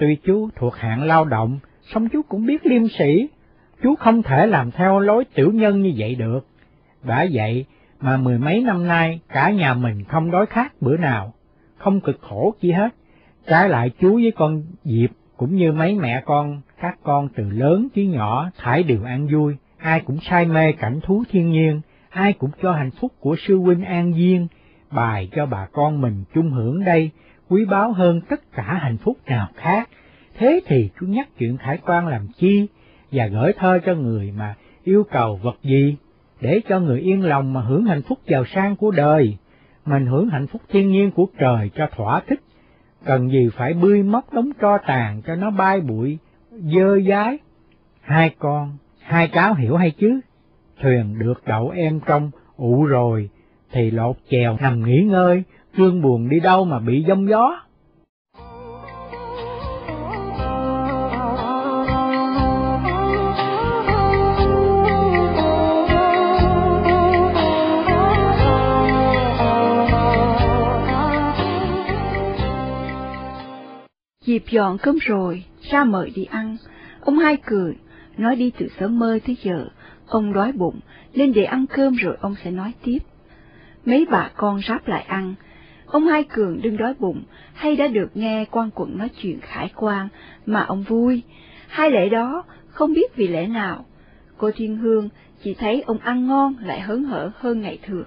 Tuy 0.00 0.16
chú 0.24 0.48
thuộc 0.56 0.76
hạng 0.76 1.02
lao 1.02 1.24
động, 1.24 1.58
song 1.82 2.08
chú 2.08 2.22
cũng 2.22 2.46
biết 2.46 2.66
liêm 2.66 2.88
sĩ, 2.88 3.28
chú 3.82 3.94
không 3.94 4.22
thể 4.22 4.46
làm 4.46 4.70
theo 4.70 5.00
lối 5.00 5.24
tiểu 5.34 5.50
nhân 5.52 5.82
như 5.82 5.92
vậy 5.96 6.14
được. 6.14 6.46
Đã 7.02 7.26
vậy 7.32 7.64
mà 8.00 8.16
mười 8.16 8.38
mấy 8.38 8.62
năm 8.62 8.88
nay 8.88 9.20
cả 9.28 9.50
nhà 9.50 9.74
mình 9.74 10.04
không 10.04 10.30
đói 10.30 10.46
khát 10.46 10.82
bữa 10.82 10.96
nào, 10.96 11.32
không 11.80 12.00
cực 12.00 12.18
khổ 12.20 12.54
chi 12.60 12.70
hết. 12.70 12.94
Trái 13.46 13.68
lại 13.68 13.90
chú 14.00 14.14
với 14.14 14.32
con 14.36 14.62
Diệp 14.84 15.10
cũng 15.36 15.56
như 15.56 15.72
mấy 15.72 15.94
mẹ 15.94 16.22
con, 16.26 16.60
các 16.80 16.98
con 17.02 17.28
từ 17.28 17.50
lớn 17.50 17.88
chí 17.94 18.06
nhỏ 18.06 18.50
thải 18.56 18.82
đều 18.82 19.04
ăn 19.04 19.28
vui, 19.32 19.56
ai 19.78 20.00
cũng 20.00 20.18
say 20.20 20.46
mê 20.46 20.72
cảnh 20.72 21.00
thú 21.02 21.24
thiên 21.30 21.50
nhiên, 21.50 21.80
ai 22.10 22.32
cũng 22.32 22.50
cho 22.62 22.72
hạnh 22.72 22.90
phúc 22.90 23.12
của 23.20 23.36
sư 23.38 23.58
huynh 23.58 23.84
an 23.84 24.12
viên, 24.12 24.46
bài 24.90 25.28
cho 25.32 25.46
bà 25.46 25.66
con 25.72 26.00
mình 26.00 26.24
chung 26.34 26.50
hưởng 26.50 26.84
đây, 26.84 27.10
quý 27.48 27.64
báu 27.64 27.92
hơn 27.92 28.20
tất 28.20 28.52
cả 28.52 28.78
hạnh 28.82 28.96
phúc 28.96 29.18
nào 29.26 29.48
khác. 29.54 29.88
Thế 30.38 30.60
thì 30.66 30.90
chú 31.00 31.06
nhắc 31.06 31.28
chuyện 31.38 31.56
khải 31.56 31.78
quan 31.86 32.06
làm 32.06 32.28
chi, 32.36 32.66
và 33.12 33.26
gửi 33.26 33.52
thơ 33.58 33.78
cho 33.86 33.94
người 33.94 34.32
mà 34.36 34.54
yêu 34.84 35.04
cầu 35.10 35.40
vật 35.42 35.58
gì, 35.62 35.96
để 36.40 36.60
cho 36.68 36.80
người 36.80 37.00
yên 37.00 37.24
lòng 37.24 37.52
mà 37.52 37.60
hưởng 37.60 37.84
hạnh 37.84 38.02
phúc 38.02 38.18
giàu 38.26 38.44
sang 38.44 38.76
của 38.76 38.90
đời, 38.90 39.36
mình 39.86 40.06
hưởng 40.06 40.28
hạnh 40.28 40.46
phúc 40.46 40.62
thiên 40.68 40.88
nhiên 40.88 41.10
của 41.10 41.26
trời 41.38 41.70
cho 41.74 41.86
thỏa 41.96 42.20
thích, 42.26 42.40
cần 43.04 43.30
gì 43.30 43.48
phải 43.56 43.74
bươi 43.74 44.02
móc 44.02 44.32
đống 44.32 44.50
tro 44.60 44.78
tàn 44.78 45.22
cho 45.26 45.34
nó 45.34 45.50
bay 45.50 45.80
bụi, 45.80 46.18
dơ 46.50 47.00
dái. 47.08 47.38
Hai 48.00 48.34
con, 48.38 48.76
hai 49.00 49.28
cháu 49.28 49.54
hiểu 49.54 49.76
hay 49.76 49.90
chứ? 49.90 50.20
Thuyền 50.80 51.18
được 51.18 51.42
đậu 51.46 51.70
em 51.70 52.00
trong, 52.06 52.30
ụ 52.56 52.84
rồi, 52.84 53.30
thì 53.72 53.90
lột 53.90 54.16
chèo 54.30 54.56
nằm 54.60 54.84
nghỉ 54.84 55.02
ngơi, 55.02 55.42
trương 55.76 56.02
buồn 56.02 56.28
đi 56.28 56.40
đâu 56.40 56.64
mà 56.64 56.78
bị 56.78 57.04
giông 57.08 57.28
gió. 57.28 57.60
Dịp 74.30 74.44
dọn 74.50 74.78
cơm 74.78 74.96
rồi, 74.96 75.44
ra 75.70 75.84
mời 75.84 76.12
đi 76.14 76.24
ăn. 76.24 76.56
Ông 77.00 77.18
hai 77.18 77.36
cười, 77.46 77.74
nói 78.16 78.36
đi 78.36 78.52
từ 78.58 78.66
sớm 78.78 78.98
mơ 78.98 79.18
tới 79.26 79.36
giờ, 79.42 79.66
ông 80.06 80.32
đói 80.32 80.52
bụng, 80.52 80.80
nên 81.14 81.32
để 81.32 81.44
ăn 81.44 81.66
cơm 81.66 81.94
rồi 81.94 82.16
ông 82.20 82.34
sẽ 82.44 82.50
nói 82.50 82.72
tiếp. 82.82 82.98
Mấy 83.84 84.06
bà 84.10 84.30
con 84.36 84.60
ráp 84.68 84.88
lại 84.88 85.02
ăn. 85.02 85.34
Ông 85.86 86.06
Hai 86.06 86.24
Cường 86.24 86.62
đừng 86.62 86.76
đói 86.76 86.94
bụng, 86.98 87.22
hay 87.54 87.76
đã 87.76 87.86
được 87.86 88.16
nghe 88.16 88.44
quan 88.50 88.70
quận 88.74 88.98
nói 88.98 89.08
chuyện 89.22 89.40
khải 89.40 89.72
quan, 89.76 90.08
mà 90.46 90.60
ông 90.60 90.82
vui. 90.82 91.22
Hai 91.68 91.90
lễ 91.90 92.08
đó, 92.08 92.44
không 92.68 92.92
biết 92.94 93.16
vì 93.16 93.28
lẽ 93.28 93.46
nào. 93.46 93.84
Cô 94.38 94.50
Thiên 94.56 94.76
Hương 94.76 95.08
chỉ 95.44 95.54
thấy 95.54 95.82
ông 95.86 95.98
ăn 95.98 96.26
ngon 96.26 96.54
lại 96.60 96.80
hớn 96.80 97.04
hở 97.04 97.30
hơn 97.38 97.60
ngày 97.60 97.78
thường. 97.86 98.06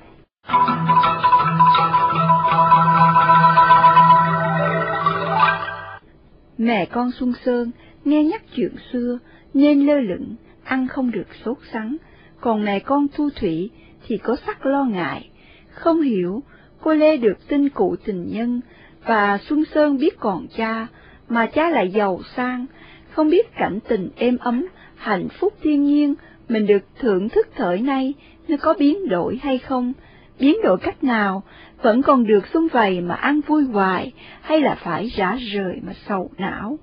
Mẹ 6.57 6.85
con 6.85 7.11
Xuân 7.11 7.33
Sơn 7.45 7.71
nghe 8.05 8.23
nhắc 8.23 8.41
chuyện 8.55 8.75
xưa 8.91 9.19
nên 9.53 9.85
lơ 9.85 9.99
lửng, 9.99 10.35
ăn 10.63 10.87
không 10.87 11.11
được 11.11 11.27
sốt 11.45 11.57
sắng, 11.73 11.97
còn 12.41 12.65
mẹ 12.65 12.79
con 12.79 13.07
Thu 13.15 13.29
Thủy 13.35 13.69
thì 14.07 14.17
có 14.17 14.35
sắc 14.45 14.65
lo 14.65 14.83
ngại, 14.83 15.29
không 15.69 16.01
hiểu 16.01 16.43
cô 16.81 16.93
Lê 16.93 17.17
được 17.17 17.47
tin 17.47 17.69
cụ 17.69 17.95
tình 18.05 18.27
nhân 18.31 18.61
và 19.05 19.37
Xuân 19.37 19.63
Sơn 19.73 19.97
biết 19.97 20.19
còn 20.19 20.47
cha, 20.57 20.87
mà 21.29 21.45
cha 21.45 21.69
lại 21.69 21.89
giàu 21.89 22.19
sang, 22.35 22.65
không 23.11 23.29
biết 23.29 23.55
cảnh 23.55 23.79
tình 23.87 24.09
êm 24.15 24.37
ấm, 24.37 24.65
hạnh 24.95 25.27
phúc 25.39 25.53
thiên 25.61 25.83
nhiên 25.83 26.15
mình 26.49 26.67
được 26.67 26.83
thưởng 26.99 27.29
thức 27.29 27.47
thời 27.55 27.79
nay 27.79 28.13
nó 28.47 28.57
có 28.61 28.73
biến 28.79 29.09
đổi 29.09 29.39
hay 29.43 29.57
không, 29.57 29.93
biến 30.39 30.55
đổi 30.63 30.77
cách 30.77 31.03
nào, 31.03 31.43
vẫn 31.83 32.01
còn 32.01 32.27
được 32.27 32.47
xung 32.53 32.67
vầy 32.67 33.01
mà 33.01 33.15
ăn 33.15 33.41
vui 33.47 33.63
hoài, 33.63 34.11
hay 34.41 34.61
là 34.61 34.75
phải 34.75 35.07
rã 35.07 35.37
rời 35.53 35.79
mà 35.81 35.93
sầu 36.07 36.31
não. 36.37 36.77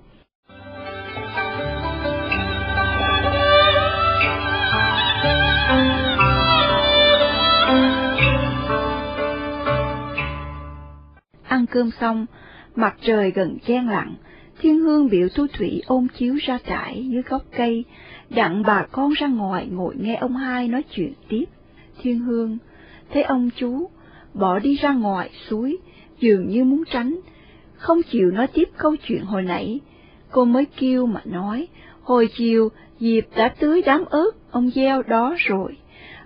Ăn 11.48 11.66
cơm 11.66 11.90
xong, 12.00 12.26
mặt 12.74 12.94
trời 13.02 13.30
gần 13.30 13.58
chen 13.66 13.86
lặng, 13.88 14.14
thiên 14.60 14.78
hương 14.78 15.08
biểu 15.08 15.28
thu 15.34 15.46
thủy 15.52 15.82
ôm 15.86 16.06
chiếu 16.08 16.34
ra 16.34 16.58
trải 16.66 17.08
dưới 17.10 17.22
gốc 17.22 17.42
cây, 17.56 17.84
đặng 18.30 18.62
bà 18.62 18.86
con 18.92 19.10
ra 19.10 19.26
ngoài 19.26 19.66
ngồi 19.70 19.94
nghe 19.98 20.14
ông 20.14 20.36
hai 20.36 20.68
nói 20.68 20.82
chuyện 20.90 21.12
tiếp. 21.28 21.44
Thiên 22.02 22.18
hương 22.18 22.58
thấy 23.12 23.22
ông 23.22 23.50
chú 23.56 23.88
bỏ 24.34 24.58
đi 24.58 24.74
ra 24.74 24.92
ngoài 24.92 25.30
suối, 25.48 25.78
dường 26.20 26.48
như 26.48 26.64
muốn 26.64 26.84
tránh, 26.92 27.20
không 27.76 28.02
chịu 28.02 28.30
nói 28.30 28.46
tiếp 28.46 28.68
câu 28.76 28.96
chuyện 28.96 29.24
hồi 29.24 29.42
nãy. 29.42 29.80
Cô 30.30 30.44
mới 30.44 30.64
kêu 30.64 31.06
mà 31.06 31.20
nói, 31.24 31.68
hồi 32.02 32.28
chiều 32.36 32.68
Diệp 33.00 33.24
đã 33.36 33.48
tưới 33.48 33.82
đám 33.86 34.04
ớt 34.04 34.30
ông 34.50 34.70
gieo 34.70 35.02
đó 35.02 35.34
rồi. 35.38 35.76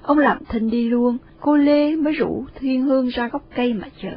Ông 0.02 0.18
làm 0.18 0.38
thinh 0.48 0.70
đi 0.70 0.88
luôn, 0.88 1.18
cô 1.40 1.56
Lê 1.56 1.96
mới 1.96 2.12
rủ 2.12 2.44
Thiên 2.60 2.82
Hương 2.82 3.08
ra 3.08 3.28
gốc 3.28 3.42
cây 3.56 3.72
mà 3.72 3.88
chờ. 4.02 4.12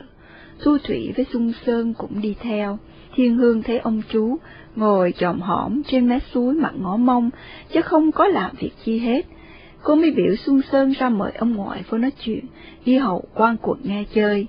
Thu 0.60 0.78
Thủy 0.84 1.14
với 1.16 1.26
Xuân 1.34 1.54
Sơn 1.66 1.94
cũng 1.94 2.22
đi 2.22 2.36
theo. 2.40 2.80
Thiên 3.16 3.36
Hương 3.36 3.64
thấy 3.64 3.78
ông 3.78 4.02
chú 4.10 4.38
ngồi 4.76 5.14
chòm 5.18 5.40
hõm 5.40 5.82
trên 5.84 6.10
mé 6.10 6.20
suối 6.34 6.54
mặt 6.54 6.74
ngó 6.82 6.98
mông, 6.98 7.30
chứ 7.74 7.82
không 7.82 8.12
có 8.12 8.28
làm 8.28 8.52
việc 8.60 8.72
chi 8.86 9.00
hết. 9.00 9.26
Cô 9.88 9.96
mới 9.96 10.12
biểu 10.12 10.36
Xuân 10.36 10.62
Sơn 10.72 10.92
ra 10.92 11.10
mời 11.10 11.32
ông 11.38 11.56
ngoại 11.56 11.84
vô 11.90 11.98
nói 11.98 12.12
chuyện, 12.20 12.46
đi 12.86 12.98
hậu 12.98 13.24
quan 13.34 13.58
cuộc 13.62 13.78
nghe 13.84 14.04
chơi. 14.14 14.48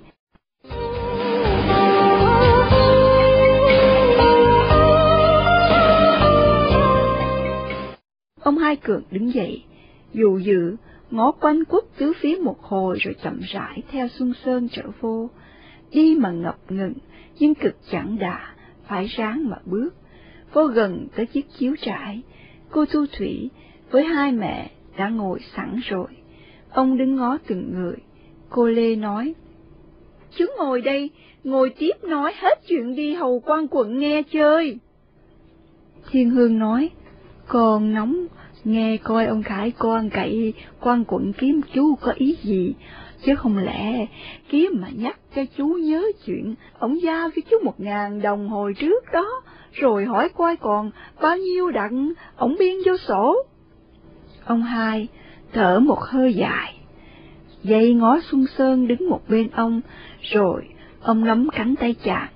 Ông 8.41 8.59
Hai 8.59 8.77
Cường 8.77 9.03
đứng 9.11 9.35
dậy, 9.35 9.65
dù 10.15 10.39
dự, 10.39 10.77
ngó 11.11 11.33
quanh 11.33 11.65
quất 11.65 11.85
tứ 11.99 12.13
phía 12.21 12.37
một 12.37 12.63
hồi 12.63 12.99
rồi 13.01 13.15
chậm 13.23 13.41
rãi 13.41 13.83
theo 13.91 14.09
Xuân 14.09 14.33
Sơn 14.45 14.69
trở 14.73 14.83
vô. 15.01 15.31
Đi 15.91 16.17
mà 16.19 16.31
ngập 16.31 16.59
ngừng, 16.69 16.95
nhưng 17.39 17.55
cực 17.55 17.77
chẳng 17.91 18.19
đà, 18.19 18.55
phải 18.89 19.07
ráng 19.07 19.49
mà 19.49 19.57
bước. 19.65 19.91
Vô 20.53 20.67
gần 20.67 21.07
tới 21.17 21.27
chiếc 21.27 21.47
chiếu 21.59 21.75
trải, 21.81 22.23
cô 22.71 22.85
Thu 22.87 23.07
Thủy 23.19 23.51
với 23.91 24.05
hai 24.05 24.33
mẹ 24.33 24.71
đã 24.99 25.09
ngồi 25.09 25.39
sẵn 25.57 25.81
rồi. 25.85 26.07
Ông 26.71 26.99
đứng 26.99 27.17
ngó 27.17 27.39
từng 27.47 27.73
người. 27.75 27.97
Cô 28.51 28.67
Lê 28.67 28.97
nói, 28.97 29.35
Chú 30.37 30.45
ngồi 30.59 30.81
đây, 30.81 31.11
ngồi 31.45 31.71
tiếp 31.79 31.93
nói 32.03 32.33
hết 32.37 32.59
chuyện 32.69 32.95
đi 32.95 33.15
hầu 33.15 33.41
quan 33.41 33.69
quận 33.69 33.99
nghe 33.99 34.23
chơi. 34.23 34.79
Thiên 36.11 36.31
Hương 36.31 36.59
nói, 36.59 36.91
còn 37.47 37.95
nóng, 37.95 38.27
nghe 38.65 38.97
coi 38.97 39.27
ông 39.27 39.43
Khải 39.43 39.71
con 39.71 40.11
cậy 40.11 40.55
quan 40.81 41.05
quận 41.05 41.33
kiếm 41.33 41.61
chú 41.75 41.95
có 41.95 42.13
ý 42.17 42.37
gì, 42.43 42.75
chứ 43.25 43.35
không 43.35 43.59
lẽ 43.59 44.07
kiếm 44.49 44.71
mà 44.81 44.89
nhắc 44.97 45.19
cho 45.37 45.43
chú 45.57 45.67
nhớ 45.67 46.07
chuyện 46.27 46.55
ông 46.79 47.03
giao 47.03 47.31
cho 47.37 47.43
chú 47.51 47.57
một 47.65 47.81
ngàn 47.81 48.23
đồng 48.23 48.49
hồi 48.49 48.75
trước 48.79 49.05
đó, 49.13 49.43
rồi 49.73 50.05
hỏi 50.05 50.29
coi 50.29 50.57
còn 50.57 50.91
bao 51.21 51.37
nhiêu 51.37 51.71
đặng 51.71 52.13
ông 52.37 52.57
biên 52.59 52.77
vô 52.87 52.97
sổ. 52.97 53.37
Ông 54.49 54.63
hai 54.63 55.09
thở 55.53 55.81
một 55.81 56.01
hơi 56.01 56.35
dài, 56.35 56.75
dây 57.63 57.95
ngó 57.95 58.19
Xuân 58.31 58.45
Sơn 58.59 58.89
đứng 58.89 59.11
một 59.11 59.21
bên 59.29 59.51
ông, 59.51 59.81
rồi 60.21 60.69
ông 61.03 61.25
nắm 61.25 61.49
cánh 61.53 61.75
tay 61.81 61.95
chàng, 62.05 62.29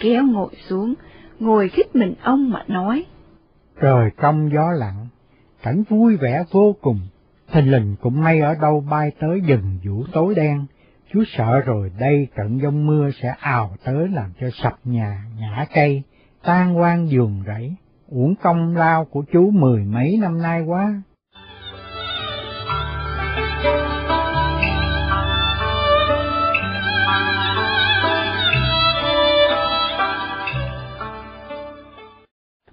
kéo 0.00 0.22
ngồi 0.26 0.50
xuống, 0.68 0.94
ngồi 1.38 1.68
khích 1.68 1.96
mình 1.96 2.14
ông 2.22 2.50
mà 2.50 2.64
nói. 2.68 3.04
Trời 3.80 4.10
trong 4.22 4.50
gió 4.52 4.70
lặng, 4.78 5.06
cảnh 5.62 5.82
vui 5.88 6.16
vẻ 6.16 6.44
vô 6.50 6.76
cùng, 6.80 7.00
thình 7.52 7.70
lình 7.72 7.96
cũng 8.00 8.20
may 8.20 8.40
ở 8.40 8.54
đâu 8.62 8.84
bay 8.90 9.12
tới 9.20 9.40
dần 9.48 9.78
vũ 9.84 10.04
tối 10.12 10.34
đen, 10.34 10.66
chú 11.12 11.22
sợ 11.26 11.60
rồi 11.60 11.90
đây 11.98 12.28
trận 12.36 12.60
giông 12.62 12.86
mưa 12.86 13.10
sẽ 13.22 13.34
ào 13.40 13.76
tới 13.84 14.08
làm 14.08 14.32
cho 14.40 14.46
sập 14.52 14.78
nhà, 14.84 15.24
ngã 15.38 15.66
cây, 15.74 16.02
tan 16.42 16.74
hoang 16.74 17.10
giường 17.10 17.42
rẫy, 17.46 17.74
uổng 18.08 18.34
công 18.42 18.76
lao 18.76 19.04
của 19.04 19.24
chú 19.32 19.50
mười 19.50 19.84
mấy 19.84 20.18
năm 20.20 20.42
nay 20.42 20.62
quá. 20.62 21.02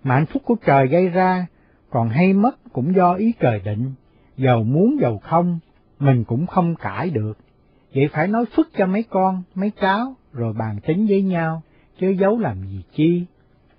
Mà 0.04 0.16
hạnh 0.16 0.26
phúc 0.26 0.41
của 0.45 0.56
trời 0.66 0.88
gây 0.88 1.10
ra, 1.10 1.47
còn 1.89 2.10
hay 2.10 2.34
mất 2.34 2.74
cũng 2.74 2.95
do 2.95 3.14
ý 3.14 3.34
trời 3.39 3.62
định, 3.66 3.91
giàu 4.38 4.64
muốn 4.64 4.97
giàu 5.01 5.18
không, 5.18 5.60
mình 5.99 6.24
cũng 6.24 6.47
không 6.47 6.76
cãi 6.76 7.10
được. 7.10 7.38
Vậy 7.95 8.10
phải 8.14 8.28
nói 8.28 8.45
phức 8.56 8.70
cho 8.78 8.86
mấy 8.86 9.04
con, 9.04 9.43
mấy 9.56 9.72
cháu, 9.82 10.16
rồi 10.34 10.54
bàn 10.54 10.80
tính 10.88 11.06
với 11.10 11.22
nhau, 11.22 11.62
chớ 11.99 12.10
giấu 12.10 12.39
làm 12.39 12.58
gì 12.68 12.84
chi, 12.95 13.26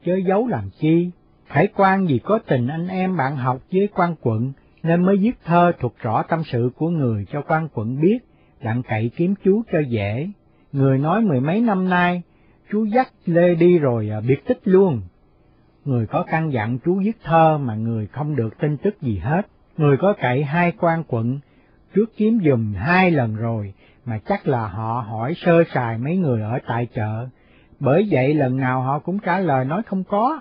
chớ 0.05 0.17
giấu 0.29 0.47
làm 0.47 0.71
chi. 0.81 1.11
Hải 1.47 1.69
quan 1.77 2.07
vì 2.07 2.19
có 2.19 2.39
tình 2.47 2.67
anh 2.67 2.89
em 2.89 3.17
bạn 3.17 3.37
học 3.37 3.61
với 3.73 3.89
quan 3.95 4.15
quận, 4.21 4.53
nên 4.83 5.05
mới 5.05 5.17
viết 5.17 5.33
thơ 5.45 5.73
thuật 5.81 5.93
rõ 6.01 6.23
tâm 6.23 6.43
sự 6.45 6.71
của 6.77 6.89
người 6.89 7.27
cho 7.33 7.43
quan 7.49 7.69
quận 7.75 8.01
biết, 8.01 8.19
đặng 8.61 8.83
cậy 8.83 9.11
kiếm 9.17 9.35
chú 9.45 9.63
cho 9.73 9.79
dễ. 9.89 10.29
Người 10.73 10.99
nói 10.99 11.23
mười 11.23 11.41
mấy 11.41 11.61
năm 11.61 11.89
nay, 11.89 12.23
chú 12.71 12.85
dắt 12.85 13.13
Lê 13.27 13.55
đi 13.55 13.79
rồi 13.79 14.11
à, 14.11 14.21
biệt 14.21 14.47
tích 14.47 14.61
luôn, 14.65 15.01
người 15.85 16.07
có 16.07 16.25
căn 16.31 16.53
dặn 16.53 16.79
chú 16.85 17.01
viết 17.05 17.17
thơ 17.23 17.59
mà 17.59 17.75
người 17.75 18.07
không 18.07 18.37
được 18.37 18.59
tin 18.59 18.77
tức 18.77 19.01
gì 19.01 19.19
hết. 19.19 19.43
Người 19.77 19.97
có 19.97 20.15
cậy 20.21 20.45
hai 20.45 20.73
quan 20.81 21.05
quận, 21.09 21.39
trước 21.95 22.17
kiếm 22.17 22.39
dùm 22.45 22.75
hai 22.75 23.11
lần 23.11 23.37
rồi, 23.37 23.75
mà 24.05 24.19
chắc 24.27 24.49
là 24.49 24.69
họ 24.69 25.05
hỏi 25.09 25.35
sơ 25.37 25.65
sài 25.75 25.99
mấy 25.99 26.17
người 26.17 26.43
ở 26.43 26.59
tại 26.67 26.87
chợ, 26.95 27.29
bởi 27.81 28.09
vậy 28.11 28.35
lần 28.35 28.57
nào 28.57 28.83
họ 28.83 28.99
cũng 28.99 29.19
trả 29.19 29.39
lời 29.39 29.65
nói 29.65 29.83
không 29.87 30.05
có. 30.05 30.41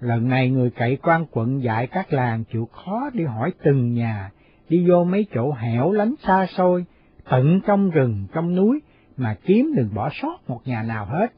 Lần 0.00 0.28
này 0.28 0.50
người 0.50 0.70
cậy 0.70 0.98
quan 1.02 1.26
quận 1.30 1.62
dạy 1.62 1.86
các 1.86 2.12
làng 2.12 2.44
chịu 2.52 2.68
khó 2.72 3.10
đi 3.12 3.24
hỏi 3.24 3.52
từng 3.64 3.94
nhà, 3.94 4.30
đi 4.68 4.88
vô 4.88 5.04
mấy 5.04 5.26
chỗ 5.34 5.52
hẻo 5.52 5.92
lánh 5.92 6.14
xa 6.22 6.46
xôi, 6.46 6.84
tận 7.30 7.60
trong 7.66 7.90
rừng, 7.90 8.26
trong 8.34 8.56
núi, 8.56 8.80
mà 9.16 9.36
kiếm 9.44 9.72
đừng 9.76 9.94
bỏ 9.94 10.10
sót 10.22 10.38
một 10.48 10.60
nhà 10.64 10.82
nào 10.82 11.06
hết. 11.06 11.32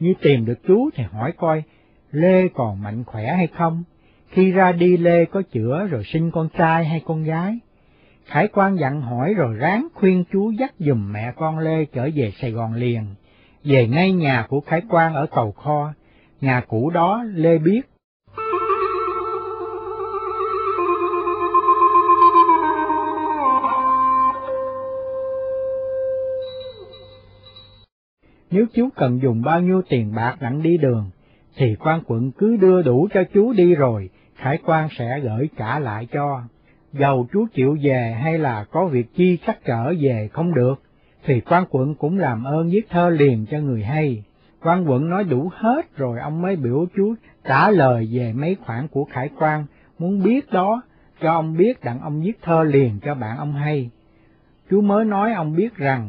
Như 0.00 0.14
tìm 0.22 0.44
được 0.44 0.58
chú 0.66 0.90
thì 0.94 1.04
hỏi 1.12 1.32
coi, 1.32 1.62
Lê 2.10 2.48
còn 2.48 2.82
mạnh 2.82 3.04
khỏe 3.04 3.34
hay 3.36 3.46
không? 3.46 3.84
Khi 4.28 4.52
ra 4.52 4.72
đi 4.72 4.96
Lê 4.96 5.24
có 5.24 5.42
chữa 5.42 5.86
rồi 5.90 6.04
sinh 6.04 6.30
con 6.30 6.48
trai 6.58 6.84
hay 6.84 7.02
con 7.06 7.24
gái? 7.24 7.58
Khải 8.24 8.48
quan 8.48 8.76
dặn 8.76 9.00
hỏi 9.00 9.34
rồi 9.34 9.54
ráng 9.54 9.88
khuyên 9.94 10.24
chú 10.32 10.50
dắt 10.50 10.74
dùm 10.78 11.12
mẹ 11.12 11.32
con 11.36 11.58
Lê 11.58 11.84
trở 11.84 12.08
về 12.14 12.32
Sài 12.40 12.50
Gòn 12.50 12.74
liền, 12.74 13.04
về 13.64 13.88
ngay 13.88 14.12
nhà 14.12 14.46
của 14.48 14.60
Khải 14.60 14.82
quan 14.88 15.14
ở 15.14 15.26
cầu 15.26 15.52
kho, 15.52 15.92
nhà 16.40 16.60
cũ 16.68 16.90
đó 16.90 17.24
Lê 17.34 17.58
biết. 17.58 17.80
Nếu 28.50 28.66
chú 28.74 28.88
cần 28.96 29.22
dùng 29.22 29.42
bao 29.42 29.60
nhiêu 29.60 29.82
tiền 29.88 30.14
bạc 30.14 30.36
đặng 30.40 30.62
đi 30.62 30.76
đường, 30.76 31.10
thì 31.56 31.76
quan 31.80 32.00
quận 32.06 32.30
cứ 32.32 32.56
đưa 32.56 32.82
đủ 32.82 33.08
cho 33.14 33.22
chú 33.34 33.52
đi 33.52 33.74
rồi, 33.74 34.10
khải 34.34 34.58
quan 34.64 34.88
sẽ 34.98 35.20
gửi 35.20 35.48
trả 35.58 35.78
lại 35.78 36.06
cho. 36.12 36.42
Dầu 36.92 37.26
chú 37.32 37.46
chịu 37.54 37.76
về 37.82 38.16
hay 38.22 38.38
là 38.38 38.64
có 38.70 38.86
việc 38.86 39.06
chi 39.14 39.38
chắc 39.46 39.64
trở 39.64 39.92
về 40.00 40.28
không 40.32 40.54
được, 40.54 40.82
thì 41.24 41.40
quan 41.40 41.64
quận 41.70 41.94
cũng 41.94 42.18
làm 42.18 42.44
ơn 42.44 42.70
viết 42.70 42.90
thơ 42.90 43.10
liền 43.10 43.46
cho 43.50 43.58
người 43.58 43.84
hay. 43.84 44.22
Quan 44.62 44.90
quận 44.90 45.10
nói 45.10 45.24
đủ 45.24 45.50
hết 45.54 45.96
rồi 45.96 46.20
ông 46.20 46.42
mới 46.42 46.56
biểu 46.56 46.86
chú 46.96 47.14
trả 47.44 47.70
lời 47.70 48.08
về 48.12 48.32
mấy 48.32 48.54
khoản 48.54 48.88
của 48.88 49.04
khải 49.04 49.30
quan, 49.38 49.64
muốn 49.98 50.22
biết 50.22 50.52
đó, 50.52 50.82
cho 51.20 51.32
ông 51.32 51.56
biết 51.56 51.84
đặng 51.84 52.00
ông 52.00 52.22
viết 52.22 52.38
thơ 52.42 52.62
liền 52.64 52.98
cho 53.04 53.14
bạn 53.14 53.38
ông 53.38 53.52
hay. 53.52 53.90
Chú 54.70 54.80
mới 54.80 55.04
nói 55.04 55.32
ông 55.32 55.56
biết 55.56 55.76
rằng, 55.76 56.08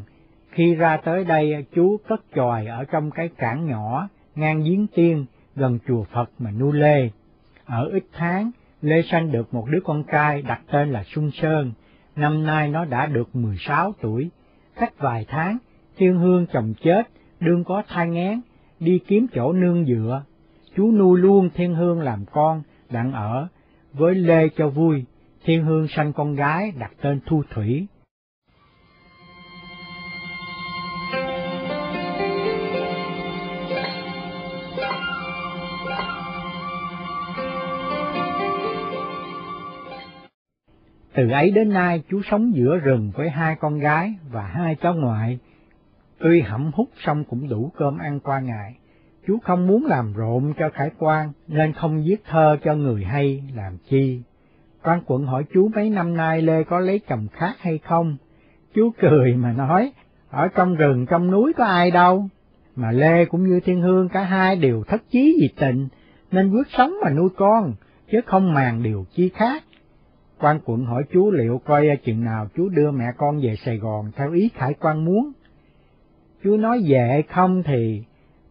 khi 0.58 0.76
ra 0.76 0.98
tới 0.98 1.24
đây 1.24 1.66
chú 1.76 1.98
cất 2.08 2.22
chòi 2.36 2.66
ở 2.66 2.84
trong 2.84 3.12
cái 3.12 3.30
cảng 3.38 3.66
nhỏ, 3.66 4.10
ngang 4.36 4.64
giếng 4.64 4.88
tiên, 4.88 5.26
gần 5.56 5.80
chùa 5.88 6.04
Phật 6.04 6.30
mà 6.40 6.52
nu 6.52 6.72
lê. 6.72 7.10
Ở 7.66 7.90
ít 7.94 8.04
tháng, 8.14 8.52
Lê 8.82 9.02
sanh 9.02 9.32
được 9.32 9.54
một 9.54 9.66
đứa 9.70 9.80
con 9.84 10.04
trai 10.12 10.42
đặt 10.42 10.62
tên 10.72 10.92
là 10.92 11.04
Xuân 11.06 11.32
Sơn, 11.32 11.72
năm 12.16 12.46
nay 12.46 12.70
nó 12.70 12.86
đã 12.86 13.06
được 13.06 13.36
16 13.36 13.94
tuổi. 14.02 14.30
Cách 14.76 14.94
vài 14.98 15.26
tháng, 15.28 15.58
Thiên 15.98 16.18
Hương 16.18 16.46
chồng 16.54 16.74
chết, 16.84 17.04
đương 17.40 17.64
có 17.64 17.84
thai 17.88 18.08
ngán, 18.08 18.42
đi 18.80 19.00
kiếm 19.08 19.28
chỗ 19.34 19.54
nương 19.54 19.86
dựa. 19.86 20.24
Chú 20.76 20.92
nuôi 20.92 21.20
luôn 21.20 21.50
Thiên 21.56 21.76
Hương 21.76 22.02
làm 22.02 22.26
con, 22.26 22.62
đặng 22.90 23.14
ở, 23.14 23.48
với 23.94 24.16
Lê 24.16 24.50
cho 24.58 24.70
vui. 24.70 25.06
Thiên 25.44 25.64
Hương 25.64 25.88
sanh 25.88 26.14
con 26.14 26.36
gái 26.36 26.72
đặt 26.80 26.92
tên 27.02 27.20
Thu 27.26 27.44
Thủy. 27.50 27.88
Từ 41.18 41.30
ấy 41.30 41.52
đến 41.52 41.70
nay 41.70 42.04
chú 42.10 42.22
sống 42.32 42.56
giữa 42.56 42.78
rừng 42.78 43.12
với 43.16 43.30
hai 43.30 43.56
con 43.56 43.80
gái 43.80 44.14
và 44.32 44.42
hai 44.42 44.76
cháu 44.76 44.94
ngoại. 44.94 45.40
Tuy 46.20 46.42
hẩm 46.42 46.72
hút 46.74 46.90
xong 47.06 47.24
cũng 47.24 47.50
đủ 47.50 47.72
cơm 47.78 47.98
ăn 47.98 48.20
qua 48.20 48.40
ngày. 48.40 48.76
Chú 49.28 49.38
không 49.44 49.68
muốn 49.68 49.86
làm 49.86 50.14
rộn 50.14 50.54
cho 50.60 50.70
khải 50.74 50.92
quan 51.00 51.32
nên 51.48 51.74
không 51.74 52.04
viết 52.04 52.24
thơ 52.30 52.58
cho 52.64 52.76
người 52.76 53.04
hay 53.04 53.44
làm 53.56 53.78
chi. 53.90 54.22
Quan 54.84 55.02
quận 55.06 55.26
hỏi 55.26 55.44
chú 55.54 55.70
mấy 55.76 55.90
năm 55.90 56.18
nay 56.18 56.42
Lê 56.42 56.64
có 56.64 56.80
lấy 56.80 57.00
chồng 57.10 57.28
khác 57.32 57.54
hay 57.60 57.78
không? 57.78 58.18
Chú 58.76 58.92
cười 59.00 59.34
mà 59.34 59.54
nói, 59.54 59.92
ở 60.30 60.48
trong 60.48 60.76
rừng 60.76 61.06
trong 61.10 61.32
núi 61.32 61.54
có 61.54 61.66
ai 61.66 61.92
đâu. 61.92 62.28
Mà 62.76 62.92
Lê 62.92 63.26
cũng 63.26 63.44
như 63.44 63.60
Thiên 63.60 63.82
Hương 63.82 64.10
cả 64.10 64.24
hai 64.24 64.56
đều 64.56 64.84
thất 64.84 65.02
chí 65.10 65.38
vì 65.42 65.50
tình, 65.60 65.88
nên 66.32 66.52
quyết 66.52 66.68
sống 66.78 66.94
mà 67.04 67.10
nuôi 67.10 67.30
con, 67.38 67.74
chứ 68.12 68.22
không 68.26 68.54
màng 68.54 68.84
điều 68.84 69.06
chi 69.16 69.30
khác 69.30 69.64
quan 70.40 70.60
quận 70.66 70.86
hỏi 70.86 71.04
chú 71.14 71.32
liệu 71.32 71.62
coi 71.66 71.88
ờ, 71.88 71.96
chừng 72.04 72.24
nào 72.24 72.48
chú 72.56 72.70
đưa 72.70 72.92
mẹ 72.92 73.06
con 73.18 73.40
về 73.42 73.56
Sài 73.66 73.78
Gòn 73.78 74.12
theo 74.16 74.32
ý 74.32 74.50
khải 74.56 74.74
quan 74.74 75.06
muốn. 75.06 75.32
Chú 76.44 76.58
nói 76.58 76.84
về 76.88 77.08
hay 77.10 77.24
không 77.24 77.64
thì 77.64 78.04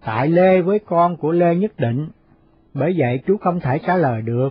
tại 0.04 0.28
Lê 0.28 0.60
với 0.60 0.78
con 0.78 1.16
của 1.16 1.32
Lê 1.32 1.54
nhất 1.54 1.72
định, 1.78 2.08
bởi 2.74 2.94
vậy 2.96 3.20
chú 3.26 3.36
không 3.36 3.60
thể 3.60 3.78
trả 3.86 3.96
lời 3.96 4.22
được. 4.22 4.48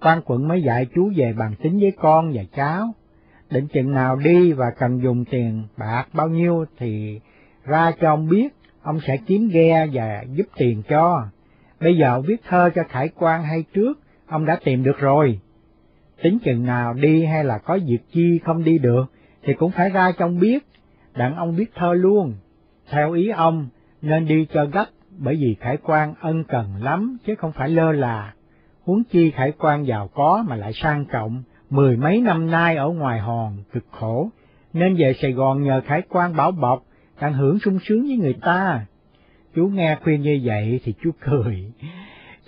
Quan 0.00 0.20
quận 0.24 0.48
mới 0.48 0.62
dạy 0.62 0.86
chú 0.94 1.12
về 1.16 1.32
bàn 1.32 1.54
tính 1.62 1.78
với 1.80 1.92
con 1.96 2.32
và 2.34 2.42
cháu, 2.56 2.94
định 3.50 3.66
chừng 3.68 3.94
nào 3.94 4.16
đi 4.16 4.52
và 4.52 4.66
cần 4.78 5.02
dùng 5.02 5.24
tiền 5.24 5.62
bạc 5.76 6.06
bao 6.12 6.28
nhiêu 6.28 6.64
thì 6.78 7.20
ra 7.64 7.92
cho 8.00 8.10
ông 8.10 8.28
biết, 8.28 8.48
ông 8.82 9.00
sẽ 9.06 9.16
kiếm 9.16 9.48
ghe 9.52 9.86
và 9.92 10.24
giúp 10.32 10.46
tiền 10.56 10.82
cho. 10.88 11.26
Bây 11.80 11.96
giờ 11.96 12.20
viết 12.20 12.36
thơ 12.48 12.70
cho 12.74 12.82
khải 12.88 13.08
quan 13.08 13.42
hay 13.42 13.64
trước, 13.74 13.98
ông 14.26 14.46
đã 14.46 14.58
tìm 14.64 14.82
được 14.82 14.98
rồi 14.98 15.40
tính 16.22 16.38
chừng 16.44 16.66
nào 16.66 16.94
đi 16.94 17.24
hay 17.24 17.44
là 17.44 17.58
có 17.58 17.78
việc 17.86 17.98
chi 18.12 18.38
không 18.44 18.64
đi 18.64 18.78
được, 18.78 19.04
thì 19.42 19.54
cũng 19.54 19.70
phải 19.70 19.90
ra 19.90 20.12
cho 20.18 20.24
ông 20.24 20.38
biết, 20.38 20.66
đặng 21.14 21.36
ông 21.36 21.56
biết 21.56 21.74
thơ 21.74 21.94
luôn. 21.94 22.34
Theo 22.90 23.12
ý 23.12 23.28
ông, 23.28 23.68
nên 24.02 24.26
đi 24.26 24.46
cho 24.52 24.64
gấp, 24.64 24.86
bởi 25.18 25.36
vì 25.36 25.56
khải 25.60 25.76
quan 25.82 26.14
ân 26.20 26.44
cần 26.44 26.66
lắm, 26.82 27.18
chứ 27.26 27.34
không 27.34 27.52
phải 27.52 27.68
lơ 27.68 27.92
là. 27.92 28.34
Huống 28.84 29.04
chi 29.04 29.30
khải 29.30 29.52
quan 29.58 29.86
giàu 29.86 30.08
có 30.14 30.44
mà 30.48 30.56
lại 30.56 30.72
sang 30.72 31.04
trọng, 31.12 31.42
mười 31.70 31.96
mấy 31.96 32.20
năm 32.20 32.50
nay 32.50 32.76
ở 32.76 32.88
ngoài 32.88 33.20
hòn, 33.20 33.56
cực 33.72 33.84
khổ, 33.90 34.30
nên 34.72 34.96
về 34.96 35.12
Sài 35.22 35.32
Gòn 35.32 35.62
nhờ 35.62 35.80
khải 35.86 36.02
quan 36.08 36.36
bảo 36.36 36.50
bọc, 36.50 36.82
đang 37.20 37.32
hưởng 37.32 37.58
sung 37.58 37.78
sướng 37.84 38.02
với 38.02 38.16
người 38.16 38.34
ta. 38.40 38.86
Chú 39.54 39.66
nghe 39.66 39.98
khuyên 40.02 40.22
như 40.22 40.40
vậy 40.44 40.80
thì 40.84 40.94
chú 41.02 41.10
cười. 41.20 41.72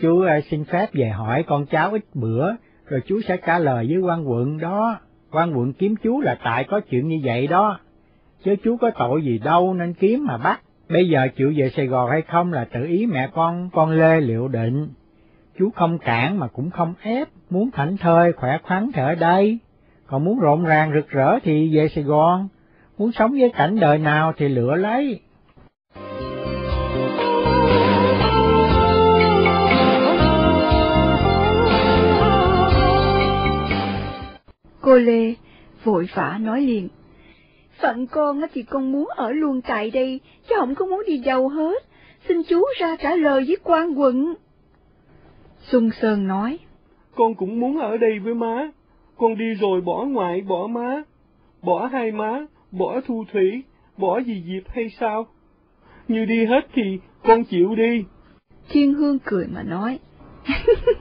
Chú 0.01 0.21
ờ, 0.21 0.41
xin 0.51 0.65
phép 0.65 0.87
về 0.93 1.09
hỏi 1.09 1.45
con 1.47 1.67
cháu 1.67 1.93
ít 1.93 2.05
bữa, 2.15 2.53
rồi 2.91 3.01
chú 3.07 3.21
sẽ 3.29 3.37
trả 3.37 3.59
lời 3.59 3.87
với 3.91 3.99
quan 3.99 4.31
quận 4.31 4.59
đó. 4.59 4.99
Quan 5.33 5.59
quận 5.59 5.73
kiếm 5.73 5.95
chú 6.03 6.21
là 6.21 6.39
tại 6.45 6.65
có 6.65 6.81
chuyện 6.81 7.09
như 7.09 7.21
vậy 7.25 7.47
đó, 7.47 7.79
chứ 8.45 8.55
chú 8.65 8.77
có 8.77 8.91
tội 8.99 9.25
gì 9.25 9.39
đâu 9.39 9.75
nên 9.75 9.95
kiếm 9.95 10.27
mà 10.27 10.39
bắt. 10.39 10.61
Bây 10.89 11.09
giờ 11.09 11.29
chịu 11.37 11.53
về 11.57 11.71
Sài 11.71 11.87
Gòn 11.87 12.11
hay 12.11 12.23
không 12.23 12.53
là 12.53 12.65
tự 12.65 12.85
ý 12.85 13.07
mẹ 13.07 13.29
con, 13.35 13.71
con 13.73 13.91
Lê 13.91 14.21
liệu 14.21 14.49
định. 14.49 14.89
Chú 15.59 15.71
không 15.71 15.99
cản 15.99 16.39
mà 16.39 16.49
cũng 16.49 16.71
không 16.71 16.95
ép, 17.03 17.29
muốn 17.51 17.71
thảnh 17.71 17.97
thơi, 17.97 18.33
khỏe 18.33 18.59
khoắn 18.63 18.91
thì 18.95 19.03
ở 19.03 19.15
đây. 19.15 19.59
Còn 20.07 20.25
muốn 20.25 20.39
rộn 20.39 20.65
ràng 20.65 20.93
rực 20.95 21.09
rỡ 21.09 21.39
thì 21.43 21.77
về 21.77 21.89
Sài 21.89 22.05
Gòn, 22.05 22.49
muốn 22.99 23.13
sống 23.13 23.31
với 23.31 23.53
cảnh 23.57 23.81
đời 23.81 23.99
nào 23.99 24.33
thì 24.37 24.49
lựa 24.49 24.75
lấy. 24.75 25.21
Cô 34.91 34.97
Lê 34.97 35.35
vội 35.85 36.07
vã 36.15 36.39
nói 36.41 36.61
liền. 36.61 36.89
Phận 37.81 38.07
con 38.07 38.41
thì 38.53 38.63
con 38.63 38.93
muốn 38.93 39.07
ở 39.09 39.33
luôn 39.33 39.61
tại 39.61 39.91
đây, 39.91 40.21
chứ 40.49 40.55
không 40.59 40.75
có 40.75 40.87
muốn 40.87 41.03
đi 41.07 41.19
đâu 41.19 41.49
hết. 41.49 41.85
Xin 42.29 42.43
chú 42.49 42.65
ra 42.81 42.97
trả 42.97 43.17
lời 43.17 43.45
với 43.47 43.57
quan 43.65 44.01
quận. 44.01 44.35
Xuân 45.59 45.91
Sơn 45.91 46.27
nói. 46.27 46.59
Con 47.15 47.35
cũng 47.35 47.61
muốn 47.61 47.79
ở 47.79 47.97
đây 47.97 48.19
với 48.19 48.35
má. 48.35 48.71
Con 49.17 49.39
đi 49.39 49.55
rồi 49.55 49.81
bỏ 49.81 50.05
ngoại 50.05 50.41
bỏ 50.41 50.67
má. 50.67 51.03
Bỏ 51.63 51.87
hai 51.87 52.13
má, 52.13 52.47
bỏ 52.71 53.01
thu 53.07 53.25
thủy, 53.33 53.63
bỏ 53.97 54.19
gì 54.19 54.43
dịp 54.47 54.63
hay 54.69 54.91
sao? 55.01 55.27
Như 56.09 56.25
đi 56.25 56.45
hết 56.45 56.69
thì 56.75 56.99
con 57.23 57.45
chịu 57.45 57.75
đi. 57.75 58.05
Thiên 58.69 58.95
Hương 58.95 59.19
cười 59.25 59.47
mà 59.47 59.63
nói. 59.63 59.99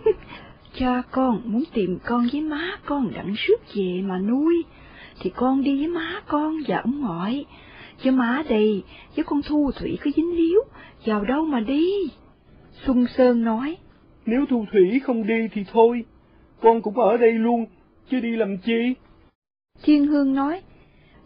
Cha 0.80 1.02
con 1.12 1.42
muốn 1.46 1.64
tìm 1.74 1.98
con 2.06 2.28
với 2.32 2.42
má 2.42 2.80
con 2.86 3.12
đặng 3.16 3.34
rước 3.38 3.58
về 3.76 4.02
mà 4.06 4.18
nuôi, 4.20 4.64
thì 5.22 5.30
con 5.30 5.62
đi 5.62 5.78
với 5.78 5.88
má 5.88 6.22
con 6.28 6.58
và 6.68 6.78
ông 6.78 7.02
ngoại. 7.02 7.46
Chứ 8.04 8.12
má 8.12 8.44
đây, 8.50 8.84
với 9.16 9.26
con 9.26 9.42
Thu 9.48 9.72
Thủy 9.76 9.98
có 10.04 10.12
dính 10.16 10.36
líu, 10.36 10.62
vào 11.06 11.26
đâu 11.26 11.46
mà 11.46 11.60
đi? 11.60 11.92
Xuân 12.86 13.06
Sơn 13.18 13.44
nói. 13.44 13.78
Nếu 14.26 14.46
Thu 14.50 14.66
Thủy 14.72 15.00
không 15.04 15.28
đi 15.28 15.48
thì 15.54 15.64
thôi, 15.72 16.06
con 16.62 16.82
cũng 16.82 17.00
ở 17.00 17.18
đây 17.18 17.32
luôn, 17.32 17.66
chứ 18.12 18.20
đi 18.20 18.36
làm 18.36 18.58
chi? 18.58 18.94
Thiên 19.84 20.08
Hương 20.08 20.34
nói, 20.36 20.62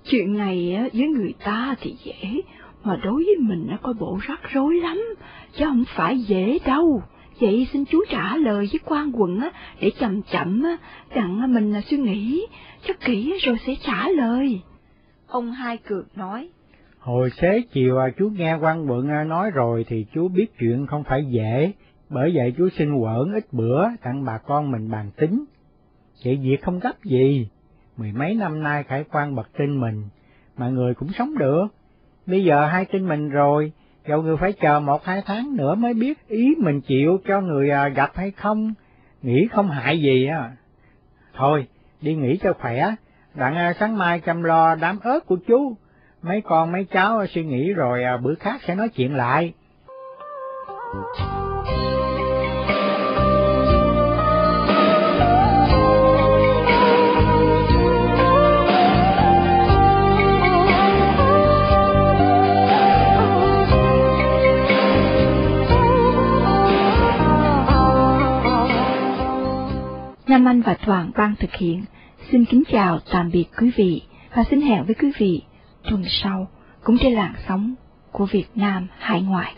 chuyện 0.06 0.38
này 0.38 0.78
với 0.94 1.08
người 1.08 1.34
ta 1.44 1.76
thì 1.82 1.96
dễ, 2.04 2.42
mà 2.84 3.00
đối 3.04 3.24
với 3.24 3.36
mình 3.40 3.68
nó 3.70 3.78
có 3.82 3.94
bộ 3.94 4.20
rắc 4.28 4.40
rối 4.54 4.76
lắm, 4.76 5.02
chứ 5.58 5.66
không 5.66 5.84
phải 5.96 6.20
dễ 6.20 6.60
đâu. 6.66 7.04
Vậy 7.39 7.68
xin 7.73 7.85
chú 7.85 8.03
trả 8.10 8.38
lời 8.38 8.69
với 8.72 8.80
quan 8.85 9.11
quận 9.14 9.39
á, 9.39 9.51
để 9.81 9.91
chậm 9.99 10.22
chậm 10.22 10.64
á, 10.64 10.77
đặng 11.15 11.53
mình 11.53 11.81
suy 11.85 11.97
nghĩ 11.97 12.47
cho 12.88 12.93
kỹ 13.05 13.34
rồi 13.41 13.57
sẽ 13.68 13.76
trả 13.85 14.10
lời. 14.10 14.61
Ông 15.27 15.51
hai 15.51 15.77
cược 15.77 16.18
nói. 16.18 16.49
Hồi 16.99 17.30
xế 17.30 17.61
chiều 17.73 17.97
à, 17.97 18.10
chú 18.18 18.30
nghe 18.30 18.55
quan 18.61 18.91
quận 18.91 19.10
à, 19.10 19.23
nói 19.23 19.51
rồi 19.51 19.85
thì 19.88 20.05
chú 20.14 20.27
biết 20.27 20.45
chuyện 20.60 20.88
không 20.88 21.03
phải 21.03 21.26
dễ, 21.26 21.73
Bởi 22.10 22.31
vậy 22.35 22.53
chú 22.57 22.69
xin 22.77 22.95
quẩn 22.95 23.34
ít 23.34 23.45
bữa 23.51 23.88
tặng 24.03 24.26
bà 24.26 24.38
con 24.38 24.72
mình 24.72 24.91
bàn 24.91 25.11
tính. 25.18 25.45
Vậy 26.26 26.39
việc 26.43 26.61
không 26.61 26.80
gấp 26.80 27.03
gì, 27.03 27.47
mười 27.97 28.11
mấy 28.11 28.35
năm 28.35 28.64
nay 28.64 28.84
khải 28.84 29.03
quan 29.11 29.35
bậc 29.35 29.57
tin 29.57 29.80
mình, 29.80 30.03
mà 30.57 30.69
người 30.69 30.93
cũng 30.93 31.10
sống 31.18 31.38
được. 31.38 31.68
Bây 32.26 32.43
giờ 32.43 32.65
hai 32.65 32.85
tin 32.85 33.07
mình 33.07 33.30
rồi, 33.30 33.72
dầu 34.08 34.22
người 34.22 34.38
phải 34.38 34.54
chờ 34.54 34.80
một 34.80 35.06
hai 35.06 35.22
tháng 35.26 35.56
nữa 35.58 35.76
mới 35.76 35.94
biết 35.94 36.28
ý 36.28 36.56
mình 36.58 36.82
chịu 36.82 37.20
cho 37.28 37.42
người 37.42 37.70
à, 37.70 37.88
gặp 37.88 38.12
hay 38.16 38.32
không, 38.32 38.74
nghĩ 39.22 39.48
không 39.52 39.70
hại 39.70 40.02
gì 40.02 40.28
á. 40.28 40.52
Thôi, 41.34 41.68
đi 42.02 42.16
nghỉ 42.16 42.38
cho 42.38 42.54
khỏe, 42.62 42.96
đặng 43.34 43.56
à, 43.56 43.74
sáng 43.80 43.98
mai 43.98 44.20
chăm 44.20 44.44
lo 44.44 44.76
đám 44.76 45.00
ớt 45.00 45.20
của 45.26 45.38
chú, 45.48 45.76
mấy 46.22 46.42
con 46.42 46.72
mấy 46.72 46.86
cháu 46.86 47.26
suy 47.28 47.44
nghĩ 47.44 47.74
rồi 47.74 48.04
à, 48.04 48.18
bữa 48.18 48.36
khác 48.36 48.62
sẽ 48.68 48.76
nói 48.76 48.90
chuyện 48.90 49.16
lại. 49.16 49.54
Nam 70.34 70.45
Anh 70.45 70.61
và 70.61 70.73
Toàn 70.85 71.11
ban 71.15 71.35
thực 71.35 71.53
hiện. 71.53 71.84
Xin 72.31 72.45
kính 72.45 72.64
chào 72.72 72.99
tạm 73.11 73.31
biệt 73.31 73.45
quý 73.60 73.72
vị 73.76 74.01
và 74.35 74.43
xin 74.49 74.61
hẹn 74.61 74.85
với 74.85 74.95
quý 74.95 75.11
vị 75.18 75.41
tuần 75.84 76.03
sau 76.07 76.47
cũng 76.84 76.97
trên 76.97 77.14
làn 77.14 77.34
sóng 77.47 77.76
của 78.11 78.26
Việt 78.26 78.45
Nam 78.55 78.88
hải 78.99 79.22
ngoại. 79.22 79.53